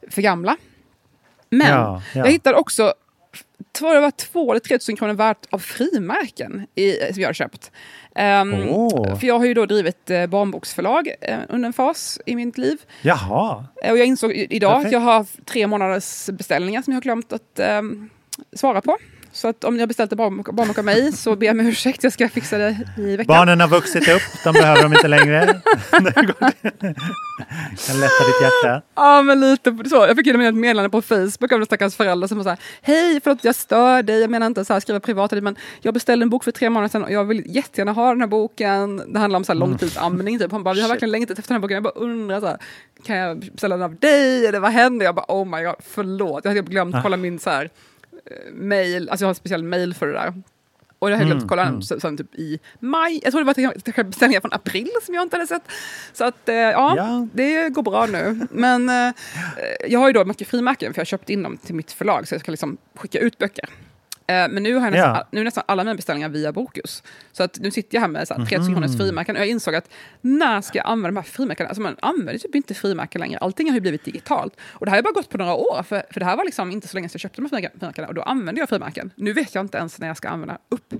för 0.10 0.22
gamla. 0.22 0.58
Men 1.50 1.68
Ja, 1.68 2.02
ja. 2.14 2.20
jag 2.26 2.32
hittade 2.32 2.58
också 2.58 2.94
tror 3.72 3.94
det 3.96 4.02
var 4.02 4.12
två 4.12 4.52
eller 4.52 4.60
tre 4.60 4.78
tusen 4.78 4.96
kronor 4.96 5.14
värt 5.14 5.46
av 5.50 5.60
frimärken 5.60 6.68
i, 6.76 6.92
som 7.14 7.22
jag 7.22 7.30
har 7.30 7.34
köpt. 7.34 7.72
Ehm, 8.16 8.54
Åh. 8.70 9.20
För 9.20 9.28
jag 9.28 9.40
har 9.40 9.46
ju 9.46 9.54
då 9.54 9.66
drivit 9.66 10.10
eh, 10.10 10.26
barnboksförlag 10.28 11.08
eh, 11.22 11.38
under 11.50 11.68
en 11.68 11.74
fas 11.74 12.20
i 12.26 12.36
mitt 12.36 12.58
liv. 12.58 12.78
Jaha, 13.02 13.66
Eh, 13.84 13.92
Och 13.92 13.98
jag 13.98 14.06
insåg 14.08 14.32
idag 14.32 14.72
Perfekt. 14.72 14.86
att 14.88 14.92
jag 14.92 15.00
har 15.00 15.26
tre 15.46 15.68
månaders 15.68 16.30
beställningar 16.30 16.82
som 16.82 16.94
jag 16.94 16.96
har 16.96 17.02
glömt 17.02 17.34
att 17.34 17.60
ehm, 17.60 18.10
svara 18.56 18.82
på. 18.82 18.98
Så 19.34 19.48
att 19.48 19.64
om 19.64 19.74
ni 19.74 19.80
har 19.80 19.88
beställt 19.88 20.14
barnbok 20.14 20.78
av 20.78 20.86
mig 20.86 21.12
så 21.12 21.36
ber 21.36 21.48
jag 21.48 21.60
om 21.60 21.68
ursäkt, 21.68 22.04
jag 22.04 22.14
ska 22.14 22.30
fixa 22.30 22.58
det 22.58 22.78
i 22.98 23.16
veckan. 23.16 23.26
barnen 23.36 23.62
har 23.62 23.68
vuxit 23.68 24.08
upp, 24.10 24.22
de 24.44 24.54
behöver 24.54 24.84
dem 24.84 24.94
inte 24.94 25.08
längre. 25.08 25.46
Kan 27.88 28.00
lätta 28.00 28.24
ditt 28.28 28.42
hjärta. 28.42 28.82
Ja, 28.96 29.22
men 29.22 29.40
lite 29.40 29.78
så. 29.90 29.96
Jag 29.96 30.16
fick 30.16 30.28
in 30.28 30.42
ett 30.42 30.56
meddelande 30.56 30.90
på 30.90 31.02
Facebook 31.02 31.52
av 31.52 31.60
en 31.60 31.66
stackars 31.66 31.96
förälder 31.96 32.28
som 32.28 32.38
var 32.38 32.44
så 32.44 32.50
här, 32.50 32.60
hej, 32.82 33.20
förlåt 33.24 33.44
jag 33.44 33.56
stör 33.56 34.04
dig, 34.04 34.20
jag 34.22 34.30
menar 34.30 34.48
inte 34.48 34.66
så 34.66 34.74
här 34.74 34.80
skriva 34.80 35.00
privat, 35.00 35.32
men 35.32 35.56
jag 35.82 35.94
beställde 35.94 36.24
en 36.24 36.30
bok 36.30 36.44
för 36.44 36.52
tre 36.52 36.70
månader 36.70 36.90
sedan 36.90 37.04
och 37.04 37.12
jag 37.12 37.26
vill 37.26 37.44
jättegärna 37.56 37.92
ha 37.92 38.10
den 38.10 38.22
här 38.22 38.28
boken. 38.28 38.98
Det 39.14 39.20
handlar 39.20 39.38
om 39.38 39.44
så 39.44 39.52
här 39.52 39.58
Mm. 39.58 39.70
långtidsamning, 39.70 40.40
typ. 40.40 40.52
Han 40.52 40.64
bara, 40.64 40.74
vi 40.74 40.82
har 40.82 40.90
verkligen 40.90 41.12
längtat 41.12 41.40
efter 41.40 41.50
den 41.50 41.56
här 41.56 41.62
boken. 41.62 41.74
Jag 41.76 41.84
bara 41.84 41.94
undrar, 41.94 42.40
så 42.40 42.46
här, 42.48 42.58
kan 43.06 43.16
jag 43.18 43.38
beställa 43.40 43.78
den 43.78 43.84
av 43.84 43.96
dig 43.96 44.46
eller 44.48 44.60
vad 44.60 44.72
händer? 44.72 45.06
Jag 45.06 45.16
bara, 45.16 45.26
oh 45.28 45.46
my 45.58 45.64
god, 45.64 45.76
förlåt, 45.94 46.46
jag 46.46 46.52
hade 46.52 46.62
glömt 46.62 46.96
Ah. 46.96 47.02
kolla 47.04 47.18
min 47.18 47.40
så 47.40 47.50
här, 47.50 47.70
mail, 48.54 49.10
alltså 49.10 49.24
jag 49.24 49.28
har 49.28 49.32
en 49.32 49.36
speciell 49.36 49.64
mail 49.64 49.94
för 49.94 50.08
det 50.08 50.14
där. 50.14 50.34
Och 51.00 51.12
jag 51.12 51.20
glömt 51.20 51.32
Mm, 51.32 51.48
kolla 51.48 51.66
mm. 51.68 51.82
sen, 51.82 52.00
sen 52.02 52.18
typ 52.18 52.36
i 52.36 52.60
maj. 52.80 53.20
Jag 53.24 53.32
tror 53.34 53.44
det 53.44 53.64
var 53.96 54.04
beställningar 54.04 54.42
från 54.42 54.54
april 54.54 54.90
som 55.04 55.16
jag 55.16 55.22
inte 55.22 55.36
hade 55.36 55.48
sett. 55.48 55.62
Så 56.14 56.24
att 56.24 56.50
eh, 56.50 56.56
ja, 56.56 56.94
Ja. 56.98 57.28
det 57.34 57.70
går 57.70 57.84
bra 57.84 58.06
nu. 58.06 58.48
Men 58.52 58.90
eh, 58.90 59.14
jag 59.88 60.00
har 60.00 60.08
ju 60.08 60.14
då 60.14 60.26
mycket 60.26 60.48
frimärken 60.48 60.94
för 60.94 61.00
jag 61.00 61.02
har 61.02 61.06
köpt 61.06 61.30
in 61.30 61.44
dem 61.44 61.58
till 61.58 61.76
mitt 61.76 61.92
förlag 61.92 62.28
så 62.28 62.34
jag 62.36 62.42
ska 62.42 62.52
liksom 62.52 62.78
skicka 62.96 63.20
ut 63.20 63.38
böcker. 63.38 63.70
Eh, 64.28 64.36
men 64.50 64.64
nu 64.64 64.74
har 64.76 64.82
jag 64.86 64.92
nästan, 64.92 65.16
Ja. 65.16 65.28
nu 65.32 65.40
är 65.40 65.44
nästan 65.46 65.64
alla 65.68 65.84
mina 65.84 65.96
beställningar 65.96 66.30
via 66.30 66.52
Bokus. 66.52 67.04
Så 67.32 67.44
att 67.44 67.60
nu 67.60 67.72
sitter 67.72 67.96
jag 67.96 68.02
här 68.02 68.08
med 68.08 68.28
så 68.28 68.34
här, 68.34 68.46
3000 68.46 68.74
Mhm. 68.74 68.82
kronors 68.82 68.98
frimärken 68.98 69.36
och 69.36 69.42
jag 69.42 69.48
insåg 69.50 69.76
att 69.76 69.90
när 70.22 70.62
ska 70.62 70.78
jag 70.78 70.88
använda 70.88 71.08
de 71.08 71.16
här 71.16 71.32
frimärkena? 71.34 71.70
Alltså 71.70 71.82
man 71.82 71.96
använder 72.02 72.38
typ 72.38 72.56
inte 72.56 72.74
frimärken 72.74 73.22
längre. 73.22 73.38
Allting 73.40 73.68
har 73.68 73.76
ju 73.76 73.82
blivit 73.82 74.06
digitalt. 74.06 74.54
Och 74.70 74.86
det 74.86 74.90
här 74.92 74.98
har 74.98 75.04
bara 75.04 75.12
gått 75.14 75.30
på 75.30 75.38
några 75.38 75.54
år, 75.54 75.84
för, 75.84 76.04
för 76.12 76.20
det 76.20 76.26
här 76.26 76.38
var 76.38 76.46
liksom 76.46 76.72
inte 76.72 76.88
så 76.88 76.98
länge 76.98 77.10
sedan 77.10 77.14
jag 77.14 77.22
köpte 77.22 77.42
de 77.42 77.46
här 77.46 77.50
frimärken- 77.50 77.80
frimärkena 77.80 78.08
och 78.08 78.14
då 78.14 78.22
använde 78.22 78.60
jag 78.62 78.70
frimärken. 78.70 79.12
Nu 79.16 79.34
vet 79.34 79.56
jag 79.56 79.64
inte 79.64 79.78
ens 79.78 80.00
när 80.00 80.08
jag 80.08 80.18
ska 80.18 80.30
använda 80.30 80.58
upp 80.70 80.94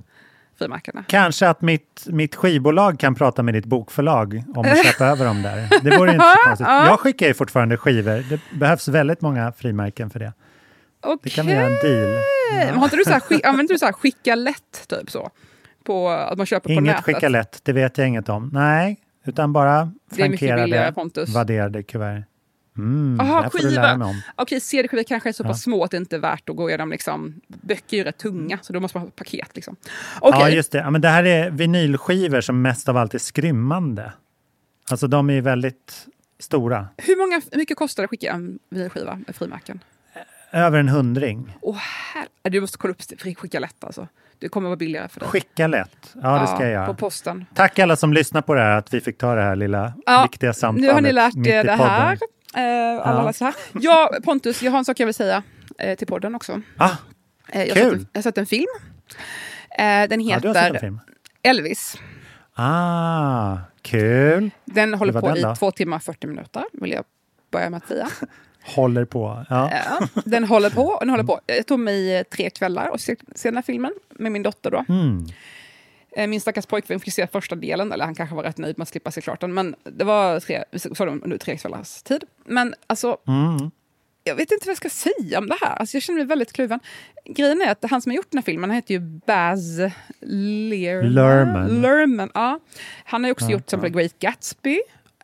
frimärkena. 0.58 1.04
Kanske 1.08 1.48
att 1.48 1.60
mitt, 1.60 2.04
mitt 2.06 2.34
skivbolag 2.34 2.98
kan 2.98 3.14
prata 3.14 3.42
med 3.42 3.54
ditt 3.54 3.64
bokförlag 3.66 4.42
om 4.54 4.64
att 4.66 4.84
köpa 4.86 5.06
över 5.12 5.24
dem 5.24 5.42
där. 5.42 5.68
Det 5.82 5.98
vore 5.98 6.12
inte 6.12 6.24
så 6.24 6.48
konstigt. 6.48 6.66
Jag 6.68 7.00
skickar 7.00 7.26
ju 7.26 7.34
fortfarande 7.34 7.76
skivor. 7.76 8.24
Det 8.30 8.40
behövs 8.58 8.88
väldigt 8.88 9.20
många 9.20 9.52
frimärken 9.52 10.10
för 10.10 10.18
det. 10.18 10.32
Det 11.22 11.30
kan 11.30 11.46
vi 11.46 11.52
göra 11.52 11.66
en 11.66 11.72
deal. 11.82 12.18
Har 12.74 12.84
inte 12.84 12.96
du 12.96 13.04
så 13.04 13.10
här, 13.10 13.22
använder 13.46 13.74
du 13.74 13.78
så 13.78 13.84
här 13.84 13.92
skicka 13.92 14.34
lätt, 14.34 14.88
typ 14.88 15.10
så? 15.10 15.30
På, 15.84 16.08
att 16.10 16.36
man 16.38 16.46
köper 16.46 16.68
på 16.68 16.72
Inget 16.72 16.84
nätet? 16.84 17.04
skicka 17.04 17.28
lätt, 17.28 17.60
det 17.64 17.72
vet 17.72 17.98
jag 17.98 18.08
inget 18.08 18.28
om. 18.28 18.50
Nej, 18.52 19.00
utan 19.24 19.52
bara 19.52 19.92
billigare, 20.10 20.36
frankerade, 20.38 20.92
Pontus. 20.94 21.28
vadderade 21.34 21.82
kuvert. 21.82 22.24
Mm, 22.76 23.20
Aha, 23.20 23.50
skiva. 23.50 24.14
Okej, 24.36 24.60
CD-skivor 24.60 25.02
kanske 25.02 25.28
är 25.28 25.32
så 25.32 25.44
pass 25.44 25.50
Ja. 25.66 25.70
små 25.70 25.84
att 25.84 25.90
det 25.90 25.96
inte 25.96 26.16
är 26.16 26.20
värt 26.20 26.48
att 26.48 26.56
gå 26.56 26.68
igenom. 26.68 26.90
Liksom. 26.90 27.40
Böcker 27.48 27.96
är 27.96 27.98
ju 27.98 28.04
rätt 28.04 28.18
tunga, 28.18 28.58
så 28.62 28.72
då 28.72 28.80
måste 28.80 28.98
man 28.98 29.02
ha 29.02 29.08
ett 29.08 29.16
paket. 29.16 29.50
Liksom. 29.54 29.76
Okej, 30.20 30.40
Ja, 30.40 30.48
just 30.48 30.72
det. 30.72 30.78
Ja, 30.78 30.90
men 30.90 31.00
det 31.00 31.08
här 31.08 31.24
är 31.24 31.50
vinylskivor 31.50 32.40
som 32.40 32.62
mest 32.62 32.88
av 32.88 32.96
allt 32.96 33.14
är 33.14 33.18
skrymmande. 33.18 34.12
Alltså 34.90 35.06
de 35.06 35.30
är 35.30 35.40
väldigt 35.40 36.06
stora. 36.38 36.88
hur, 36.96 37.16
många, 37.16 37.42
hur 37.50 37.58
mycket 37.58 37.76
kostar 37.76 38.02
det 38.02 38.04
att 38.04 38.10
skicka 38.10 38.32
en 38.32 38.58
vinylskiva 38.70 39.18
med 39.26 39.36
frimärken? 39.36 39.80
Över 40.52 40.78
en 40.78 40.88
hundring. 40.88 41.56
Åh, 41.62 41.76
här, 42.14 42.26
du 42.50 42.60
måste 42.60 42.78
kolla 42.78 42.90
upp 42.94 43.02
skicka 43.38 43.60
lätt 43.60 43.84
alltså. 43.84 44.08
Det 44.38 44.48
kommer 44.48 44.68
vara 44.68 44.76
billigare 44.76 45.08
för 45.08 45.20
dig. 45.20 45.28
Skicka 45.28 45.66
lätt. 45.66 46.14
Ja, 46.22 46.38
det 46.38 46.46
ska 46.46 46.62
jag 46.62 46.70
göra. 46.72 46.86
På 46.86 46.94
posten. 46.94 47.46
Tack 47.54 47.78
alla 47.78 47.96
som 47.96 48.12
lyssnar 48.12 48.42
på 48.42 48.54
det 48.54 48.60
här, 48.60 48.78
att 48.78 48.94
vi 48.94 49.00
fick 49.00 49.18
ta 49.18 49.34
det 49.34 49.42
här 49.42 49.56
lilla 49.56 49.92
Ja, 50.06 50.22
viktiga 50.32 50.52
samtalet. 50.52 50.88
Nu 50.88 50.92
har 50.94 51.00
ni 51.00 51.12
lärt 51.12 51.46
er 51.46 51.64
det 51.64 51.72
här. 51.72 52.12
Eh, 52.56 53.06
alla 53.06 53.20
Ja. 53.20 53.22
läser 53.26 53.44
här. 53.44 53.54
Ja, 53.72 54.10
Pontus, 54.24 54.62
jag 54.62 54.70
har 54.70 54.78
en 54.78 54.84
sak 54.84 55.00
jag 55.00 55.06
vill 55.06 55.14
säga 55.14 55.42
eh, 55.78 55.96
till 55.98 56.06
podden 56.06 56.34
också. 56.34 56.60
Ah, 56.78 56.90
Eh, 57.48 57.64
jag, 57.64 57.76
Kul. 57.76 57.84
sett 57.90 57.92
en, 57.92 58.06
jag 58.12 58.18
har 58.18 58.22
sett 58.22 58.38
en 58.38 58.46
film. 58.46 58.66
Eh, 59.78 60.08
den 60.08 60.20
ja, 60.20 60.34
heter 60.36 60.74
en 60.74 60.80
film. 60.80 61.00
Elvis. 61.42 61.98
Ah, 62.54 63.56
kul. 63.82 64.50
Den 64.64 64.94
håller 64.94 65.12
på 65.12 65.28
den 65.28 65.36
i 65.36 65.42
då? 65.42 65.54
två 65.56 65.70
timmar 65.70 65.96
och 65.96 66.02
40 66.02 66.26
minuter, 66.26 66.64
vill 66.72 66.90
jag 66.92 67.04
börja 67.50 67.70
med 67.70 67.76
att 67.78 67.88
säga. 67.88 68.08
Håller 68.64 69.04
på. 69.04 69.44
Ja. 69.50 69.70
Ja, 69.72 70.08
den 70.24 70.44
håller 70.44 70.70
på, 70.70 70.82
och 70.82 71.00
den 71.00 71.10
håller 71.10 71.24
på. 71.24 71.40
Jag 71.46 71.66
tog 71.66 71.78
mig 71.80 72.16
eh, 72.16 72.22
tre 72.22 72.50
kvällar 72.50 72.88
och 72.88 73.00
se, 73.00 73.16
den 73.42 73.54
här 73.54 73.62
filmen 73.62 73.92
med 74.10 74.32
min 74.32 74.42
dotter 74.42 74.70
då. 74.70 74.84
Mm. 74.88 75.26
Eh, 76.16 76.26
Min 76.26 76.40
stackars 76.40 76.66
pojkvän 76.66 77.00
fick 77.00 77.12
se 77.14 77.26
första 77.26 77.54
delen, 77.54 77.92
eller 77.92 78.04
han 78.04 78.14
kanske 78.14 78.36
var 78.36 78.42
rätt 78.42 78.58
nöjd 78.58 78.78
med 78.78 78.82
att 78.82 78.88
slippa 78.88 79.10
se 79.10 79.20
klart 79.20 79.40
den, 79.40 79.54
men 79.54 79.74
det 79.84 80.04
var 80.04 80.40
tre, 80.40 80.64
under 81.22 81.38
tre 81.38 81.56
kvällars 81.56 82.02
tid. 82.02 82.24
Men 82.46 82.74
alltså, 82.86 83.16
Mm. 83.28 83.70
jag 84.24 84.34
vet 84.34 84.52
inte 84.52 84.66
vad 84.66 84.70
jag 84.70 84.76
ska 84.76 84.90
säga 84.90 85.38
om 85.38 85.46
det 85.48 85.56
här. 85.60 85.76
Alltså, 85.76 85.96
jag 85.96 86.02
känner 86.02 86.18
mig 86.18 86.26
väldigt 86.26 86.52
kluven. 86.52 86.80
Grejen 87.24 87.62
är 87.62 87.72
att 87.72 87.84
han 87.90 88.02
som 88.02 88.10
har 88.10 88.16
gjort 88.16 88.30
den 88.30 88.38
här 88.38 88.42
filmen, 88.44 88.70
han 88.70 88.74
heter 88.74 88.94
ju 88.94 89.00
Baz 89.00 89.78
Luhrmann. 90.20 91.12
Luhrmann. 91.14 91.80
Luhrmann, 91.82 92.30
ja. 92.34 92.60
Han 93.04 93.24
har 93.24 93.30
också 93.30 93.44
Ja, 93.44 93.50
gjort 93.52 93.66
till 93.66 93.76
exempel 93.78 93.90
Great 94.00 94.18
Gatsby, 94.18 94.80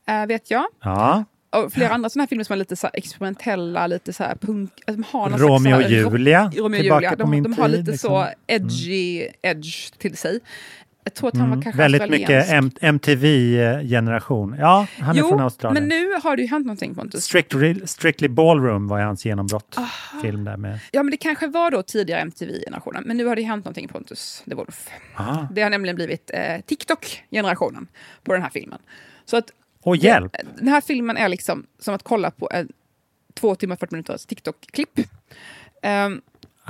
eh, 0.07 0.27
vet 0.27 0.51
jag. 0.51 0.65
Ja. 0.83 1.25
Och 1.51 1.73
flera 1.73 1.95
andra 1.95 2.09
sådana 2.09 2.23
här 2.23 2.29
filmer 2.29 2.45
som 2.45 2.53
är 2.53 2.57
lite 2.57 2.77
så 2.77 2.89
experimentella, 2.93 3.87
lite 3.87 4.13
så 4.13 4.25
här 4.25 4.35
punk... 4.35 4.71
Alltså, 4.87 5.03
de 5.03 5.05
har 5.19 5.31
Romeo 5.39 5.77
och 5.77 5.83
Julia, 5.91 6.51
Romeo 6.57 6.81
tillbaka 6.81 7.05
Julia. 7.05 7.11
på 7.11 7.17
De, 7.23 7.31
min 7.31 7.43
de 7.43 7.53
har 7.53 7.69
lite 7.69 7.91
liksom. 7.91 8.09
så 8.11 8.27
edgy 8.47 9.29
edge 9.43 9.99
till 9.99 10.17
sig. 10.17 10.41
Jag 11.05 11.15
tror 11.15 11.29
att 11.29 11.37
han 11.37 11.49
var 11.49 11.57
Mm. 11.57 11.63
kanske 11.63 11.83
Väldigt 11.83 12.01
australiensk. 12.01 12.63
mycket 12.83 12.83
MTV-generation. 12.83 14.57
Ja, 14.59 14.87
han 14.99 15.17
är 15.17 15.21
Jo, 15.21 15.29
från 15.29 15.41
Australien. 15.41 15.89
men 15.89 15.99
nu 15.99 16.13
har 16.23 16.37
det 16.37 16.43
ju 16.43 16.49
hänt 16.49 16.67
någonting 16.67 16.95
Pontus. 16.95 17.25
Strictly, 17.25 17.75
Strictly 17.85 18.29
Ballroom 18.29 18.89
var 18.89 19.01
hans 19.01 19.25
genombrott. 19.25 19.77
Film 20.23 20.45
där 20.45 20.57
med. 20.57 20.79
Ja, 20.93 21.03
men 21.03 21.11
det 21.11 21.17
kanske 21.17 21.47
var 21.47 21.71
då 21.71 21.83
tidigare 21.83 22.21
MTV-generationen, 22.21 23.03
men 23.07 23.17
nu 23.17 23.25
har 23.27 23.37
det 23.37 23.43
hänt 23.43 23.65
någonting 23.65 23.89
Pontus 23.89 24.43
de 24.45 24.55
Wolf. 24.55 24.89
Aha. 25.17 25.49
Det 25.53 25.63
har 25.63 25.71
nämligen 25.71 25.97
blivit 25.97 26.31
eh, 26.35 26.61
TikTok-generationen 26.67 27.87
på 28.25 28.33
den 28.33 28.43
här 28.43 28.51
filmen. 28.51 28.79
Så 29.25 29.37
att 29.37 29.51
Och 29.83 29.97
hjälp! 29.97 30.37
den 30.59 30.69
här 30.69 30.81
filmen 30.81 31.17
är 31.17 31.29
liksom 31.29 31.67
som 31.79 31.95
att 31.95 32.03
kolla 32.03 32.31
på 32.31 32.49
en 32.53 32.73
två 33.35 33.55
timmar 33.55 33.75
och 33.77 33.81
40 33.81 33.95
minuters 33.95 34.27
TikTok-klipp. 34.27 35.01
Ehm, 35.83 36.21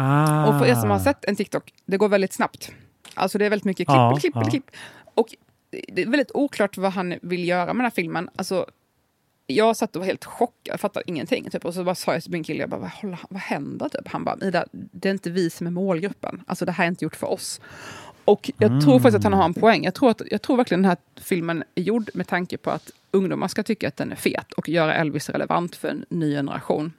Ah. 0.01 0.47
Och 0.47 0.59
för 0.59 0.67
er 0.67 0.75
som 0.75 0.91
har 0.91 0.99
sett 0.99 1.25
en 1.25 1.37
TikTok, 1.37 1.73
det 1.87 1.97
går 1.97 2.09
väldigt 2.09 2.33
snabbt. 2.33 2.73
Alltså 3.15 3.39
det 3.39 3.47
är 3.47 3.51
väldigt 3.51 3.65
mycket 3.65 3.87
klipp, 3.87 3.97
Ja, 3.97 4.17
klipp, 4.21 4.35
ja. 4.35 4.45
klipp. 4.45 4.71
Och 5.15 5.35
det 5.71 6.03
är 6.03 6.07
väldigt 6.07 6.31
oklart 6.35 6.77
vad 6.77 6.93
han 6.93 7.15
vill 7.23 7.49
göra 7.49 7.67
med 7.67 7.77
den 7.77 7.81
här 7.85 7.91
filmen. 7.91 8.31
Alltså, 8.37 8.67
jag 9.47 9.77
satt 9.77 9.97
och 9.97 10.01
var 10.01 10.07
helt 10.07 10.25
chockad, 10.25 10.55
jag 10.73 10.81
fattade 10.81 11.05
ingenting. 11.11 11.51
Typ. 11.51 11.65
Och 11.65 11.75
så 11.75 11.85
bara 11.85 11.95
sa 11.95 12.13
jag 12.13 12.23
till 12.23 12.33
min 12.33 12.45
kille, 12.45 12.61
jag 12.61 12.71
bara, 12.71 12.81
vad, 12.81 12.91
håller- 12.91 13.19
vad 13.31 13.41
händer? 13.41 13.89
Typ. 13.89 14.09
Han 14.09 14.25
bara, 14.25 14.37
Ida, 14.43 14.65
det 14.73 15.09
är 15.09 15.13
inte 15.13 15.31
vi 15.31 15.51
som 15.51 15.67
är 15.67 15.71
målgruppen. 15.71 16.43
Alltså 16.47 16.65
det 16.65 16.73
här 16.73 16.85
är 16.85 16.89
inte 16.89 17.05
gjort 17.05 17.17
för 17.17 17.27
oss. 17.27 17.61
Och 18.29 18.51
jag 18.59 18.83
tror 18.83 18.99
faktiskt 18.99 19.17
att 19.17 19.25
han 19.25 19.33
har 19.33 19.45
en 19.45 19.55
poäng. 19.55 19.85
Jag 19.85 19.95
tror, 19.95 20.11
att, 20.11 20.23
jag 20.31 20.43
tror 20.43 20.57
verkligen 20.57 20.83
den 20.83 20.89
här 20.89 20.99
filmen 21.21 21.65
är 21.75 21.83
gjord 21.83 22.11
med 22.15 22.27
tanke 22.27 22.59
på 22.59 22.71
att 22.71 22.91
ungdomar 23.11 23.49
ska 23.49 23.63
tycka 23.63 23.89
att 23.89 23.97
den 23.97 24.13
är 24.13 24.17
fet 24.17 24.53
och 24.53 24.69
göra 24.69 24.95
Elvis 24.95 25.31
relevant 25.31 25.77
för 25.77 25.89
en 25.89 26.05
ny 26.11 26.35
generation. 26.35 26.93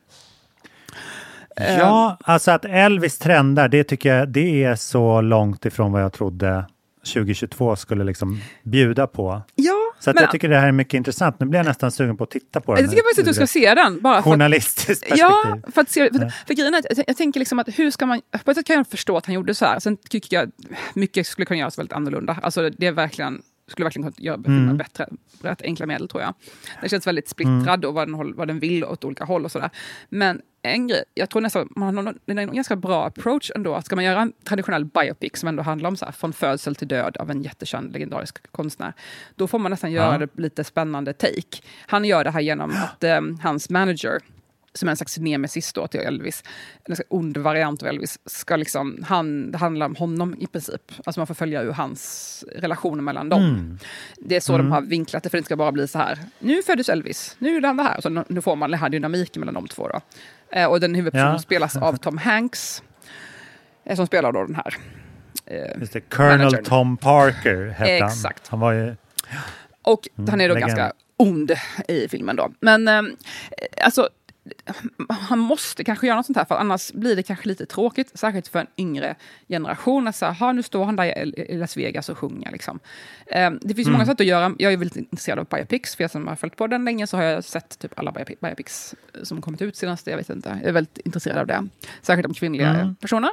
Ja, 1.56 2.18
alltså 2.24 2.52
att 2.52 2.66
Elvis 2.66 3.18
trendar, 3.18 3.68
det 3.68 3.84
tycker 3.84 4.16
jag 4.16 4.30
det 4.30 4.64
är 4.64 4.76
så 4.76 5.22
långt 5.22 5.66
ifrån 5.66 5.92
vad 5.92 6.04
jag 6.04 6.14
trodde 6.14 6.66
2022 7.14 7.76
skulle 7.76 8.04
liksom 8.04 8.42
bjuda 8.64 9.08
på. 9.08 9.42
Ja, 9.56 9.79
Så 10.00 10.10
att 10.10 10.16
men- 10.16 10.24
jag 10.24 10.32
tycker 10.32 10.50
det 10.50 10.60
här 10.60 10.68
är 10.68 10.72
mycket 10.72 10.93
intressant. 10.93 11.39
Nu 11.39 11.45
blir 11.45 11.60
jag 11.60 11.66
nästan 11.66 11.91
sugen 11.91 12.18
på 12.18 12.24
att 12.24 12.32
titta 12.32 12.62
på 12.62 12.76
den. 12.76 12.84
Jag 12.84 12.91
tycker 12.91 13.04
faktiskt 13.04 13.20
att 13.20 13.26
du 13.26 13.34
ska 13.34 13.47
se 13.47 13.76
den. 13.76 14.02
Bara 14.02 14.14
för 14.14 14.20
att, 14.20 14.26
Journalistiskt 14.34 14.88
perspektiv. 14.88 15.18
Ja, 15.20 15.58
för 15.74 15.82
att 15.82 15.89
se, 15.89 16.10
för, 16.12 16.34
för 16.47 16.54
grejen 16.54 16.74
är 16.74 16.80
att 16.80 16.86
jag, 16.97 17.04
jag 17.08 17.18
tänker 17.18 17.39
liksom 17.39 17.60
att 17.60 17.68
hur 17.80 17.91
ska 17.91 18.06
man... 18.06 18.22
På 18.45 18.52
ett 18.52 18.58
sätt 18.58 18.66
kan 18.66 18.76
jag 18.76 18.88
förstå 18.88 19.18
att 19.18 19.26
han 19.26 19.36
gjorde 19.36 19.56
så 19.56 19.66
här. 19.66 19.80
Sen 19.80 19.97
tycker 19.97 20.38
jag 20.38 20.52
mycket 20.93 21.28
skulle 21.28 21.45
kunna 21.45 21.60
göras 21.60 21.80
väldigt 21.80 21.93
annorlunda. 21.93 22.38
Alltså 22.43 22.70
det 22.70 22.88
är 22.88 22.91
verkligen 22.91 23.41
skulle 23.70 23.84
verkligen 23.86 24.12
kunna 24.12 24.24
göra 24.26 24.38
filmen 24.44 24.64
Mm. 24.64 24.78
bättre. 24.78 25.08
Rätt 25.42 25.62
enkla 25.62 25.86
medel 25.86 26.08
tror 26.08 26.24
jag. 26.24 26.34
Den 26.82 26.90
känns 26.90 27.08
väldigt 27.08 27.28
splittrad 27.30 27.86
och 27.86 27.94
vad 27.94 28.08
den, 28.08 28.16
håll- 28.16 28.34
vad 28.36 28.48
den 28.48 28.60
vill 28.60 28.84
åt 28.86 29.04
olika 29.06 29.24
håll 29.26 29.46
och 29.46 29.52
sådär. 29.52 29.70
Men 30.10 30.42
en 30.62 30.88
grej, 30.88 31.04
jag 31.14 31.30
tror 31.30 31.42
nästan 31.42 31.70
man 31.76 31.96
har 31.98 32.04
någon, 32.04 32.20
en 32.26 32.56
ganska 32.56 32.76
bra 32.76 33.06
approach 33.06 33.52
ändå. 33.56 33.74
Att 33.76 33.86
ska 33.86 33.96
man 33.96 34.06
göra 34.06 34.22
en 34.22 34.34
traditionell 34.44 34.86
biopic 34.86 35.32
som 35.40 35.50
ändå 35.50 35.64
handlar 35.64 35.90
om 35.90 35.96
så 35.98 36.06
här, 36.06 36.12
från 36.12 36.34
födsel 36.34 36.76
till 36.76 36.88
död 36.88 37.18
av 37.18 37.32
en 37.32 37.42
jättekänd 37.44 37.94
legendarisk 37.94 38.52
konstnär. 38.52 38.94
Då 39.36 39.48
får 39.48 39.60
man 39.60 39.72
nästan 39.72 39.92
göra 39.92 40.12
Ja. 40.14 40.18
det 40.18 40.42
lite 40.42 40.64
spännande 40.64 41.14
take. 41.14 41.58
Han 41.88 42.06
gör 42.06 42.24
det 42.24 42.32
här 42.32 42.42
genom 42.42 42.72
att 42.72 43.04
eh, 43.04 43.22
hans 43.44 43.70
manager 43.70 44.20
som 44.74 44.88
är 44.88 44.92
en 44.92 44.98
slags 44.98 45.18
nemesis 45.18 45.74
då 45.74 45.88
till 45.88 46.00
Elvis, 46.00 46.44
en 46.86 46.96
ond 47.10 47.38
variant 47.38 47.82
av 47.82 47.88
Elvis, 47.88 48.20
ska 48.26 48.56
liksom, 48.56 49.04
han, 49.08 49.52
det 49.52 49.58
handlar 49.58 49.86
om 49.86 49.96
honom 49.96 50.36
i 50.40 50.48
princip. 50.48 50.92
Alltså 51.06 51.20
man 51.20 51.28
får 51.28 51.34
följa 51.34 51.62
ur 51.62 51.72
hans 51.72 52.46
relationer 52.56 53.02
mellan 53.04 53.30
dem. 53.30 53.44
Mm. 53.44 53.80
Det 54.18 54.36
är 54.36 54.40
så 54.40 54.58
de 54.58 54.72
har 54.72 54.82
vinklat 54.82 55.24
det, 55.24 55.30
för 55.30 55.38
det 55.38 55.44
ska 55.44 55.56
bara 55.56 55.72
bli 55.72 55.88
så 55.88 55.98
här, 55.98 56.20
nu 56.40 56.62
föddes 56.64 56.90
Elvis, 56.90 57.36
nu 57.40 57.58
är 57.58 57.62
han 57.62 57.78
det 57.78 57.84
här. 57.84 57.98
Och 57.98 58.04
så 58.04 58.10
nu- 58.28 58.42
får 58.42 58.56
man 58.56 58.72
den 58.72 58.80
här 58.80 58.90
dynamiken 58.90 59.40
mellan 59.40 59.54
de 59.54 59.68
två. 59.68 59.88
Då. 59.88 60.02
Eh, 60.52 60.66
och 60.66 60.80
den 60.80 60.96
huvudpersonen 60.96 61.32
Ja. 61.34 61.40
spelas 61.40 61.78
av 61.78 61.98
Tom 61.98 62.18
Hanks, 62.18 62.84
eh, 63.86 63.96
som 63.96 64.08
spelar 64.08 64.32
då 64.32 64.44
den 64.46 64.56
här. 64.56 64.76
Eh, 65.46 65.80
Just 65.80 65.94
det, 65.94 66.02
Colonel 66.02 66.38
managern. 66.38 66.64
Tom 66.64 66.98
Parker 66.98 67.68
hette 67.68 67.92
Exakt. 67.92 68.48
han. 68.48 68.60
Han 68.60 68.60
var 68.60 68.72
ju... 68.74 68.96
Och 69.82 70.08
Mm, 70.18 70.30
han 70.30 70.42
är 70.42 70.50
då 70.50 70.54
legend. 70.56 70.70
ganska 70.78 70.94
ond 71.18 71.52
i 71.88 72.08
filmen 72.08 72.36
då. 72.36 72.52
Men 72.60 72.88
eh, 72.88 73.02
alltså, 73.84 74.10
han 75.10 75.39
måste 75.39 75.84
kanske 75.84 76.08
göra 76.08 76.18
något 76.18 76.26
sånt 76.26 76.38
här, 76.38 76.45
för 76.45 76.56
annars 76.56 76.91
blir 76.93 77.16
det 77.16 77.24
kanske 77.24 77.47
lite 77.47 77.66
tråkigt, 77.66 78.12
särskilt 78.20 78.47
för 78.47 78.60
en 78.60 78.68
yngre 78.78 79.16
generation. 79.47 80.08
Att 80.08 80.16
säga, 80.16 80.32
"Ha, 80.32 80.52
nu 80.52 80.64
står 80.64 80.86
han 80.86 80.95
där 80.95 81.39
i 81.52 81.58
Las 81.58 81.78
Vegas 81.78 82.10
och 82.10 82.18
sjunger. 82.18 82.52
Liksom. 82.52 82.80
Eh, 83.28 83.52
det 83.62 83.74
finns 83.74 83.88
ju 83.88 83.91
många 83.91 84.06
sätt 84.06 84.22
att 84.22 84.28
göra. 84.28 84.54
Jag 84.58 84.74
är 84.74 84.78
väldigt 84.78 84.97
intresserad 84.97 85.39
av 85.39 85.45
biopics, 85.45 85.95
för 85.95 86.04
jag 86.04 86.12
som 86.12 86.28
har 86.28 86.36
följt 86.36 86.56
på 86.56 86.68
den 86.68 86.86
länge 86.86 87.08
så 87.08 87.18
har 87.18 87.24
jag 87.24 87.43
sett 87.43 87.80
typ 87.80 88.00
alla 88.00 88.12
biopic- 88.12 88.38
biopics 88.41 88.95
som 89.24 89.41
kommit 89.41 89.62
ut 89.62 89.76
senast. 89.76 90.08
Jag 90.08 90.18
vet 90.18 90.30
inte. 90.30 90.50
Jag 90.62 90.70
är 90.70 90.74
väldigt 90.74 90.97
intresserad 90.97 91.38
av 91.38 91.47
det. 91.47 91.68
Särskilt 92.02 92.28
om 92.28 92.34
kvinnliga 92.34 92.70
Mm. 92.70 92.95
personer. 92.95 93.30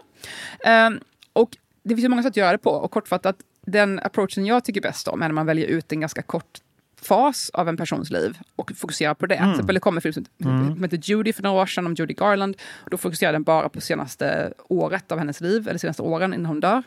Eh, 0.64 0.90
och 1.32 1.56
det 1.82 1.96
finns 1.96 2.08
många 2.08 2.22
sätt 2.22 2.30
att 2.30 2.36
göra 2.36 2.52
det 2.52 2.58
på. 2.58 2.70
Och 2.70 2.90
kortfattat, 2.90 3.36
den 3.66 4.00
approachen 4.02 4.46
jag 4.46 4.64
tycker 4.64 4.80
bäst 4.80 5.08
om 5.08 5.22
är 5.22 5.28
när 5.28 5.34
man 5.34 5.46
väljer 5.46 5.66
ut 5.66 5.92
en 5.92 6.00
ganska 6.00 6.22
kort 6.22 6.58
fas 7.03 7.51
av 7.51 7.68
en 7.68 7.76
persons 7.76 8.11
liv 8.11 8.38
och 8.57 8.72
fokuserar 8.76 9.14
på 9.14 9.26
det. 9.26 9.36
Till 9.36 9.51
exempel 9.51 9.74
det 9.74 9.80
kommer 9.80 9.99
en 9.99 10.03
film 10.03 10.12
som 10.12 10.26
som 10.74 10.82
heter 10.82 10.97
Judy 10.97 11.32
för 11.32 11.42
några 11.42 11.62
år 11.62 11.66
sedan 11.66 11.86
om 11.86 11.94
Judy 11.94 12.14
Garland. 12.14 12.57
Och 12.84 12.90
då 12.90 12.97
fokuserar 12.97 13.32
den 13.32 13.42
bara 13.42 13.68
på 13.68 13.80
senaste 13.80 14.53
året 14.68 15.12
av 15.12 15.18
hennes 15.18 15.40
liv, 15.40 15.68
eller 15.68 15.78
senaste 15.78 16.03
åren 16.03 16.34
innan 16.34 16.47
hon 16.47 16.61
dör. 16.61 16.82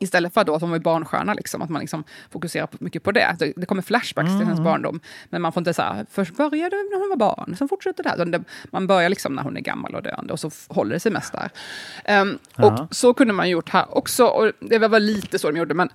Istället 0.00 0.34
för 0.34 0.44
då 0.44 0.54
att 0.54 0.60
hon 0.60 0.70
var 0.70 0.78
barnstjärna, 0.78 1.34
liksom, 1.34 1.62
att 1.62 1.70
man 1.70 1.80
liksom 1.80 2.04
fokuserar 2.30 2.66
på, 2.66 2.76
mycket 2.80 3.02
på 3.02 3.12
det. 3.12 3.36
det. 3.38 3.52
Det 3.56 3.66
kommer 3.66 3.82
flashbacks 3.82 4.28
till 4.28 4.46
hennes 4.46 4.60
barndom. 4.60 5.00
Men 5.30 5.42
man 5.42 5.52
får 5.52 5.60
inte 5.60 5.74
säga 5.74 6.06
först 6.10 6.36
började 6.36 6.76
när 6.76 7.00
hon 7.00 7.08
var 7.08 7.16
barn, 7.16 7.56
sen 7.58 7.68
fortsätter 7.68 8.02
det 8.02 8.08
här. 8.08 8.24
Det, 8.24 8.44
man 8.70 8.86
börjar 8.86 9.08
liksom 9.08 9.34
när 9.34 9.42
hon 9.42 9.56
är 9.56 9.60
gammal 9.60 9.94
och 9.94 10.02
döende 10.02 10.32
och 10.32 10.40
så 10.40 10.50
håller 10.68 10.92
det 10.92 11.00
sig 11.00 11.12
mest 11.12 11.32
där. 11.32 11.50
Ja. 12.56 12.66
Och 12.66 12.94
så 12.94 13.14
kunde 13.14 13.34
man 13.34 13.50
gjort 13.50 13.68
här 13.68 13.96
också. 13.98 14.26
Och 14.26 14.52
det 14.60 14.78
var 14.78 15.00
lite 15.00 15.38
så 15.38 15.50
de 15.50 15.58
gjorde, 15.58 15.74
men 15.74 15.88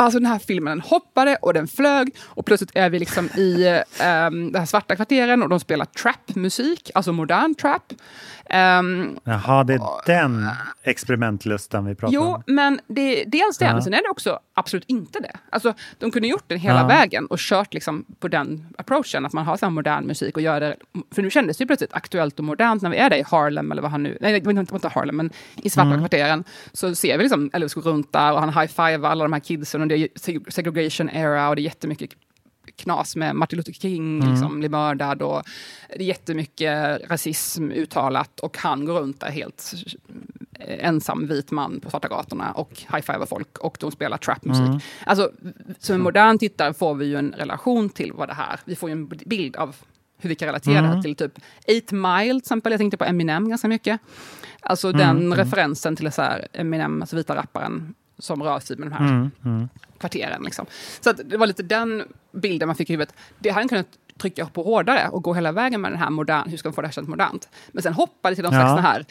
Alltså 0.00 0.18
den 0.18 0.26
här 0.26 0.38
filmen 0.38 0.70
den 0.78 0.80
hoppade 0.90 1.36
och 1.42 1.54
den 1.54 1.68
flög 1.68 2.14
och 2.24 2.46
plötsligt 2.46 2.70
är 2.74 2.90
vi 2.90 2.98
liksom 2.98 3.26
i 3.26 3.66
um, 4.28 4.52
de 4.52 4.58
här 4.58 4.66
svarta 4.66 4.96
kvarteren 4.96 5.42
och 5.42 5.48
de 5.48 5.60
spelar 5.60 5.84
trap-musik, 5.84 6.90
alltså 6.94 7.12
modern 7.12 7.54
trap. 7.54 7.92
Ehm, 8.50 9.18
Jaha, 9.24 9.64
det 9.64 9.74
är 9.74 9.80
den 10.06 10.48
experimentlustan 10.82 11.84
vi 11.84 11.94
pratar 11.94 12.14
Jo, 12.14 12.22
om. 12.22 12.42
men 12.46 12.80
det, 12.86 13.24
dels 13.24 13.58
det, 13.58 13.64
Ja. 13.64 13.72
men 13.72 13.82
sen 13.82 13.94
är 13.94 14.02
det 14.02 14.08
också 14.10 14.38
absolut 14.54 14.84
inte 14.86 15.20
det. 15.20 15.36
Alltså, 15.50 15.74
de 15.98 16.10
kunde 16.10 16.28
gjort 16.28 16.44
den 16.46 16.58
hela 16.58 16.80
Ja. 16.80 16.86
vägen 16.86 17.26
och 17.26 17.38
kört 17.38 17.74
liksom 17.74 18.04
på 18.20 18.28
den 18.28 18.66
approachen, 18.78 19.26
att 19.26 19.32
man 19.32 19.44
har 19.46 19.56
så 19.56 19.70
modern 19.70 20.04
musik 20.06 20.36
och 20.36 20.42
gör 20.42 20.60
det... 20.60 20.76
För 21.14 21.22
nu 21.22 21.30
kändes 21.30 21.56
det 21.56 21.62
ju 21.62 21.66
plötsligt 21.66 21.92
aktuellt 21.94 22.38
och 22.38 22.44
modernt 22.44 22.82
när 22.82 22.90
vi 22.90 22.96
är 22.96 23.10
där 23.10 23.16
i 23.16 23.22
Harlem, 23.22 23.72
eller 23.72 23.82
vad 23.82 23.90
han 23.90 24.02
nu... 24.02 24.18
Nej, 24.20 24.40
det 24.40 24.46
var 24.52 24.60
inte, 24.60 24.74
inte 24.74 24.88
Harlem, 24.88 25.16
men 25.16 25.30
i 25.56 25.70
svarta 25.70 25.88
Mm. 25.88 26.00
kvarteren. 26.00 26.44
Så 26.72 26.94
ser 26.94 27.16
vi 27.18 27.22
liksom 27.22 27.50
Elvis 27.52 27.74
gå 27.74 27.80
runt 27.80 28.12
där 28.12 28.32
och 28.32 28.40
han 28.40 28.48
high-fivar 28.48 29.10
alla 29.10 29.24
de 29.24 29.32
här 29.32 29.40
kidsen 29.40 29.82
seg- 29.96 30.50
segregation 30.50 31.10
era 31.10 31.48
och 31.48 31.56
det 31.56 31.62
är 31.62 31.64
jättemycket 31.64 32.10
knas 32.76 33.16
med 33.16 33.36
Martin 33.36 33.56
Luther 33.56 33.72
King 33.72 34.18
Mm. 34.20 34.30
liksom, 34.32 34.58
blir 34.58 34.68
mördad 34.68 35.22
och 35.22 35.42
det 35.88 36.02
är 36.02 36.06
jättemycket 36.06 37.00
rasism 37.10 37.70
uttalat 37.70 38.40
och 38.40 38.58
han 38.58 38.84
går 38.84 39.00
runt 39.00 39.20
där 39.20 39.30
helt 39.30 39.72
ensam 40.60 41.26
vit 41.26 41.50
man 41.50 41.80
på 41.80 41.90
svarta 41.90 42.08
gatorna 42.08 42.52
och 42.52 42.70
high-fivar 42.92 43.26
folk 43.26 43.58
och 43.58 43.76
de 43.80 43.90
spelar 43.90 44.16
trapmusik. 44.18 44.66
Mm. 44.66 44.80
Alltså, 45.06 45.30
som 45.78 45.94
en 45.94 46.00
modern 46.02 46.38
tittare 46.38 46.74
får 46.74 46.94
vi 46.94 47.06
ju 47.06 47.16
en 47.16 47.32
relation 47.38 47.88
till 47.90 48.12
vad 48.12 48.28
det 48.28 48.34
här, 48.34 48.60
vi 48.64 48.76
får 48.76 48.88
ju 48.88 48.92
en 48.92 49.08
bild 49.08 49.56
av 49.56 49.76
hur 50.20 50.28
vi 50.28 50.34
kan 50.34 50.46
relatera 50.46 50.78
Mm. 50.78 51.02
till 51.02 51.16
typ 51.16 51.38
8 51.68 51.94
Mile 51.96 52.30
till 52.32 52.36
exempel, 52.38 52.72
jag 52.72 52.78
tänkte 52.78 52.96
på 52.96 53.04
Eminem 53.04 53.48
ganska 53.48 53.68
mycket. 53.68 54.00
Alltså 54.60 54.88
Mm, 54.88 54.98
den 54.98 55.34
referensen 55.34 55.96
till 55.96 56.12
så 56.12 56.22
här, 56.22 56.48
Eminem, 56.52 57.00
alltså 57.02 57.16
vita 57.16 57.36
rapparen 57.36 57.94
som 58.18 58.42
rör 58.42 58.60
sig 58.60 58.76
med 58.76 58.88
de 58.88 58.92
här 58.94 59.08
Mm, 59.08 59.30
mm. 59.44 59.68
kvarteren. 59.98 60.42
Liksom. 60.42 60.66
Så 61.00 61.12
det 61.12 61.36
var 61.36 61.46
lite 61.46 61.62
den 61.62 62.04
bilden 62.32 62.66
man 62.68 62.76
fick 62.76 62.90
i 62.90 62.92
huvudet. 62.92 63.14
Det 63.38 63.50
hade 63.50 63.68
kunnat 63.68 63.86
trycka 64.18 64.46
på 64.46 64.62
hårdare 64.62 65.08
och 65.08 65.22
gå 65.22 65.34
hela 65.34 65.52
vägen 65.52 65.80
med 65.80 65.92
den 65.92 65.98
här 65.98 66.10
modern, 66.10 66.48
hur 66.50 66.56
ska 66.56 66.68
man 66.68 66.74
få 66.74 66.80
det 66.80 66.86
här 66.86 66.92
kännas 66.92 67.08
modernt? 67.08 67.48
Men 67.72 67.82
sen 67.82 67.92
hoppade 67.92 68.34
till 68.34 68.44
någon 68.44 68.54
Ja. 68.54 68.60
slags 68.60 68.82
här 68.82 69.04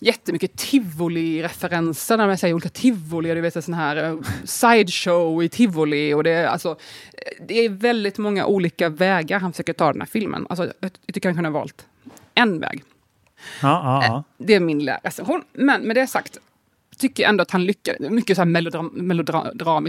jättemycket 0.00 0.56
tivoli-referenser 0.56 2.16
när 2.16 2.26
man 2.26 2.38
säger 2.38 2.54
olika 2.54 2.68
tivoli, 2.68 3.34
du 3.34 3.40
vet 3.40 3.64
sån 3.64 3.74
här 3.74 4.10
uh, 4.12 4.20
sideshow 4.44 5.42
i 5.42 5.48
tivoli 5.48 6.14
och 6.14 6.24
det 6.24 6.30
är 6.30 6.46
alltså 6.46 6.70
eh, 7.12 7.44
det 7.48 7.64
är 7.64 7.68
väldigt 7.68 8.18
många 8.18 8.46
olika 8.46 8.88
vägar 8.88 9.40
han 9.40 9.52
försöker 9.52 9.72
ta 9.72 9.92
den 9.92 10.00
här 10.00 10.08
filmen. 10.08 10.46
Alltså, 10.48 10.64
jag, 10.80 10.90
jag 11.06 11.14
tycker 11.14 11.28
han 11.28 11.36
kunde 11.36 11.48
ha 11.50 11.58
valt 11.58 11.86
en 12.34 12.60
väg. 12.60 12.82
Ja, 13.62 14.02
ja, 14.02 14.04
ja. 14.06 14.24
Det 14.38 14.54
är 14.54 14.60
min 14.60 14.78
lilla 14.78 15.00
recension. 15.02 15.42
Men 15.52 15.82
med 15.82 15.96
det 15.96 16.06
sagt, 16.06 16.38
tycker 16.98 17.28
ändå 17.28 17.42
att 17.42 17.50
han 17.50 17.64
lyckades. 17.64 18.10
Mycket 18.10 18.36
så 18.36 18.40
här 18.40 18.46
melodram, 18.46 18.86
melodram, 18.86 19.88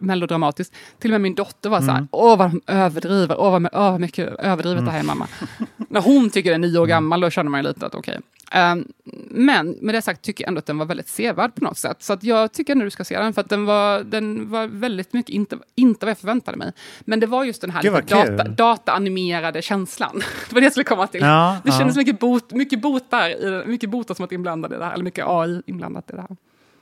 melodramatiskt. 0.00 0.74
Till 0.98 1.10
och 1.10 1.12
med 1.12 1.20
min 1.20 1.34
dotter 1.34 1.70
var 1.70 1.80
så 1.80 1.86
här, 1.86 1.98
mm. 1.98 2.08
åh 2.12 2.38
vad 2.38 2.50
de 2.50 2.60
överdriver, 2.66 3.40
åh 3.40 3.50
vad, 3.50 3.68
åh, 3.72 3.90
vad 3.90 4.00
mycket 4.00 4.28
överdrivet 4.38 4.78
mm. 4.78 4.84
det 4.84 4.90
här 4.90 5.00
är 5.00 5.04
mamma. 5.04 5.28
När 5.88 6.00
hon 6.00 6.30
tycker 6.30 6.50
det 6.50 6.56
är 6.56 6.58
nio 6.58 6.78
år 6.78 6.86
gammal, 6.86 7.20
då 7.20 7.30
känner 7.30 7.50
man 7.50 7.60
ju 7.60 7.68
lite 7.68 7.86
att 7.86 7.94
okej. 7.94 8.12
Okay. 8.12 8.22
Um, 8.54 8.92
men 9.30 9.70
med 9.70 9.94
det 9.94 10.02
sagt 10.02 10.22
tycker 10.22 10.44
jag 10.44 10.48
ändå 10.48 10.58
att 10.58 10.66
den 10.66 10.78
var 10.78 10.86
väldigt 10.86 11.08
sevärd 11.08 11.54
på 11.54 11.64
något 11.64 11.78
sätt. 11.78 12.02
Så 12.02 12.12
att 12.12 12.24
jag 12.24 12.52
tycker 12.52 12.72
ändå 12.72 12.84
du 12.84 12.90
ska 12.90 13.04
se 13.04 13.18
den, 13.18 13.32
för 13.32 13.40
att 13.40 13.48
den 13.48 13.64
var, 13.64 14.04
den 14.04 14.50
var 14.50 14.66
väldigt 14.66 15.12
mycket 15.12 15.34
inte, 15.34 15.58
inte 15.74 16.06
vad 16.06 16.10
jag 16.10 16.18
förväntade 16.18 16.56
mig. 16.56 16.72
Men 17.00 17.20
det 17.20 17.26
var 17.26 17.44
just 17.44 17.60
den 17.60 17.70
här 17.70 18.02
data, 18.02 18.48
dataanimerade 18.48 19.62
känslan. 19.62 20.22
det 20.48 20.54
var 20.54 20.60
det 20.60 20.64
jag 20.64 20.72
skulle 20.72 20.84
komma 20.84 21.06
till. 21.06 21.20
Ja, 21.20 21.56
det 21.64 21.70
ja. 21.70 21.78
kändes 21.78 21.96
mycket 21.96 22.18
bot, 22.18 22.52
mycket 22.52 22.80
botar, 22.80 23.66
mycket 23.66 23.90
botar 23.90 24.14
som 24.14 24.24
att 24.24 24.32
inblandade 24.32 24.74
i 24.74 24.78
det 24.78 24.84
här, 24.84 24.92
eller 24.92 25.04
mycket 25.04 25.24
AI 25.28 25.62
inblandat 25.66 26.10
i 26.10 26.12
det 26.12 26.20
här. 26.20 26.36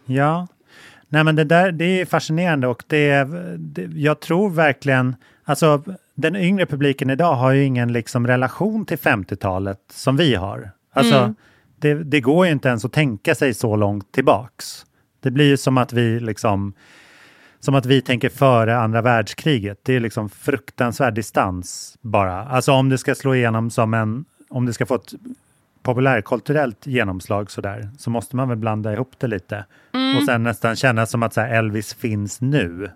Ja, 0.05 0.47
nej 1.09 1.25
men 1.25 1.37
det 1.37 1.45
där 1.45 1.73
det 1.73 2.01
är 2.01 2.05
fascinerande 2.05 2.67
och 2.67 2.85
det, 2.87 3.25
det 3.59 3.83
jag 3.83 4.21
tror 4.21 4.51
verkligen, 4.51 5.17
alltså 5.45 5.83
den 6.15 6.37
yngre 6.37 6.67
publiken 6.67 7.11
idag 7.11 7.35
har 7.35 7.53
ju 7.53 7.65
ingen 7.65 7.93
liksom 7.93 8.27
relation 8.27 8.85
till 8.85 8.99
50-talet 8.99 9.81
som 9.91 10.17
vi 10.17 10.35
har. 10.35 10.71
Alltså, 10.93 11.17
mm. 11.17 11.35
Det, 11.77 11.95
det, 11.95 12.21
går 12.21 12.47
ju 12.47 12.53
inte 12.53 12.69
ens 12.69 12.85
att 12.85 12.93
tänka 12.93 13.35
sig 13.35 13.55
så 13.55 13.77
långt 13.77 14.13
tillbaks. 14.13 14.87
Det 15.21 15.31
blir 15.31 15.45
ju 15.45 15.57
som 15.57 15.79
att 15.79 15.93
vi 15.93 16.21
liksom 16.21 16.75
som 17.65 17.75
att 17.75 17.87
vi 17.87 18.01
tänker 18.01 18.29
före 18.29 18.77
andra 18.79 19.03
världskriget. 19.03 19.81
Det 19.83 19.97
är 19.97 20.01
liksom 20.01 20.29
fruktansvärd 20.29 21.15
distans 21.15 21.99
bara. 22.01 22.45
Alltså 22.45 22.73
om 22.73 22.89
det 22.89 22.99
ska 22.99 23.15
slå 23.15 23.35
igenom 23.35 23.71
som 23.71 23.95
en, 23.95 24.25
om 24.49 24.67
det 24.67 24.73
ska 24.73 24.87
få 24.87 24.95
ett 24.95 25.15
populärkulturellt 25.83 26.87
genomslag 26.87 27.51
sådär, 27.51 27.89
så 27.99 28.11
måste 28.11 28.37
man 28.37 28.49
väl 28.49 28.59
blanda 28.59 28.93
ihop 28.93 29.13
det 29.19 29.27
lite. 29.27 29.65
Mm. 29.95 30.17
Och 30.17 30.23
sen 30.25 30.43
nästan 30.43 30.77
känna 30.77 31.07
som 31.07 31.23
att 31.23 31.35
så 31.35 31.41
Elvis 31.41 31.95
finns 31.95 32.41
nu. 32.41 32.91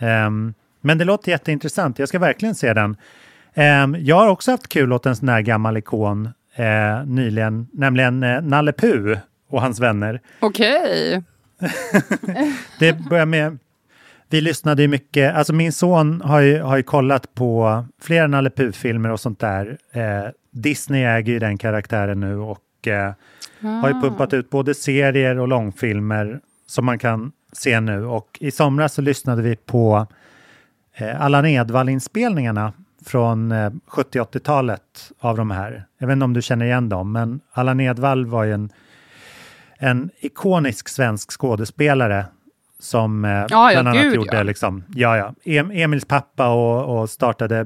Um, 0.00 0.54
men 0.80 0.98
det 0.98 1.04
låter 1.04 1.30
jätteintressant, 1.30 1.98
jag 1.98 2.08
ska 2.08 2.18
verkligen 2.18 2.54
se 2.54 2.74
den. 2.74 2.96
Um, 3.54 3.96
jag 3.98 4.16
har 4.16 4.28
också 4.28 4.50
haft 4.50 4.68
kul 4.68 4.92
åt 4.92 5.06
en 5.06 5.16
sån 5.16 5.28
här 5.28 5.40
gammal 5.40 5.76
ikon 5.76 6.28
uh, 6.58 7.06
nyligen, 7.06 7.68
nämligen 7.72 8.22
uh, 8.22 8.42
Nalle 8.42 8.72
Puh 8.72 9.18
och 9.48 9.62
hans 9.62 9.80
vänner. 9.80 10.20
Okej. 10.40 11.16
Okay. 11.16 11.22
det 12.78 12.92
börjar 12.92 13.26
med 13.26 13.58
vi 14.32 14.40
lyssnade 14.40 14.82
ju 14.82 14.88
mycket, 14.88 15.34
alltså 15.34 15.52
min 15.52 15.72
son 15.72 16.20
har 16.20 16.40
ju, 16.40 16.60
har 16.60 16.76
ju 16.76 16.82
kollat 16.82 17.34
på 17.34 17.84
flera 18.02 18.26
Nalle 18.26 18.50
Puh-filmer 18.50 19.10
och 19.10 19.20
sånt 19.20 19.38
där. 19.38 19.78
Eh, 19.92 20.30
Disney 20.50 21.04
äger 21.04 21.32
ju 21.32 21.38
den 21.38 21.58
karaktären 21.58 22.20
nu 22.20 22.36
och 22.36 22.86
eh, 22.86 23.12
ah. 23.60 23.66
har 23.66 23.88
ju 23.88 24.00
pumpat 24.00 24.32
ut 24.32 24.50
både 24.50 24.74
serier 24.74 25.38
och 25.38 25.48
långfilmer 25.48 26.40
som 26.66 26.84
man 26.84 26.98
kan 26.98 27.32
se 27.52 27.80
nu. 27.80 28.04
Och 28.04 28.38
i 28.40 28.50
somras 28.50 28.94
så 28.94 29.02
lyssnade 29.02 29.42
vi 29.42 29.56
på 29.56 30.06
eh, 30.94 31.22
Allan 31.22 31.46
Edwall-inspelningarna 31.46 32.72
från 33.06 33.52
eh, 33.52 33.70
70-80-talet 33.88 35.12
av 35.18 35.36
de 35.36 35.50
här. 35.50 35.84
Jag 35.98 36.06
vet 36.06 36.14
inte 36.14 36.24
om 36.24 36.32
du 36.32 36.42
känner 36.42 36.66
igen 36.66 36.88
dem, 36.88 37.12
men 37.12 37.40
Allan 37.52 37.80
Edwall 37.80 38.26
var 38.26 38.44
ju 38.44 38.52
en, 38.52 38.70
en 39.78 40.10
ikonisk 40.20 40.88
svensk 40.88 41.40
skådespelare 41.40 42.26
som 42.78 43.24
eh, 43.24 43.30
ja, 43.30 43.70
bland 43.72 43.88
annat 43.88 44.02
gud, 44.02 44.14
gjorde 44.14 44.36
ja. 44.36 44.42
Liksom, 44.42 44.84
ja, 44.88 45.16
ja, 45.16 45.34
Emils 45.72 46.04
pappa 46.04 46.48
och, 46.48 47.00
och 47.00 47.10
startade 47.10 47.58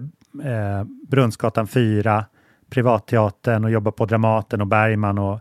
eh, 0.44 0.84
Brunnsgatan 1.08 1.66
4, 1.66 2.24
Privatteatern 2.70 3.64
och 3.64 3.70
jobbade 3.70 3.96
på 3.96 4.06
Dramaten 4.06 4.60
och 4.60 4.66
Bergman 4.66 5.18
och 5.18 5.40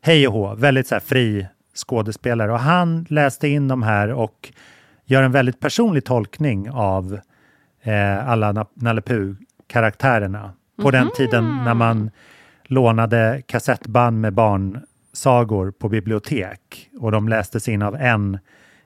hej 0.00 0.28
och 0.28 0.34
hå, 0.34 0.54
väldigt 0.54 0.86
så 0.86 0.94
här, 0.94 1.00
fri 1.00 1.46
skådespelare. 1.74 2.52
Och 2.52 2.58
han 2.60 3.06
läste 3.08 3.48
in 3.48 3.68
de 3.68 3.82
här 3.82 4.12
och 4.12 4.52
gör 5.04 5.22
en 5.22 5.32
väldigt 5.32 5.60
personlig 5.60 6.04
tolkning 6.04 6.70
av 6.70 7.20
eh, 7.88 8.28
alla 8.28 8.66
Nalle 8.74 9.00
Puh-karaktärerna. 9.00 10.52
På 10.76 10.88
mm 10.88 10.92
den 10.92 11.10
tiden 11.16 11.64
när 11.64 11.74
man 11.74 12.10
lånade 12.64 13.42
kassettband 13.46 14.20
med 14.20 14.32
barnsagor 14.32 15.70
på 15.70 15.88
bibliotek 15.88 16.90
och 17.00 17.12
de 17.12 17.28
lästes 17.28 17.68
in 17.68 17.82
av 17.82 17.96
en 17.96 18.38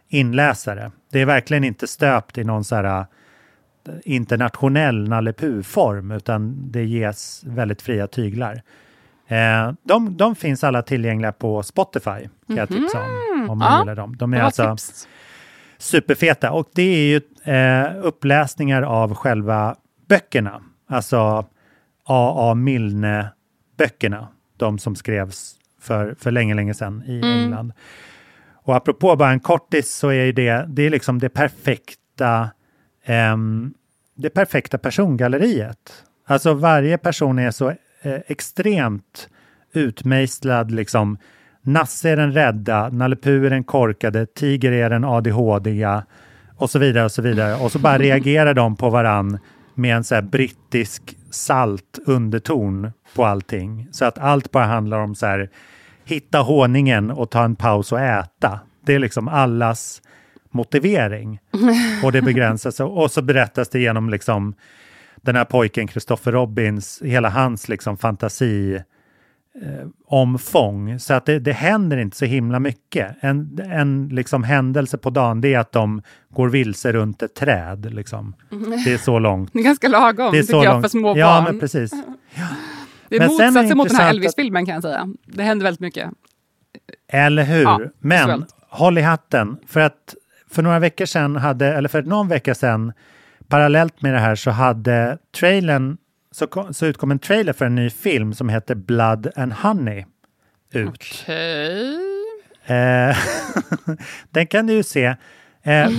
inläsare. 0.09 0.91
Det 1.11 1.21
är 1.21 1.27
verkligen 1.27 1.65
inte 1.65 1.87
stöpt 1.87 2.39
i 2.39 2.45
någon 2.45 2.65
så 2.65 2.75
här 2.75 2.85
äh, 2.85 3.05
internationell 4.05 5.09
Nalle 5.09 5.33
form 5.63 6.11
utan 6.11 6.71
det 6.71 6.85
ges 6.85 7.43
väldigt 7.47 7.83
fria 7.83 8.07
tyglar. 8.07 8.63
Eh, 9.27 9.73
de, 9.83 10.17
de, 10.17 10.35
finns 10.35 10.65
alla 10.65 10.83
tillgängliga 10.83 11.33
på 11.33 11.63
Spotify, 11.63 12.05
kan 12.11 12.31
jag 12.47 12.59
mm 12.59 12.67
-hmm. 12.67 12.81
tipsa 12.83 12.99
om, 12.99 13.51
om 13.51 13.59
man 13.59 13.73
ja, 13.73 13.79
gillar 13.79 13.97
dem. 13.97 14.17
De 14.17 14.35
är 14.35 14.41
alltså 14.41 14.71
tips. 14.71 15.09
Superfeta 15.83 16.51
och 16.51 16.71
det 16.75 16.83
är 16.83 17.07
ju 17.07 17.21
eh, 17.55 18.07
uppläsningar 18.07 18.83
av 18.83 19.15
själva 19.15 19.77
böckerna, 20.09 20.63
alltså 20.89 21.47
A.A. 22.05 22.55
Milne-böckerna, 22.55 24.29
de 24.57 24.79
som 24.79 24.97
skrevs 24.97 25.55
för, 25.81 26.15
för 26.19 26.31
länge, 26.31 26.55
länge 26.55 26.75
sedan 26.75 27.03
i 27.07 27.19
mm. 27.19 27.39
England. 27.39 27.73
Och 28.53 28.77
apropå 28.77 29.17
bara 29.17 29.31
en 29.31 29.41
kortis 29.41 29.95
så 29.95 30.13
är 30.13 30.33
det, 30.33 30.65
det 30.69 30.83
är 30.83 30.91
liksom 30.91 31.19
det 31.19 31.29
perfekta, 31.29 32.51
um, 33.33 33.75
det 34.15 34.31
perfekta 34.31 34.79
persongalleriet. 34.79 36.05
Alltså 36.27 36.55
varje 36.55 36.99
person 36.99 37.39
är 37.39 37.51
så 37.51 37.69
eh, 38.03 38.21
extremt 38.27 39.29
utmejslad 39.73 40.71
liksom. 40.71 41.19
Nasse 41.63 42.11
är 42.11 42.17
den 42.17 42.33
rädda, 42.33 42.89
Nalle 42.89 43.17
är 43.25 43.51
den 43.51 43.65
korkade, 43.65 44.27
Tiger 44.27 44.73
är 44.73 44.91
den 44.91 45.05
ADHD 45.05 45.87
och 46.57 46.71
så 46.71 46.79
vidare 46.79 47.05
och 47.05 47.13
så 47.13 47.23
vidare. 47.23 47.55
Och 47.55 47.73
så 47.73 47.79
bara 47.79 47.99
reagerar 47.99 48.55
de 48.55 48.77
på 48.77 48.91
varann 48.91 49.39
med 49.75 49.97
en 49.97 50.05
så 50.05 50.15
här 50.15 50.23
brittisk 50.23 51.17
salt 51.31 51.99
underton 52.07 52.93
på 53.15 53.25
allting. 53.25 53.89
Så 53.91 54.05
att 54.05 54.19
allt 54.19 54.51
bara 54.51 54.65
handlar 54.65 54.99
om 54.99 55.15
så 55.15 55.27
här 55.27 55.51
hitta 56.05 56.39
honungen 56.39 57.11
och 57.11 57.31
ta 57.31 57.45
en 57.45 57.57
paus 57.57 57.93
och 57.93 58.01
äta. 58.01 58.61
Det 58.87 58.95
är 58.95 58.99
liksom 58.99 59.29
allas 59.29 60.03
motivering. 60.51 61.41
Och 62.05 62.13
det 62.13 62.23
begränsas 62.23 62.81
och 62.81 63.11
så 63.11 63.23
berättas 63.23 63.69
det 63.69 63.81
genom 63.81 64.11
liksom 64.11 64.55
den 65.17 65.37
här 65.37 65.45
pojken 65.45 65.89
Christopher 65.89 66.33
Robins, 66.33 67.03
hela 67.05 67.29
hans 67.29 67.69
liksom 67.69 67.97
fantasi 67.97 68.83
eh, 69.63 69.89
omfång. 70.07 70.99
Så 70.99 71.15
att 71.15 71.27
det, 71.27 71.39
det 71.39 71.53
händer 71.53 71.97
inte 71.97 72.17
så 72.17 72.25
himla 72.25 72.61
mycket. 72.61 73.17
En, 73.21 73.61
en 73.71 74.09
liksom 74.09 74.45
händelse 74.45 74.99
på 74.99 75.11
dagen 75.11 75.41
det 75.41 75.55
är 75.55 75.59
att 75.59 75.73
de 75.73 76.03
går 76.31 76.49
vilse 76.49 76.93
runt 76.93 77.23
ett 77.23 77.35
träd. 77.35 77.95
Liksom. 77.95 78.35
Det 78.85 78.93
är 78.93 78.99
så 78.99 79.19
långt. 79.19 79.51
Det 79.53 79.59
är 79.59 79.63
ganska 79.63 79.89
lagom, 79.89 80.33
det 80.33 80.39
är 80.39 80.43
tycker 80.43 80.65
jag, 80.65 80.83
för 80.83 80.89
små 80.89 81.17
ja, 81.17 81.27
barn. 81.27 81.45
Men 81.45 81.61
precis. 81.61 81.93
Ja. 82.35 82.43
Det 83.09 83.17
är 83.17 83.21
men 83.21 83.29
motsatsen 83.29 83.77
mot 83.77 83.89
den 83.89 83.97
här 83.97 84.11
Elvis-filmen 84.11 84.67
kan 84.67 84.75
jag 84.75 84.83
säga. 84.83 85.09
Det 85.27 85.43
händer 85.43 85.65
väldigt 85.65 85.81
mycket. 85.81 86.11
Eller 87.09 87.43
hur? 87.43 87.63
Ja, 87.63 87.81
men 87.99 88.19
visuellt. 88.19 88.55
håll 88.69 88.99
i 88.99 89.03
hatten. 89.03 89.57
För 89.67 89.81
att 89.81 90.15
för 90.51 90.63
några 90.63 90.79
veckor 90.79 91.05
sedan, 91.05 91.37
hade, 91.37 91.67
eller 91.67 91.89
för 91.89 92.03
någon 92.03 92.29
vecka 92.29 92.55
sedan, 92.55 92.93
parallellt 93.49 94.03
med 94.03 94.15
det 94.15 94.21
här 94.21 94.35
så 94.35 94.51
hade 94.51 95.19
trailern, 95.39 95.97
så, 96.33 96.69
så 96.73 96.87
utkom 96.87 97.11
en 97.11 97.19
trailer 97.19 97.53
för 97.53 97.65
en 97.65 97.75
ny 97.75 97.91
film 97.91 98.35
som 98.35 98.49
heter 98.49 98.75
Blood 98.75 99.29
and 99.37 99.53
Honey 99.53 100.05
ut. 100.73 100.89
Okej. 100.89 101.97
Okay. 102.65 102.77
Eh, 102.77 103.17
den 104.31 104.47
kan 104.47 104.67
du 104.67 104.73
ju 104.73 104.83
se. 104.83 105.17
Eh, 105.63 105.91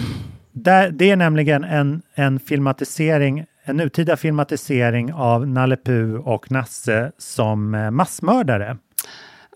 där, 0.52 0.92
det 0.92 1.12
är 1.12 1.16
nämligen 1.16 1.64
en, 1.64 2.02
en 2.16 2.40
filmatisering 2.40 3.46
en 3.66 3.78
nutida 3.78 4.18
filmatisering 4.18 5.14
av 5.14 5.48
Nalle 5.48 5.78
Puh 5.78 6.16
och 6.16 6.52
Nasse 6.52 7.12
som 7.18 7.76
eh, 7.76 7.92
massmördare 7.92 8.78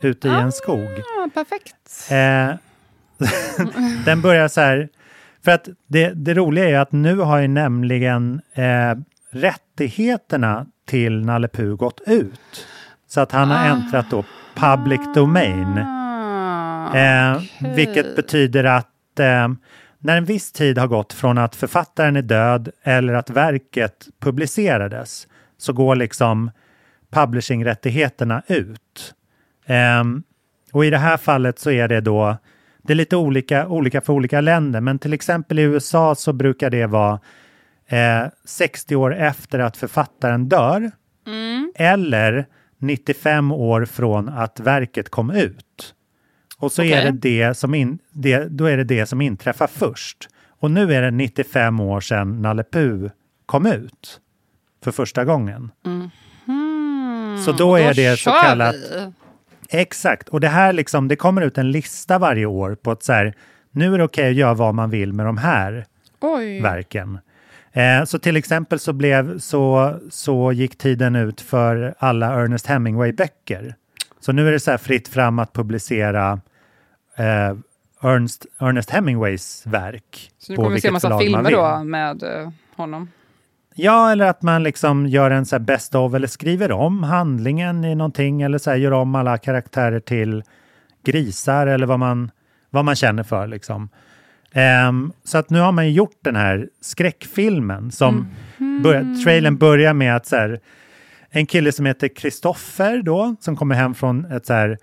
ute 0.01 0.27
i 0.27 0.31
en 0.31 0.51
skog. 0.51 0.89
Ah, 0.99 1.29
perfekt. 1.33 2.11
Eh, 2.11 2.55
den 4.05 4.21
börjar 4.21 4.47
så 4.47 4.61
här, 4.61 4.89
för 5.43 5.51
att 5.51 5.69
det, 5.87 6.09
det 6.09 6.33
roliga 6.33 6.69
är 6.69 6.79
att 6.79 6.91
nu 6.91 7.17
har 7.17 7.39
ju 7.39 7.47
nämligen 7.47 8.41
eh, 8.53 8.93
rättigheterna 9.37 10.65
till 10.85 11.25
Nalle 11.25 11.47
Puh 11.47 11.75
gått 11.75 12.01
ut. 12.05 12.67
Så 13.07 13.21
att 13.21 13.31
han 13.31 13.51
har 13.51 13.57
ah. 13.57 13.65
äntrat 13.65 14.05
då 14.09 14.25
public 14.55 15.01
domain. 15.15 15.77
Eh, 16.87 17.37
okay. 17.37 17.75
Vilket 17.75 18.15
betyder 18.15 18.63
att 18.63 19.19
eh, 19.19 19.47
när 19.99 20.17
en 20.17 20.25
viss 20.25 20.51
tid 20.51 20.77
har 20.77 20.87
gått 20.87 21.13
från 21.13 21.37
att 21.37 21.55
författaren 21.55 22.15
är 22.15 22.21
död 22.21 22.69
eller 22.83 23.13
att 23.13 23.29
verket 23.29 24.07
publicerades 24.19 25.27
så 25.57 25.73
går 25.73 25.95
liksom 25.95 26.51
publishingrättigheterna 27.11 28.43
ut. 28.47 29.13
Um, 30.01 30.23
och 30.71 30.85
i 30.85 30.89
det 30.89 30.97
här 30.97 31.17
fallet 31.17 31.59
så 31.59 31.71
är 31.71 31.87
det 31.87 32.01
då, 32.01 32.37
det 32.81 32.93
är 32.93 32.95
lite 32.95 33.15
olika, 33.15 33.67
olika 33.67 34.01
för 34.01 34.13
olika 34.13 34.41
länder, 34.41 34.81
men 34.81 34.99
till 34.99 35.13
exempel 35.13 35.59
i 35.59 35.61
USA 35.61 36.15
så 36.15 36.33
brukar 36.33 36.69
det 36.69 36.85
vara 36.85 37.19
eh, 37.87 38.25
60 38.45 38.95
år 38.95 39.15
efter 39.15 39.59
att 39.59 39.77
författaren 39.77 40.49
dör 40.49 40.91
mm. 41.27 41.71
eller 41.75 42.45
95 42.77 43.51
år 43.51 43.85
från 43.85 44.29
att 44.29 44.59
verket 44.59 45.09
kom 45.09 45.31
ut. 45.31 45.93
Och 46.57 46.71
så 46.71 46.81
Okej. 46.81 46.93
är 46.93 47.11
det 47.11 47.11
det 47.11 47.53
som 47.53 47.73
in, 47.73 47.99
det, 48.11 48.47
då 48.49 48.65
är 48.65 48.77
det 48.77 48.83
det 48.83 49.05
som 49.05 49.21
inträffar 49.21 49.67
först. 49.67 50.29
Och 50.59 50.71
nu 50.71 50.93
är 50.93 51.01
det 51.01 51.11
95 51.11 51.79
år 51.79 52.01
sedan 52.01 52.41
Nalle 52.41 52.63
Puh 52.63 53.09
kom 53.45 53.65
ut 53.65 54.19
för 54.83 54.91
första 54.91 55.25
gången. 55.25 55.71
Så 57.45 57.51
då 57.51 57.75
är 57.75 57.93
det 57.93 58.19
så 58.19 58.31
kallat... 58.31 58.75
vi. 58.75 59.11
Exakt, 59.69 60.29
och 60.29 60.39
det 60.39 60.47
här 60.47 60.73
liksom, 60.73 61.07
det 61.07 61.15
kommer 61.15 61.41
ut 61.41 61.57
en 61.57 61.71
lista 61.71 62.19
varje 62.19 62.45
år 62.45 62.75
på 62.75 62.91
att 62.91 63.03
så 63.03 63.13
här, 63.13 63.33
nu 63.71 63.93
är 63.93 63.97
det 63.97 64.03
okej 64.03 64.29
att 64.29 64.35
göra 64.35 64.53
vad 64.53 64.75
man 64.75 64.89
vill 64.89 65.13
med 65.13 65.25
de 65.25 65.37
här 65.37 65.85
Oj. 66.19 66.61
verken. 66.61 67.19
Eh, 67.77 68.03
så 68.05 68.19
till 68.19 68.35
exempel 68.35 68.79
så, 68.79 68.93
blev, 68.93 69.39
så, 69.39 69.93
så 70.09 70.51
gick 70.51 70.77
tiden 70.77 71.15
ut 71.15 71.41
för 71.41 71.95
alla 71.99 72.33
Ernest 72.33 72.67
Hemingway-böcker. 72.67 73.75
Så 74.19 74.31
nu 74.31 74.47
är 74.47 74.51
det 74.51 74.59
så 74.59 74.71
här 74.71 74.77
fritt 74.77 75.07
fram 75.07 75.39
att 75.39 75.53
publicera 75.53 76.39
eh, 77.15 77.57
Ernst, 78.01 78.45
Ernest 78.59 78.89
Hemingways 78.89 79.63
verk. 79.65 80.31
Så 80.39 80.51
nu 80.51 80.55
kommer 80.55 80.69
vi 80.69 80.81
se 80.81 80.87
vilket 80.87 80.93
massa 80.93 81.19
filmer 81.19 81.51
då 81.51 81.83
med 81.83 82.23
eh, 82.23 82.49
honom. 82.75 83.09
Ja, 83.75 84.11
eller 84.11 84.25
att 84.25 84.41
man 84.41 84.63
liksom 84.63 85.07
gör 85.07 85.31
en 85.31 85.45
så 85.45 85.55
här 85.55 85.63
best 85.63 85.95
of 85.95 86.13
eller 86.13 86.27
skriver 86.27 86.71
om 86.71 87.03
handlingen 87.03 87.85
i 87.85 87.95
någonting 87.95 88.41
eller 88.41 88.57
så 88.57 88.75
gör 88.75 88.91
om 88.91 89.15
alla 89.15 89.37
karaktärer 89.37 89.99
till 89.99 90.43
grisar 91.03 91.67
eller 91.67 91.87
vad 91.87 91.99
man, 91.99 92.31
vad 92.69 92.85
man 92.85 92.95
känner 92.95 93.23
för. 93.23 93.47
Liksom. 93.47 93.89
Ehm, 94.53 95.11
så 95.23 95.37
att 95.37 95.49
nu 95.49 95.59
har 95.59 95.71
man 95.71 95.85
ju 95.87 95.91
gjort 95.91 96.17
den 96.23 96.35
här 96.35 96.67
skräckfilmen 96.81 97.91
som 97.91 98.27
börjar, 98.83 99.23
trailern 99.23 99.57
börjar 99.57 99.93
med 99.93 100.15
att 100.15 100.25
så 100.25 100.35
här, 100.35 100.59
en 101.29 101.45
kille 101.45 101.71
som 101.71 101.85
heter 101.85 102.07
Kristoffer 102.07 103.01
då, 103.01 103.35
som 103.39 103.55
kommer 103.55 103.75
hem 103.75 103.95
från 103.95 104.25
ett 104.25 104.45
så 104.45 104.53
här, 104.53 104.77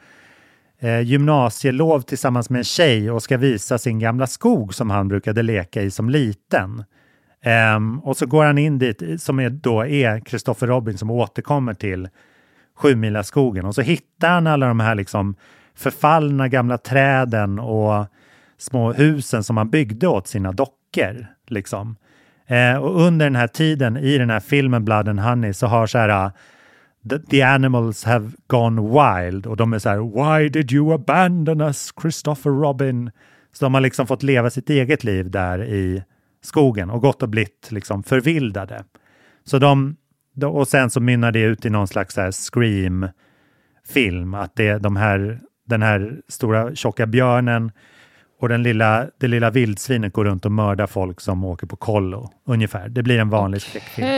eh, 0.80 1.00
gymnasielov 1.00 2.00
tillsammans 2.00 2.50
med 2.50 2.58
en 2.58 2.64
tjej 2.64 3.10
och 3.10 3.22
ska 3.22 3.36
visa 3.36 3.78
sin 3.78 3.98
gamla 3.98 4.26
skog 4.26 4.74
som 4.74 4.90
han 4.90 5.08
brukade 5.08 5.42
leka 5.42 5.82
i 5.82 5.90
som 5.90 6.10
liten. 6.10 6.84
Ehm, 7.42 7.98
och 8.00 8.16
så 8.16 8.26
går 8.26 8.44
han 8.44 8.58
in 8.58 8.78
dit, 8.78 9.02
i- 9.02 9.18
som 9.18 9.40
är, 9.40 9.50
då 9.50 9.86
är 9.86 10.20
Christopher 10.20 10.66
Robin 10.66 10.98
som 10.98 11.10
återkommer 11.10 11.74
till 11.74 12.08
Sjumilaskogen. 12.76 13.64
Och 13.64 13.74
så 13.74 13.80
hittar 13.82 14.28
han 14.28 14.46
alla 14.46 14.66
de 14.68 14.80
här 14.80 14.94
liksom 14.94 15.34
förfallna 15.76 16.48
gamla 16.48 16.78
träden 16.78 17.58
och 17.58 18.06
små 18.58 18.92
husen 18.92 19.44
som 19.44 19.56
han 19.56 19.70
byggde 19.70 20.08
åt 20.08 20.26
sina 20.26 20.52
dockor. 20.52 21.26
Liksom. 21.46 21.96
Eh, 22.46 22.76
och 22.76 23.00
under 23.00 23.26
den 23.26 23.36
här 23.36 23.46
tiden 23.46 23.96
i 23.96 24.18
den 24.18 24.30
här 24.30 24.40
filmen 24.40 24.84
Blood 24.84 25.08
and 25.08 25.20
Honey 25.20 25.52
så 25.52 25.66
har 25.66 25.86
så 25.86 25.98
här 25.98 26.08
eh, 26.08 26.30
the, 27.10 27.18
the 27.18 27.42
animals 27.42 28.04
have 28.04 28.30
gone 28.46 28.82
wild 28.82 29.46
och 29.46 29.56
de 29.56 29.72
är 29.72 29.78
så 29.78 29.88
här 29.88 29.98
Why 29.98 30.48
did 30.48 30.72
you 30.72 30.94
abandon 30.94 31.60
us 31.60 31.92
Christopher 32.00 32.50
Robin? 32.50 33.10
Så 33.52 33.64
de 33.64 33.74
har 33.74 33.80
liksom 33.80 34.06
fått 34.06 34.22
leva 34.22 34.50
sitt 34.50 34.70
eget 34.70 35.04
liv 35.04 35.30
där 35.30 35.64
i 35.64 36.02
skogen 36.42 36.90
och 36.90 37.00
gått 37.00 37.22
och 37.22 37.28
blivit 37.28 37.68
liksom 37.70 38.02
förvildade. 38.02 38.84
Så 39.44 39.58
de, 39.58 39.96
och 40.44 40.68
sen 40.68 40.90
så 40.90 41.00
mynnar 41.00 41.32
det 41.32 41.40
ut 41.40 41.64
i 41.64 41.70
någon 41.70 41.88
slags 41.88 42.16
scream-film, 42.50 44.34
att 44.34 44.56
det 44.56 44.68
är 44.68 44.78
de 44.78 44.96
här, 44.96 45.40
den 45.66 45.82
här 45.82 46.20
stora 46.28 46.74
tjocka 46.74 47.06
björnen 47.06 47.72
och 48.44 48.48
den 48.48 48.62
lilla, 48.62 49.06
det 49.18 49.28
lilla 49.28 49.50
vildsvinet 49.50 50.12
går 50.12 50.24
runt 50.24 50.44
och 50.44 50.52
mördar 50.52 50.86
folk 50.86 51.20
som 51.20 51.44
åker 51.44 51.66
på 51.66 51.76
kollo, 51.76 52.30
ungefär. 52.44 52.88
Det 52.88 53.02
blir 53.02 53.18
en 53.18 53.30
vanlig 53.30 53.62
skräckfilm. 53.62 54.08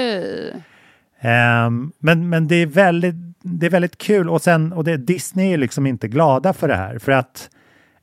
Ehm, 1.20 1.92
men 1.98 2.28
men 2.28 2.48
det, 2.48 2.54
är 2.56 2.66
väldigt, 2.66 3.14
det 3.42 3.66
är 3.66 3.70
väldigt 3.70 3.98
kul 3.98 4.30
och, 4.30 4.42
sen, 4.42 4.72
och 4.72 4.84
det, 4.84 4.96
Disney 4.96 5.52
är 5.52 5.56
liksom 5.56 5.86
inte 5.86 6.08
glada 6.08 6.52
för 6.52 6.68
det 6.68 6.76
här. 6.76 6.98
För 6.98 7.12
att 7.12 7.50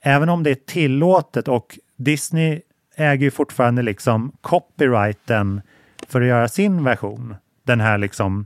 även 0.02 0.30
om 0.30 0.44
det 0.44 0.50
är 0.50 0.56
tillåtet 0.56 1.48
och 1.48 1.80
Disney 1.98 2.62
äger 2.96 3.24
ju 3.24 3.32
fortfarande 3.32 3.82
liksom 3.82 4.32
copyrighten 4.42 5.62
för 6.08 6.22
att 6.22 6.28
göra 6.28 6.48
sin 6.48 6.84
version. 6.84 7.36
Den 7.64 7.82
här 7.82 7.98
liksom 7.98 8.46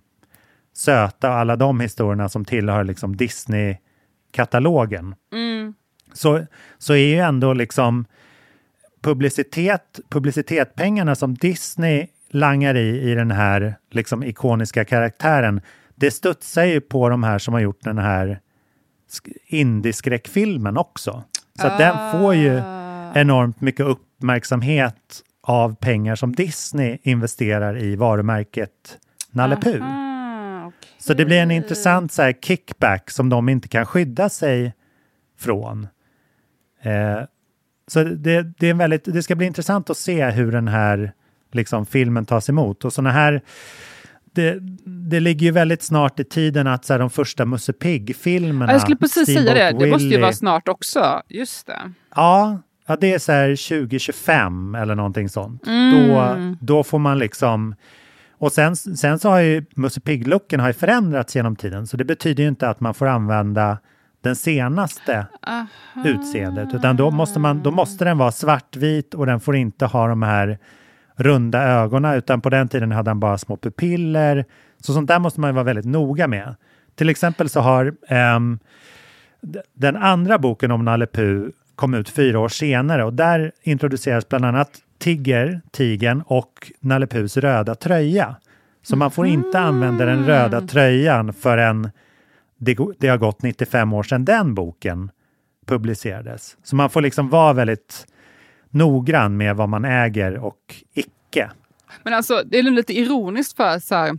söta 0.74 1.30
och 1.30 1.36
alla 1.36 1.56
de 1.56 1.80
historierna 1.80 2.30
som 2.30 2.46
tillhör 2.46 2.84
liksom 2.84 3.16
Disney-katalogen. 3.18 5.16
Så, 6.14 6.46
så 6.78 6.94
är 6.94 7.08
ju 7.08 7.20
ändå 7.20 7.54
liksom 7.54 8.06
publicitet, 9.02 10.00
publicitetpengarna 10.10 11.16
som 11.16 11.34
Disney 11.34 12.08
langar 12.32 12.76
i 12.76 13.12
i 13.12 13.16
den 13.16 13.32
här 13.32 13.76
liksom 13.92 14.24
ikoniska 14.24 14.86
karaktären, 14.86 15.62
det 15.96 16.12
studsar 16.12 16.64
ju 16.64 16.82
på 16.82 17.10
de 17.10 17.24
här 17.24 17.40
som 17.40 17.54
har 17.54 17.62
gjort 17.62 17.84
den 17.84 17.98
här 17.98 18.40
sk- 19.10 19.34
indieskräckfilmen 19.46 20.78
också. 20.78 21.24
Så 21.62 21.68
att 21.68 21.78
den 21.78 22.12
får 22.12 22.36
ju 22.36 22.62
enormt 23.16 23.62
mycket 23.62 23.86
uppmärksamhet 23.86 25.24
av 25.42 25.76
pengar 25.76 26.16
som 26.16 26.36
Disney 26.36 26.98
investerar 27.04 27.78
i 27.84 27.96
varumärket 27.96 28.98
Nalle 29.32 29.56
Puh. 29.62 29.84
Ah, 29.84 30.66
okej. 30.68 30.90
Så 30.98 31.14
det 31.14 31.26
blir 31.26 31.38
en 31.38 31.52
intressant 31.52 32.12
så 32.12 32.22
här, 32.22 32.34
kickback 32.34 33.10
som 33.12 33.30
de 33.30 33.50
inte 33.50 33.68
kan 33.68 33.86
skydda 33.86 34.30
sig 34.30 34.74
från. 35.40 35.88
Eh, 36.82 37.22
så 37.88 38.04
det, 38.04 38.44
det, 38.60 38.68
är 38.68 38.72
en 38.72 38.78
väldigt, 38.78 39.06
det 39.06 39.24
ska 39.24 39.36
bli 39.36 39.48
intressant 39.48 39.90
att 39.90 39.98
se 39.98 40.30
hur 40.30 40.52
den 40.52 40.68
här 40.68 41.14
liksom, 41.52 41.86
filmen 41.86 42.26
tas 42.26 42.50
emot. 42.50 42.86
Och 42.86 42.94
såna 42.94 43.12
här, 43.12 43.42
det, 44.32 44.58
det 44.86 45.20
ligger 45.20 45.46
ju 45.46 45.52
väldigt 45.52 45.82
snart 45.82 46.20
i 46.20 46.24
tiden 46.24 46.68
att 46.68 46.86
så 46.86 46.94
här, 46.94 47.00
de 47.00 47.10
första 47.10 47.46
Musse 47.46 47.74
Pigg-filmerna... 47.74 48.72
Ja, 48.72 48.74
Jag 48.74 48.82
skulle 48.82 48.98
precis 48.98 49.26
säga 49.26 49.42
det. 49.42 49.50
Steamboat 49.50 49.80
Det 49.80 49.90
måste 49.90 50.08
ju 50.08 50.22
vara 50.22 50.34
snart 50.34 50.68
också. 50.68 51.22
Just 51.28 51.68
det. 51.68 51.92
Ja, 52.16 52.60
ja, 52.88 52.96
det 52.96 53.14
är 53.14 53.20
så 53.20 53.32
här 53.32 53.80
2025 53.80 54.76
eller 54.76 54.96
någonting 54.96 55.30
sånt. 55.30 55.68
Mm. 55.68 55.92
Då, 55.92 56.38
då 56.62 56.84
får 56.84 57.00
man 57.00 57.20
liksom... 57.20 57.76
Och 58.40 58.52
sen, 58.52 58.76
sen 58.76 59.20
så 59.20 59.30
har 59.30 59.40
ju 59.40 59.66
Musse 59.76 60.00
Pigg-looken 60.00 60.60
har 60.60 60.68
ju 60.68 60.74
förändrats 60.74 61.36
genom 61.36 61.56
tiden, 61.56 61.88
så 61.88 61.98
det 61.98 62.06
betyder 62.06 62.44
ju 62.44 62.50
inte 62.50 62.70
att 62.70 62.80
man 62.80 62.94
får 62.94 63.08
använda 63.08 63.78
den 64.28 64.36
senaste 64.36 65.26
utseendet, 66.06 66.74
utan 66.74 66.96
då 66.98 67.12
måste, 67.12 67.40
man, 67.40 67.64
då 67.64 67.72
måste 67.72 68.06
den 68.06 68.18
vara 68.18 68.32
svartvit 68.32 69.14
och 69.14 69.26
den 69.26 69.40
får 69.40 69.56
inte 69.56 69.86
ha 69.86 70.08
de 70.08 70.24
här 70.24 70.58
runda 71.16 71.64
ögonen, 71.64 72.14
utan 72.16 72.42
på 72.42 72.50
den 72.50 72.68
tiden 72.68 72.92
hade 72.92 73.10
han 73.10 73.20
bara 73.20 73.38
små 73.38 73.58
pupiller. 73.58 74.46
Så 74.82 74.94
sånt 74.94 75.08
där 75.08 75.20
måste 75.20 75.40
man 75.40 75.56
vara 75.56 75.64
väldigt 75.64 75.86
noga 75.86 76.28
med. 76.28 76.56
Till 76.96 77.10
exempel 77.10 77.50
så 77.50 77.60
har 77.60 77.94
d- 79.42 79.62
den 79.74 79.96
andra 79.96 80.38
boken 80.40 80.72
om 80.72 80.86
Nalle 80.86 81.08
Puh 81.08 81.48
kom 81.76 81.94
ut 81.94 82.10
fyra 82.10 82.40
år 82.40 82.50
senare 82.50 83.04
och 83.04 83.14
där 83.14 83.52
introduceras 83.64 84.30
bland 84.30 84.46
annat 84.46 84.72
Tigger, 85.00 85.62
tigern 85.72 86.24
och 86.26 86.72
Nalle 86.80 87.08
Puhs 87.08 87.38
röda 87.38 87.76
tröja. 87.76 88.36
Så 88.82 88.96
man 88.96 89.12
får 89.12 89.28
inte 89.28 89.60
använda 89.60 90.06
den 90.06 90.26
röda 90.26 90.62
tröjan 90.62 91.34
förrän 91.34 91.90
det, 92.58 92.78
det 93.00 93.08
har 93.08 93.18
gått 93.18 93.42
95 93.42 93.94
år 93.94 94.04
sedan 94.04 94.26
den 94.26 94.54
boken 94.56 95.12
publicerades. 95.66 96.58
Så 96.64 96.76
man 96.76 96.90
får 96.90 97.02
liksom 97.02 97.30
vara 97.30 97.54
väldigt 97.54 98.08
noggrann 98.70 99.38
med 99.38 99.56
vad 99.56 99.70
man 99.70 99.86
äger 99.86 100.38
och 100.38 100.76
icke. 100.94 101.52
Men 102.04 102.14
alltså, 102.14 102.42
det 102.46 102.60
är 102.60 102.64
lite 102.64 102.94
ironiskt 103.00 103.58
för 103.58 103.80
så 103.80 103.96
här, 103.96 104.18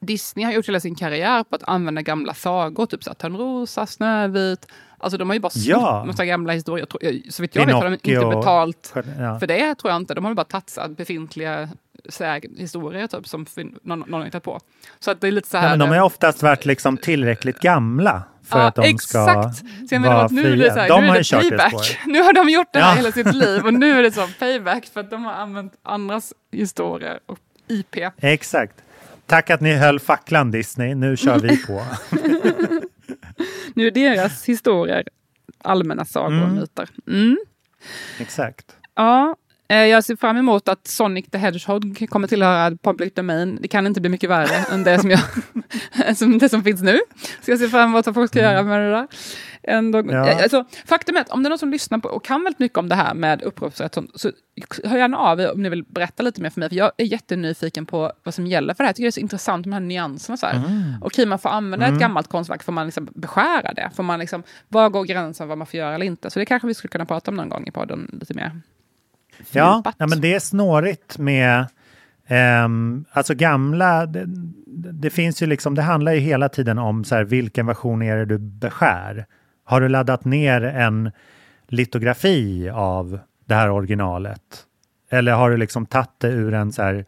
Disney 0.00 0.44
har 0.46 0.52
gjort 0.52 0.68
hela 0.68 0.80
sin 0.80 0.94
karriär 0.94 1.44
på 1.44 1.56
att 1.56 1.62
använda 1.62 2.02
gamla 2.02 2.34
sagor, 2.34 2.86
typ 2.86 3.04
så 3.04 3.14
Törnrosa, 3.14 3.86
Snövit. 3.86 4.66
Alltså 4.98 5.18
de 5.18 5.28
har 5.30 5.34
ju 5.34 5.40
bara 5.40 5.50
snott 5.50 5.64
Ja. 5.66 6.04
massa 6.06 6.24
gamla 6.26 6.52
historier. 6.52 6.86
Så 7.30 7.42
vitt 7.42 7.54
jag 7.56 7.66
vet 7.66 7.74
har 7.74 7.84
de 7.84 7.92
inte 7.92 8.04
Pinocchio. 8.04 8.36
betalt 8.38 8.92
Ja. 9.18 9.38
för 9.38 9.46
det, 9.46 9.74
tror 9.74 9.90
jag 9.92 10.00
inte. 10.00 10.14
De 10.14 10.24
har 10.24 10.30
ju 10.30 10.34
bara 10.34 10.44
tagit 10.44 10.96
befintliga 10.96 11.68
säg, 12.08 12.40
historier 12.58 13.06
typ, 13.06 13.28
som 13.28 13.46
någon, 13.82 13.98
någon 14.00 14.12
har 14.20 14.24
hittat 14.24 14.42
på. 14.42 14.60
Så 15.00 15.10
att 15.10 15.20
det 15.20 15.26
är 15.28 15.32
lite 15.32 15.48
så 15.48 15.56
här... 15.56 15.64
Ja, 15.64 15.70
men 15.70 15.78
de 15.78 15.96
har 15.98 16.04
oftast 16.04 16.42
varit 16.42 16.64
liksom 16.64 16.96
tillräckligt 16.96 17.60
gamla 17.60 18.22
för 18.44 18.58
Ja, 18.58 18.66
att 18.66 18.74
de 18.74 18.82
ska 18.82 18.90
exakt. 18.90 19.58
Så 19.88 19.94
jag 19.94 20.00
vara 20.00 20.28
nu 20.30 20.40
är 20.40 20.44
fria. 20.52 20.64
det, 20.68 20.74
så 20.74 20.80
här, 20.80 20.88
de 20.88 21.00
nu 21.02 21.08
har 21.08 21.16
är 21.16 21.18
det 21.42 21.50
det 21.50 21.58
payback. 21.58 21.98
Nu 22.06 22.22
har 22.22 22.32
de 22.32 22.48
gjort 22.48 22.68
det 22.72 22.78
här 22.78 22.90
Ja. 22.90 22.96
hela 22.96 23.12
sitt 23.12 23.34
liv 23.34 23.66
och 23.66 23.74
nu 23.74 23.98
är 23.98 24.02
det 24.02 24.12
som 24.12 24.28
payback 24.38 24.86
för 24.86 25.00
att 25.00 25.10
de 25.10 25.24
har 25.24 25.32
använt 25.32 25.72
andras 25.82 26.32
historier 26.52 27.18
och 27.26 27.38
IP. 27.68 27.96
Exakt. 28.18 28.74
Tack 29.26 29.50
att 29.50 29.60
ni 29.60 29.72
höll 29.74 30.00
facklan 30.00 30.50
Disney. 30.50 30.94
Nu 30.94 31.16
kör 31.16 31.38
vi 31.38 31.56
på. 31.66 31.84
Nu 33.74 33.86
är 33.86 33.90
deras 33.90 34.44
historier 34.44 35.04
allmänna 35.64 36.04
sagor 36.04 36.42
och 36.42 36.48
myter. 36.48 36.88
Mm. 37.06 37.38
Exakt. 38.18 38.76
Ja, 38.94 39.36
jag 39.68 40.04
ser 40.04 40.16
fram 40.16 40.36
emot 40.36 40.68
att 40.68 40.86
Sonic 40.86 41.26
the 41.30 41.38
Hedgehog 41.38 42.06
kommer 42.10 42.28
tillhöra 42.28 42.76
public 42.82 43.14
domain. 43.14 43.58
Det 43.62 43.68
kan 43.68 43.86
inte 43.86 44.00
bli 44.00 44.10
mycket 44.10 44.30
värre 44.30 44.56
än 44.74 44.84
det 44.84 44.98
som, 44.98 45.10
jag, 45.10 45.20
som, 46.16 46.38
det 46.38 46.48
som 46.48 46.62
finns 46.64 46.82
nu. 46.82 47.00
Så 47.44 47.50
jag 47.50 47.58
ser 47.58 47.68
fram 47.68 47.90
emot 47.90 48.06
vad 48.06 48.14
folk 48.14 48.30
ska 48.30 48.38
Mm. 48.38 48.52
göra 48.52 48.62
med 48.62 48.80
det 48.80 48.90
där. 48.90 49.06
Ändå, 49.64 50.02
Ja. 50.10 50.42
alltså, 50.42 50.64
faktum 50.86 51.16
är 51.16 51.20
att 51.20 51.28
om 51.30 51.42
det 51.42 51.46
är 51.46 51.48
någon 51.48 51.58
som 51.58 51.70
lyssnar 51.70 51.98
på 51.98 52.08
och 52.08 52.24
kan 52.24 52.44
väldigt 52.44 52.58
mycket 52.58 52.78
om 52.78 52.88
det 52.88 52.94
här 52.94 53.14
med 53.14 53.42
upphovsrätt, 53.42 53.98
så, 54.14 54.30
hör 54.84 54.96
gärna 54.98 55.18
av 55.18 55.40
er 55.40 55.52
om 55.52 55.62
ni 55.62 55.68
vill 55.68 55.84
berätta 55.84 56.22
lite 56.22 56.40
mer 56.42 56.50
för 56.50 56.60
mig. 56.60 56.68
För 56.68 56.76
jag 56.76 56.92
är 56.96 57.04
jättenyfiken 57.04 57.86
på 57.86 58.12
vad 58.22 58.34
som 58.34 58.46
gäller 58.46 58.74
för 58.74 58.84
det 58.84 58.86
här. 58.86 58.88
Jag 58.88 58.96
tycker 58.96 59.04
det 59.04 59.08
är 59.08 59.10
så 59.10 59.20
intressant 59.20 59.66
med 59.66 59.72
de 59.76 59.82
här 59.82 59.88
nyanserna. 59.88 60.36
Så 60.36 60.46
här. 60.46 60.56
Mm. 60.56 60.82
Okej, 61.00 61.26
man 61.26 61.38
får 61.38 61.48
använda 61.48 61.86
ett 61.86 62.00
gammalt 62.00 62.28
konstverk, 62.28 62.62
får 62.62 62.72
man 62.72 62.86
liksom 62.86 63.08
beskära 63.14 63.72
det? 63.72 63.90
Får 63.94 64.02
man 64.02 64.18
liksom, 64.18 64.42
var 64.68 64.88
går 64.88 65.04
gränsen 65.04 65.48
vad 65.48 65.58
man 65.58 65.66
får 65.66 65.78
göra 65.78 65.94
eller 65.94 66.06
inte? 66.06 66.30
Så 66.30 66.38
det 66.38 66.44
kanske 66.46 66.68
vi 66.68 66.74
skulle 66.74 66.90
kunna 66.90 67.06
prata 67.06 67.30
om 67.30 67.36
någon 67.36 67.48
gång 67.48 67.66
i 67.66 67.70
podden 67.70 68.10
lite 68.20 68.34
mer. 68.34 68.60
Ja, 69.52 69.82
ja, 69.98 70.06
men 70.06 70.20
det 70.20 70.34
är 70.34 70.40
snårigt 70.40 71.18
med 71.18 71.66
ehm, 72.26 73.04
alltså 73.12 73.34
gamla, 73.34 74.06
det, 74.06 74.24
det 74.92 75.10
finns 75.10 75.42
ju 75.42 75.46
liksom, 75.46 75.74
det 75.74 75.82
handlar 75.82 76.12
ju 76.12 76.20
hela 76.20 76.48
tiden 76.48 76.78
om 76.78 77.04
så 77.04 77.14
här, 77.14 77.24
vilken 77.24 77.66
version 77.66 78.02
är 78.02 78.16
det 78.16 78.24
du 78.24 78.38
beskär? 78.38 79.26
Har 79.64 79.80
du 79.80 79.88
laddat 79.88 80.24
ner 80.24 80.62
en 80.62 81.10
litografi 81.68 82.70
av 82.70 83.18
det 83.44 83.54
här 83.54 83.70
originalet? 83.70 84.66
Eller 85.10 85.32
har 85.32 85.50
du 85.50 85.56
liksom 85.56 85.86
tagit 85.86 86.10
det 86.18 86.28
ur 86.28 86.54
en 86.54 86.72
så 86.72 86.82
här 86.82 87.04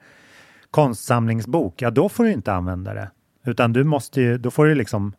konstsamlingsbok? 0.71 1.83
Ja, 1.83 1.91
då 1.91 2.09
får 2.09 2.25
du 2.25 2.33
inte 2.33 2.53
använda 2.53 2.95
det. 2.95 3.11
Utan 3.47 3.73
du 3.73 3.85
måste 3.85 4.21
ju, 4.21 4.39
då 4.39 4.51
får 4.51 4.67
du 4.67 4.75
liksom 4.75 5.13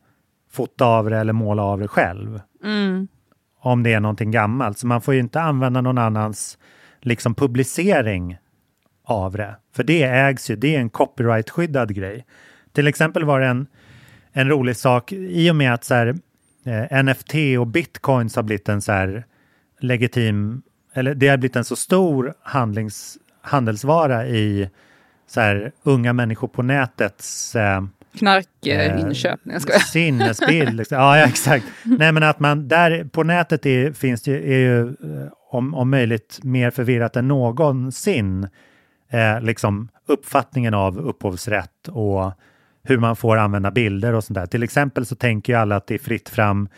fota 0.52 0.86
av 0.86 1.10
det 1.10 1.18
eller 1.18 1.34
måla 1.34 1.64
av 1.64 1.80
det 1.80 1.88
själv 1.88 2.42
Mm. 2.64 3.08
om 3.60 3.84
det 3.84 3.94
är 3.94 4.00
någonting 4.00 4.32
gammalt. 4.32 4.78
Så 4.78 4.88
man 4.88 5.02
får 5.02 5.14
ju 5.14 5.20
inte 5.20 5.42
använda 5.42 5.82
någon 5.82 5.98
annans 5.98 6.58
liksom 7.06 7.36
publicering 7.36 8.38
av 9.04 9.32
det. 9.38 9.56
För 9.76 9.84
det 9.84 10.04
ägs 10.04 10.50
ju, 10.50 10.56
det 10.56 10.76
är 10.76 10.80
en 10.80 10.90
copyrightskyddad 10.90 11.96
grej. 11.96 12.26
Till 12.74 12.88
exempel 12.88 13.24
var 13.24 13.40
det 13.40 13.48
en, 13.48 13.68
en 14.32 14.50
rolig 14.50 14.78
sak 14.78 15.12
i 15.12 15.52
och 15.52 15.56
med 15.56 15.74
att 15.74 15.84
så 15.84 15.94
här, 15.94 16.16
eh, 16.66 17.04
NFT 17.04 17.34
och 17.60 17.68
bitcoins 17.68 18.36
har 18.36 18.44
blivit 18.44 18.70
en 18.70 18.82
så 18.82 18.92
här 18.92 19.26
legitim, 19.80 20.62
eller 20.94 21.16
det 21.16 21.28
har 21.28 21.38
blivit 21.38 21.56
en 21.56 21.66
så 21.66 21.76
stor 21.76 22.34
handlings, 22.42 23.18
handelsvara 23.42 24.28
i 24.28 24.70
så 25.28 25.42
här 25.42 25.72
unga 25.84 26.14
människor 26.14 26.48
på 26.48 26.64
nätets 26.64 27.56
eh, 27.56 27.84
Knarkinköp, 28.20 29.40
jag 29.44 29.62
skojar. 29.62 29.80
Sinnesbild. 29.80 30.74
Liksom. 30.74 30.98
Ja, 30.98 31.18
ja, 31.18 31.26
exakt. 31.26 31.66
Nej, 31.84 32.12
men 32.12 32.24
att 32.24 32.40
man 32.40 32.68
där 32.68 33.04
på 33.04 33.24
nätet 33.24 33.66
är, 33.66 33.92
finns 33.94 34.22
det, 34.22 34.32
ju- 34.32 34.54
är 34.54 34.58
ju 34.58 34.80
eh, 34.88 35.28
om, 35.52 35.76
om 35.76 35.90
möjligt 35.90 36.40
mer 36.44 36.72
förvirrat 36.72 37.16
än 37.16 37.28
någonsin. 37.28 38.48
Eh, 39.10 39.42
liksom 39.42 39.90
uppfattningen 40.08 40.74
av 40.74 40.98
upphovsrätt 41.00 41.88
och 41.88 42.32
hur 42.84 42.98
man 42.98 43.16
får 43.16 43.38
använda 43.38 43.72
bilder 43.72 44.14
och 44.14 44.24
sånt 44.24 44.36
där. 44.36 44.46
Till 44.46 44.64
exempel 44.64 45.06
så 45.06 45.16
tänker 45.16 45.54
ju 45.54 45.60
alla 45.60 45.76
att 45.76 45.88
det 45.88 45.94
är 45.94 46.00
fritt 46.00 46.30
fram 46.30 46.70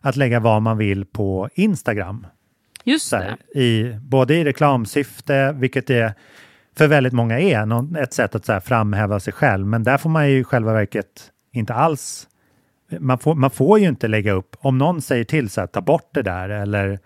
att 0.00 0.16
lägga 0.16 0.40
vad 0.40 0.62
man 0.62 0.78
vill 0.78 1.04
på 1.04 1.48
Instagram. 1.54 2.26
Just 2.84 3.12
här, 3.12 3.36
i, 3.58 3.96
både 4.00 4.34
i 4.34 4.44
reklamsyfte, 4.44 5.52
vilket 5.52 5.86
det 5.86 6.14
för 6.76 6.88
väldigt 6.88 7.12
många 7.12 7.40
är 7.40 7.66
någon, 7.66 7.96
ett 7.96 8.12
sätt 8.12 8.34
att 8.34 8.44
så 8.44 8.52
här, 8.52 8.60
framhäva 8.60 9.20
sig 9.20 9.32
själv. 9.32 9.66
Men 9.66 9.82
där 9.82 9.98
får 9.98 10.10
man 10.10 10.30
ju 10.30 10.38
i 10.38 10.44
själva 10.44 10.72
verket 10.72 11.30
inte 11.52 11.74
alls... 11.74 12.28
Man 13.00 13.18
får, 13.18 13.34
man 13.34 13.50
får 13.50 13.78
ju 13.78 13.88
inte 13.88 14.08
lägga 14.08 14.32
upp, 14.32 14.56
om 14.60 14.78
någon 14.78 15.02
säger 15.02 15.24
till 15.24 15.50
så 15.50 15.60
här, 15.60 15.68
ta 15.68 15.80
bort 15.80 16.08
det 16.14 16.22
där 16.22 16.48
eller 16.48 16.98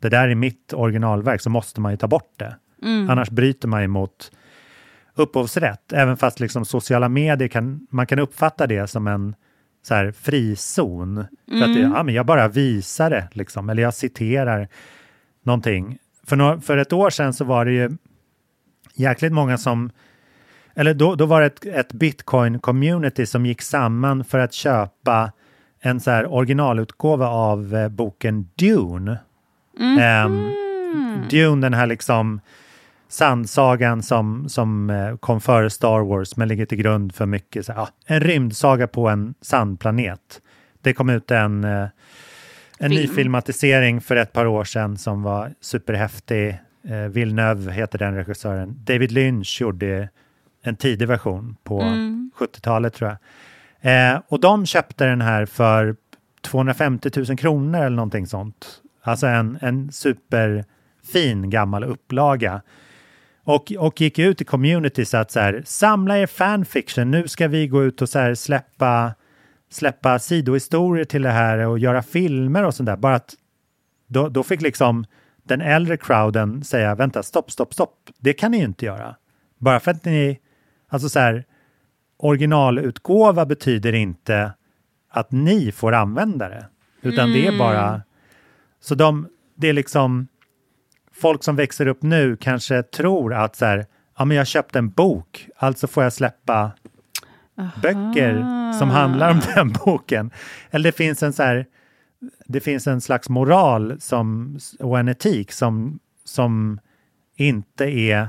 det 0.00 0.08
där 0.08 0.28
är 0.28 0.34
mitt 0.34 0.72
originalverk 0.72 1.40
så 1.40 1.50
måste 1.50 1.80
man 1.80 1.92
ju 1.92 1.96
ta 1.96 2.06
bort 2.08 2.32
det. 2.36 2.56
Annars 3.10 3.30
bryter 3.30 3.68
man 3.68 3.82
ju 3.82 3.88
mot 3.88 4.32
upphovsrätt. 5.14 5.92
Även 5.92 6.16
fast 6.16 6.40
liksom 6.40 6.64
sociala 6.64 7.08
medier 7.08 7.48
kan, 7.48 7.86
man 7.90 8.06
kan 8.06 8.18
uppfatta 8.18 8.66
det 8.66 8.86
som 8.86 9.06
en 9.06 9.34
så 9.82 9.94
här 9.94 10.12
frizon. 10.12 11.24
För 11.48 11.62
att 11.62 11.74
det, 11.74 11.80
ja, 11.80 12.02
men 12.02 12.14
jag 12.14 12.26
bara 12.26 12.48
visar 12.48 13.10
det, 13.10 13.28
liksom, 13.32 13.70
eller 13.70 13.82
jag 13.82 13.94
citerar 13.94 14.68
någonting. 15.42 15.98
För, 16.26 16.36
nå- 16.36 16.60
för 16.60 16.76
ett 16.76 16.92
år 16.92 17.10
sedan 17.10 17.32
så 17.32 17.44
var 17.44 17.64
det 17.64 17.72
ju 17.72 17.90
jäkligt 19.00 19.32
många 19.32 19.58
som 19.58 19.90
eller 20.74 20.94
då, 20.94 21.14
då 21.14 21.26
var 21.26 21.40
det 21.40 21.46
ett, 21.46 21.66
ett 21.66 21.92
bitcoin-community 21.92 23.24
som 23.24 23.46
gick 23.46 23.62
samman 23.62 24.24
för 24.24 24.38
att 24.38 24.52
köpa 24.52 25.32
en 25.80 26.00
så 26.00 26.10
här 26.10 26.32
originalutgåva 26.32 27.28
av 27.28 27.74
eh, 27.74 27.88
boken 27.88 28.48
Dune. 28.54 29.18
Ehm, 30.00 30.50
Dune, 31.30 31.66
den 31.66 31.74
här 31.74 31.86
liksom 31.86 32.40
sandsagan 33.08 34.02
som, 34.02 34.48
som 34.48 34.90
eh, 34.90 35.16
kom 35.16 35.40
före 35.40 35.70
Star 35.70 36.00
Wars 36.00 36.36
men 36.36 36.48
ligger 36.48 36.66
till 36.66 36.78
grund 36.78 37.14
för 37.14 37.26
mycket, 37.26 37.66
så 37.66 37.72
ja, 37.72 37.88
en 38.06 38.20
rymdsaga 38.20 38.86
på 38.86 39.08
en 39.08 39.34
sandplanet. 39.40 40.40
Det 40.82 40.92
kom 40.92 41.10
ut 41.10 41.30
en, 41.30 41.64
eh, 41.64 41.86
en 42.78 42.90
ny 42.90 42.96
Film. 42.96 43.14
filmatisering 43.14 44.00
för 44.00 44.16
ett 44.16 44.32
par 44.32 44.46
år 44.46 44.64
sedan 44.64 44.96
som 44.96 45.22
var 45.22 45.52
superhäftig. 45.60 46.58
Eh, 46.84 47.08
Villeneuve 47.08 47.72
heter 47.72 47.98
den 47.98 48.14
regissören. 48.14 48.76
David 48.84 49.12
Lynch 49.12 49.60
gjorde 49.60 50.08
en 50.62 50.76
tidig 50.76 51.08
version 51.08 51.56
på 51.62 51.80
70-talet 52.38 52.94
tror 52.94 53.10
jag. 53.10 53.18
Eh, 53.80 54.20
och 54.28 54.40
de 54.40 54.66
köpte 54.66 55.06
den 55.06 55.20
här 55.20 55.46
för 55.46 55.96
250 56.42 57.10
000 57.16 57.36
kronor 57.36 57.80
eller 57.80 57.96
någonting 57.96 58.26
sånt. 58.26 58.66
Alltså 59.02 59.26
en, 59.26 59.58
en 59.60 59.92
superfin 59.92 61.50
gammal 61.50 61.84
upplaga. 61.84 62.62
Och, 63.44 63.72
och 63.78 64.00
gick 64.00 64.18
ut 64.18 64.40
i 64.40 64.44
community 64.44 65.04
så 65.04 65.16
att 65.16 65.30
så 65.30 65.40
här, 65.40 65.62
samla 65.66 66.18
er 66.18 66.26
fanfiction, 66.26 67.10
nu 67.10 67.28
ska 67.28 67.48
vi 67.48 67.68
gå 67.68 67.84
ut 67.84 68.02
och 68.02 68.08
så 68.08 68.18
här 68.18 68.34
släppa, 68.34 69.14
släppa 69.70 70.18
sidohistorier 70.18 71.04
till 71.04 71.22
det 71.22 71.30
här 71.30 71.58
och 71.58 71.78
göra 71.78 72.02
filmer 72.02 72.64
och 72.64 72.74
sånt 72.74 72.86
där. 72.86 72.96
Bara 72.96 73.14
att 73.14 73.34
då, 74.06 74.28
då 74.28 74.42
fick 74.42 74.62
liksom 74.62 75.04
den 75.50 75.60
äldre 75.60 75.96
crowden 75.96 76.64
säga, 76.64 76.94
vänta, 76.94 77.22
stopp, 77.22 77.50
stopp, 77.50 77.74
stopp, 77.74 78.10
det 78.18 78.32
kan 78.32 78.50
ni 78.50 78.58
ju 78.58 78.64
inte 78.64 78.86
göra. 78.86 79.16
Bara 79.58 79.80
för 79.80 79.90
att 79.90 80.04
ni, 80.04 80.40
alltså 80.88 81.08
så 81.08 81.18
här, 81.18 81.44
originalutgåva 82.16 83.46
betyder 83.46 83.92
inte 83.92 84.52
att 85.10 85.32
ni 85.32 85.72
får 85.72 85.92
använda 85.92 86.48
det, 86.48 86.66
utan 87.02 87.32
det 87.32 87.46
är 87.46 87.58
bara, 87.58 88.02
så 88.80 88.94
de, 88.94 89.28
det 89.56 89.68
är 89.68 89.72
liksom, 89.72 90.28
folk 91.12 91.44
som 91.44 91.56
växer 91.56 91.86
upp 91.86 92.02
nu 92.02 92.36
kanske 92.36 92.82
tror 92.82 93.34
att 93.34 93.56
så 93.56 93.64
här, 93.64 93.86
ja 94.18 94.24
men 94.24 94.36
jag 94.36 94.46
köpte 94.46 94.78
en 94.78 94.90
bok, 94.90 95.48
alltså 95.56 95.86
får 95.86 96.02
jag 96.02 96.12
släppa 96.12 96.72
böcker 97.82 98.42
som 98.72 98.90
handlar 98.90 99.30
om 99.30 99.40
den 99.54 99.72
boken. 99.72 100.30
Eller 100.70 100.84
det 100.84 100.96
finns 100.96 101.22
en 101.22 101.32
så 101.32 101.42
här, 101.42 101.66
det 102.46 102.60
finns 102.60 102.86
en 102.86 103.00
slags 103.00 103.28
moral 103.28 104.00
som, 104.00 104.58
och 104.78 104.98
en 104.98 105.08
etik 105.08 105.52
som, 105.52 105.98
som 106.24 106.80
inte 107.36 107.84
är, 107.84 108.28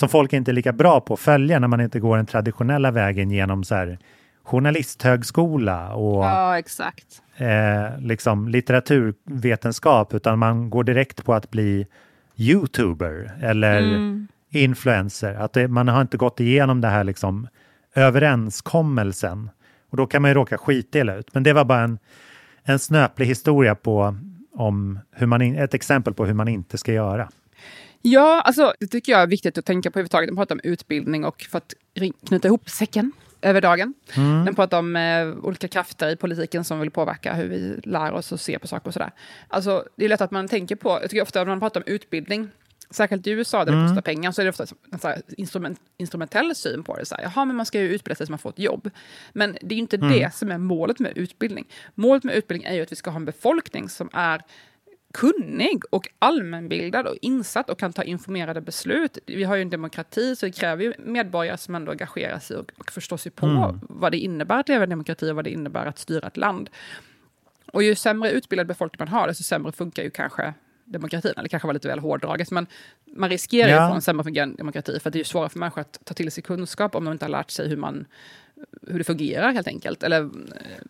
som 0.00 0.08
folk 0.08 0.32
inte 0.32 0.50
är 0.50 0.52
lika 0.52 0.72
bra 0.72 1.00
på 1.00 1.14
att 1.14 1.20
följa 1.20 1.58
när 1.58 1.68
man 1.68 1.80
inte 1.80 2.00
går 2.00 2.16
den 2.16 2.26
traditionella 2.26 2.90
vägen 2.90 3.30
genom 3.30 3.64
så 3.64 3.74
här 3.74 3.98
journalisthögskola 4.42 5.94
och 5.94 6.24
Ja, 6.24 6.58
exakt. 6.58 7.22
eh, 7.36 7.98
liksom 8.00 8.48
litteraturvetenskap 8.48 10.14
utan 10.14 10.38
man 10.38 10.70
går 10.70 10.84
direkt 10.84 11.24
på 11.24 11.34
att 11.34 11.50
bli 11.50 11.86
youtuber 12.36 13.32
eller 13.42 13.80
influencer. 14.50 15.34
Att 15.34 15.52
det, 15.52 15.68
man 15.68 15.88
har 15.88 16.00
inte 16.02 16.16
gått 16.16 16.40
igenom 16.40 16.80
det 16.80 16.88
här 16.88 17.04
liksom 17.04 17.48
överenskommelsen. 17.94 19.50
Och 19.90 19.96
då 19.96 20.06
kan 20.06 20.22
man 20.22 20.30
ju 20.30 20.34
råka 20.34 20.58
skitdela 20.58 21.14
ut. 21.14 21.34
Men 21.34 21.42
det 21.42 21.52
var 21.52 21.64
bara 21.64 21.80
en, 21.80 21.98
en 22.64 22.78
snöplig 22.78 23.26
historia 23.26 23.74
på 23.74 24.16
om 24.52 24.98
hur 25.10 25.26
man 25.26 25.42
in, 25.42 25.56
ett 25.56 25.74
exempel 25.74 26.14
på 26.14 26.26
hur 26.26 26.34
man 26.34 26.48
inte 26.48 26.78
ska 26.78 26.92
göra. 26.92 27.28
Ja, 28.02 28.40
alltså, 28.40 28.74
det 28.80 28.86
tycker 28.86 29.12
jag 29.12 29.20
är 29.20 29.26
viktigt 29.26 29.58
att 29.58 29.64
tänka 29.64 29.90
på 29.90 29.98
överhuvudtaget. 29.98 30.28
Den 30.28 30.36
pratar 30.36 30.54
om 30.54 30.60
utbildning 30.64 31.24
och 31.24 31.42
för 31.50 31.58
att 31.58 31.74
knyta 32.26 32.48
ihop 32.48 32.70
säcken 32.70 33.12
över 33.42 33.60
dagen. 33.60 33.94
Den 34.44 34.54
pratar 34.54 34.78
om 34.78 34.96
eh, 34.96 35.28
olika 35.42 35.68
krafter 35.68 36.10
i 36.10 36.16
politiken 36.16 36.64
som 36.64 36.80
vill 36.80 36.90
påverka 36.90 37.34
hur 37.34 37.48
vi 37.48 37.80
lär 37.84 38.12
oss 38.12 38.32
och 38.32 38.40
ser 38.40 38.58
på 38.58 38.68
saker 38.68 38.86
och 38.86 38.92
sådär. 38.92 39.10
Alltså, 39.48 39.84
det 39.96 40.04
är 40.04 40.08
lätt 40.08 40.20
att 40.20 40.30
man 40.30 40.48
tänker 40.48 40.76
på, 40.76 40.88
jag 40.88 41.10
tycker 41.10 41.22
ofta 41.22 41.38
när 41.38 41.46
man 41.46 41.60
pratar 41.60 41.80
om 41.80 41.84
utbildning, 41.86 42.48
särskilt 42.94 43.26
i 43.26 43.30
USA 43.30 43.64
där 43.64 43.72
det 43.72 43.88
kostar 43.88 44.02
pengar, 44.02 44.32
så 44.32 44.40
är 44.40 44.44
det 44.44 44.50
ofta 44.50 44.66
en 44.90 44.98
så 44.98 45.14
instrument, 45.36 45.80
instrumentell 45.96 46.54
syn 46.54 46.82
på 46.82 46.96
det. 46.96 47.06
Så 47.06 47.14
här, 47.14 47.22
Jaha, 47.22 47.44
men 47.44 47.56
man 47.56 47.66
ska 47.66 47.80
ju 47.80 47.88
utbilda 47.88 48.14
sig 48.14 48.26
så 48.26 48.32
man 48.32 48.38
får 48.38 48.50
ett 48.50 48.58
jobb. 48.58 48.90
Men 49.32 49.56
det 49.60 49.74
är 49.74 49.76
ju 49.76 49.82
inte 49.82 49.96
det 49.96 50.34
som 50.34 50.50
är 50.50 50.58
målet 50.58 50.98
med 50.98 51.18
utbildning. 51.18 51.66
Målet 51.94 52.24
med 52.24 52.34
utbildning 52.34 52.68
är 52.68 52.74
ju 52.74 52.82
att 52.82 52.92
vi 52.92 52.96
ska 52.96 53.10
ha 53.10 53.16
en 53.16 53.24
befolkning 53.24 53.88
som 53.88 54.10
är 54.12 54.42
kunnig 55.14 55.82
och 55.90 56.08
allmänbildad 56.18 57.06
och 57.06 57.16
insatt 57.22 57.70
och 57.70 57.78
kan 57.78 57.92
ta 57.92 58.02
informerade 58.02 58.60
beslut. 58.60 59.18
Vi 59.26 59.44
har 59.44 59.56
ju 59.56 59.62
en 59.62 59.70
demokrati 59.70 60.36
så 60.36 60.46
det 60.46 60.52
kräver 60.52 60.84
ju 60.84 60.92
medborgare 60.98 61.58
som 61.58 61.74
ändå 61.74 61.92
engagerar 61.92 62.38
sig 62.38 62.56
och, 62.56 62.72
och 62.78 62.92
förstår 62.92 63.16
sig 63.16 63.32
på 63.32 63.78
vad 63.82 64.12
det 64.12 64.18
innebär 64.18 64.60
att 64.60 64.68
leva 64.68 64.82
i 64.82 64.84
en 64.84 64.90
demokrati 64.90 65.30
och 65.30 65.36
vad 65.36 65.44
det 65.44 65.50
innebär 65.50 65.86
att 65.86 65.98
styra 65.98 66.26
ett 66.26 66.36
land. 66.36 66.70
Och 67.72 67.82
ju 67.82 67.94
sämre 67.94 68.30
utbildad 68.30 68.66
befolkning 68.66 68.98
man 68.98 69.08
har, 69.08 69.28
desto 69.28 69.42
sämre 69.42 69.72
funkar 69.72 70.02
ju 70.02 70.10
kanske 70.10 70.54
demokratin. 70.84 71.32
Eller 71.36 71.48
kanske 71.48 71.66
var 71.66 71.74
lite 71.74 71.88
väl 71.88 71.98
hårdraget, 71.98 72.50
men 72.50 72.66
man 73.16 73.30
riskerar 73.30 73.68
ju 73.68 73.74
Ja. 73.74 73.82
att 73.82 73.90
få 73.90 73.94
en 73.94 74.02
sämre 74.02 74.24
fungerande 74.24 74.56
demokrati 74.56 75.00
för 75.00 75.08
att 75.10 75.12
det 75.12 75.16
är 75.16 75.20
ju 75.20 75.24
svårare 75.24 75.48
för 75.48 75.58
människor 75.58 75.80
att 75.80 75.98
ta 76.04 76.14
till 76.14 76.32
sig 76.32 76.42
kunskap 76.42 76.94
om 76.94 77.04
de 77.04 77.12
inte 77.12 77.24
har 77.24 77.30
lärt 77.30 77.50
sig 77.50 77.68
hur 77.68 77.76
man 77.76 78.06
hur 78.86 78.98
det 78.98 79.04
fungerar 79.04 79.52
helt 79.52 79.68
enkelt. 79.68 80.02
Eller 80.02 80.20
eh, 80.20 80.28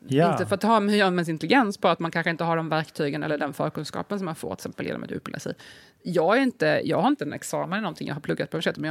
Ja. 0.07 0.33
inte 0.33 0.47
för 0.47 0.55
att 0.55 0.63
ha 0.63 0.81
med 0.81 1.27
sin 1.27 1.35
intelligens, 1.35 1.81
bara 1.81 1.93
att 1.93 1.99
man 1.99 2.11
kanske 2.11 2.31
inte 2.31 2.45
har 2.45 2.57
de 2.57 2.69
verktygen 2.69 3.23
eller 3.23 3.39
den 3.39 3.53
förkunskapen 3.53 4.19
som 4.19 4.25
man 4.25 4.35
får 4.35 4.49
till 4.49 4.55
exempel 4.55 4.87
genom 4.87 5.03
att 5.05 5.11
utbilda 5.13 5.39
sig. 5.39 5.55
Jag, 6.03 6.37
är 6.37 6.41
inte, 6.43 6.81
jag 6.85 7.01
har 7.01 7.09
inte 7.09 7.25
en 7.25 7.33
examen 7.33 7.79
i 7.79 7.83
någonting, 7.83 8.09
jag 8.09 8.15
har 8.15 8.21
pluggat 8.21 8.51
på 8.51 8.57
universitetet, 8.57 8.81
men 8.81 8.91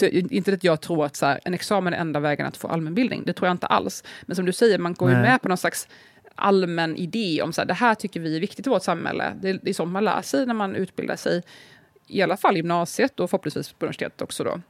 jag, 0.00 0.12
inte 0.32 0.52
att 0.52 0.64
jag 0.64 0.80
tror 0.80 1.04
att 1.04 1.16
så 1.16 1.26
här, 1.26 1.40
en 1.44 1.54
examen 1.54 1.94
är 1.94 1.98
enda 1.98 2.20
vägen 2.20 2.46
att 2.46 2.56
få 2.56 2.68
allmänbildning, 2.68 3.22
det 3.26 3.32
tror 3.32 3.46
jag 3.48 3.54
inte 3.54 3.66
alls. 3.66 4.04
Men 4.26 4.36
som 4.36 4.44
du 4.44 4.52
säger, 4.52 4.78
man 4.78 4.94
går 4.94 5.08
ju 5.10 5.14
Nej. 5.16 5.22
med 5.30 5.42
på 5.42 5.48
någon 5.48 5.58
slags 5.58 5.88
allmän 6.38 6.96
idé 6.96 7.42
om 7.42 7.52
så 7.52 7.60
här, 7.60 7.66
det 7.66 7.74
här 7.74 7.94
tycker 7.94 8.20
vi 8.20 8.36
är 8.36 8.40
viktigt 8.40 8.66
i 8.66 8.70
vårt 8.70 8.82
samhälle. 8.82 9.34
Det, 9.42 9.52
det 9.52 9.70
är 9.70 9.74
sånt 9.74 9.92
man 9.92 10.04
lär 10.04 10.22
sig 10.22 10.46
när 10.46 10.54
man 10.54 10.74
utbildar 10.76 11.16
sig, 11.16 11.42
i 12.06 12.22
alla 12.22 12.36
fall 12.36 12.56
gymnasiet 12.56 13.20
och 13.20 13.30
förhoppningsvis 13.30 13.72
på 13.72 13.86
universitetet 13.86 14.22
också 14.22 14.44
då. 14.44 14.60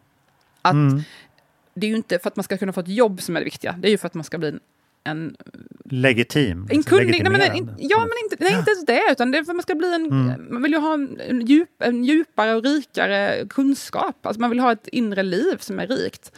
Att 0.62 0.73
Mm. 0.73 1.03
det 1.75 1.87
är 1.87 1.91
ju 1.91 1.97
inte 1.97 2.19
för 2.19 2.29
att 2.29 2.37
man 2.37 2.43
ska 2.43 2.57
kunna 2.59 2.73
få 2.73 2.81
ett 2.81 2.89
jobb 2.89 3.23
som 3.23 3.37
är 3.37 3.41
det 3.41 3.45
viktiga, 3.45 3.75
det 3.79 3.89
är 3.89 3.91
ju 3.91 3.99
för 3.99 4.07
att 4.07 4.14
man 4.14 4.25
ska 4.25 4.39
bli 4.39 4.49
en, 4.49 4.61
en 5.05 5.37
Legitim. 5.85 6.66
en 6.71 6.83
kunnig, 6.83 7.23
nej, 7.23 7.33
men, 7.33 7.57
in, 7.57 7.71
ja 7.79 7.99
men 7.99 8.11
inte, 8.25 8.37
nej, 8.45 8.59
inte 8.59 8.71
ens 8.71 8.87
det, 8.87 9.03
utan 9.12 9.31
det 9.31 9.39
är 9.39 9.45
för 9.45 9.55
man 9.55 9.62
ska 9.62 9.75
bli 9.75 9.95
en, 9.95 10.07
Mm. 10.07 10.47
man 10.51 10.62
vill 10.62 10.73
ju 10.73 10.79
ha 10.79 10.95
en, 10.95 11.21
en, 11.21 11.47
djup, 11.47 11.83
en 11.83 12.05
djupare 12.05 12.55
och 12.55 12.62
rikare 12.64 13.47
kunskap. 13.51 14.27
Alltså 14.27 14.41
man 14.41 14.51
vill 14.51 14.61
ha 14.61 14.73
ett 14.73 14.89
inre 14.89 15.23
liv 15.23 15.57
som 15.61 15.79
är 15.81 15.87
rikt. 15.87 16.33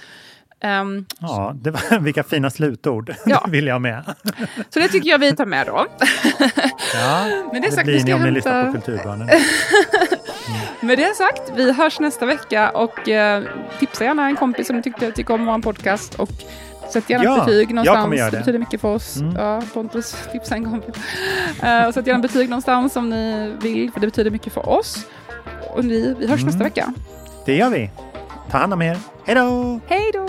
Ehm, 0.62 1.04
Ja, 1.20 1.52
det 1.62 1.70
var, 1.70 1.98
vilka 2.00 2.22
fina 2.22 2.50
slutord. 2.50 3.14
Ja. 3.26 3.42
Det 3.44 3.50
vill 3.50 3.66
jag 3.66 3.80
med. 3.80 4.02
så 4.70 4.78
det 4.80 4.88
tycker 4.88 5.10
jag 5.10 5.18
vi 5.18 5.36
tar 5.36 5.46
med 5.46 5.66
då. 5.66 5.86
Ja, 6.94 7.24
Men 7.52 7.62
det 7.62 7.68
är 7.68 7.72
sagt, 7.72 7.88
vi 7.88 7.92
blir 7.92 8.04
ni 8.04 8.14
om 8.14 8.20
ni 8.20 8.24
hämta- 8.26 8.34
lyssnar 8.34 8.66
på 8.66 8.72
Kulturbarnen. 8.72 9.28
Med 10.80 10.98
det 10.98 11.14
sagt, 11.16 11.52
vi 11.56 11.72
hörs 11.72 12.00
nästa 12.00 12.26
vecka 12.26 12.70
och 12.70 13.08
eh, 13.08 13.42
tipsa 13.78 14.04
gärna 14.04 14.26
en 14.26 14.36
kompis 14.36 14.66
som 14.66 14.82
tyckte, 14.82 15.12
tycker 15.12 15.34
om 15.34 15.46
vår 15.46 15.58
podcast. 15.58 16.14
Och 16.14 16.28
sätt 16.92 17.10
gärna 17.10 17.24
Ja, 17.24 17.38
ett 17.38 17.46
betyg 17.46 17.74
någonstans. 17.74 18.10
det. 18.20 18.30
det. 18.30 18.38
betyder 18.38 18.58
mycket 18.58 18.80
för 18.80 18.88
oss. 18.94 19.16
Mm. 19.16 19.36
Ja, 19.36 19.62
Pontus, 19.74 20.16
tipsa 20.32 20.54
en 20.54 20.70
kompis. 20.70 20.94
Uh, 21.64 21.86
och 21.86 21.94
sätt 21.94 22.06
gärna 22.06 22.18
betyg 22.20 22.48
någonstans 22.48 22.96
om 22.96 23.10
ni 23.10 23.54
vill, 23.62 23.90
för 23.92 24.00
det 24.00 24.06
betyder 24.06 24.30
mycket 24.30 24.52
för 24.52 24.68
oss. 24.68 25.06
Och 25.74 25.84
ni, 25.84 26.14
vi 26.18 26.26
hörs 26.26 26.40
Mm. 26.40 26.46
nästa 26.46 26.64
vecka. 26.64 26.94
Det 27.46 27.56
gör 27.56 27.70
vi. 27.70 27.90
Ta 28.50 28.58
hand 28.58 28.72
om 28.72 28.82
er. 28.82 28.98
Hej 29.24 29.34
då! 29.34 29.80
Hej 29.86 30.10
då! 30.14 30.28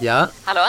Ja, 0.00 0.26
Hallå? 0.44 0.60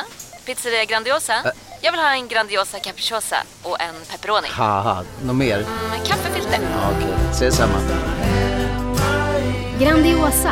Pizzeria 0.45 0.85
Grandiosa? 0.85 1.33
Jag 1.81 1.91
vill 1.91 2.01
ha 2.01 2.13
en 2.15 2.27
Grandiosa 2.27 2.79
capriciosa 2.79 3.35
och 3.63 3.81
en 3.81 3.95
pepperoni. 4.11 4.47
haha, 4.51 5.03
något 5.25 5.35
mer? 5.35 5.57
Med 5.89 6.07
kaffefilter. 6.07 6.59
Ja, 6.61 6.89
Okej, 6.97 7.13
ses 7.31 7.55
samma. 7.55 7.77
Grandiosa, 9.79 10.51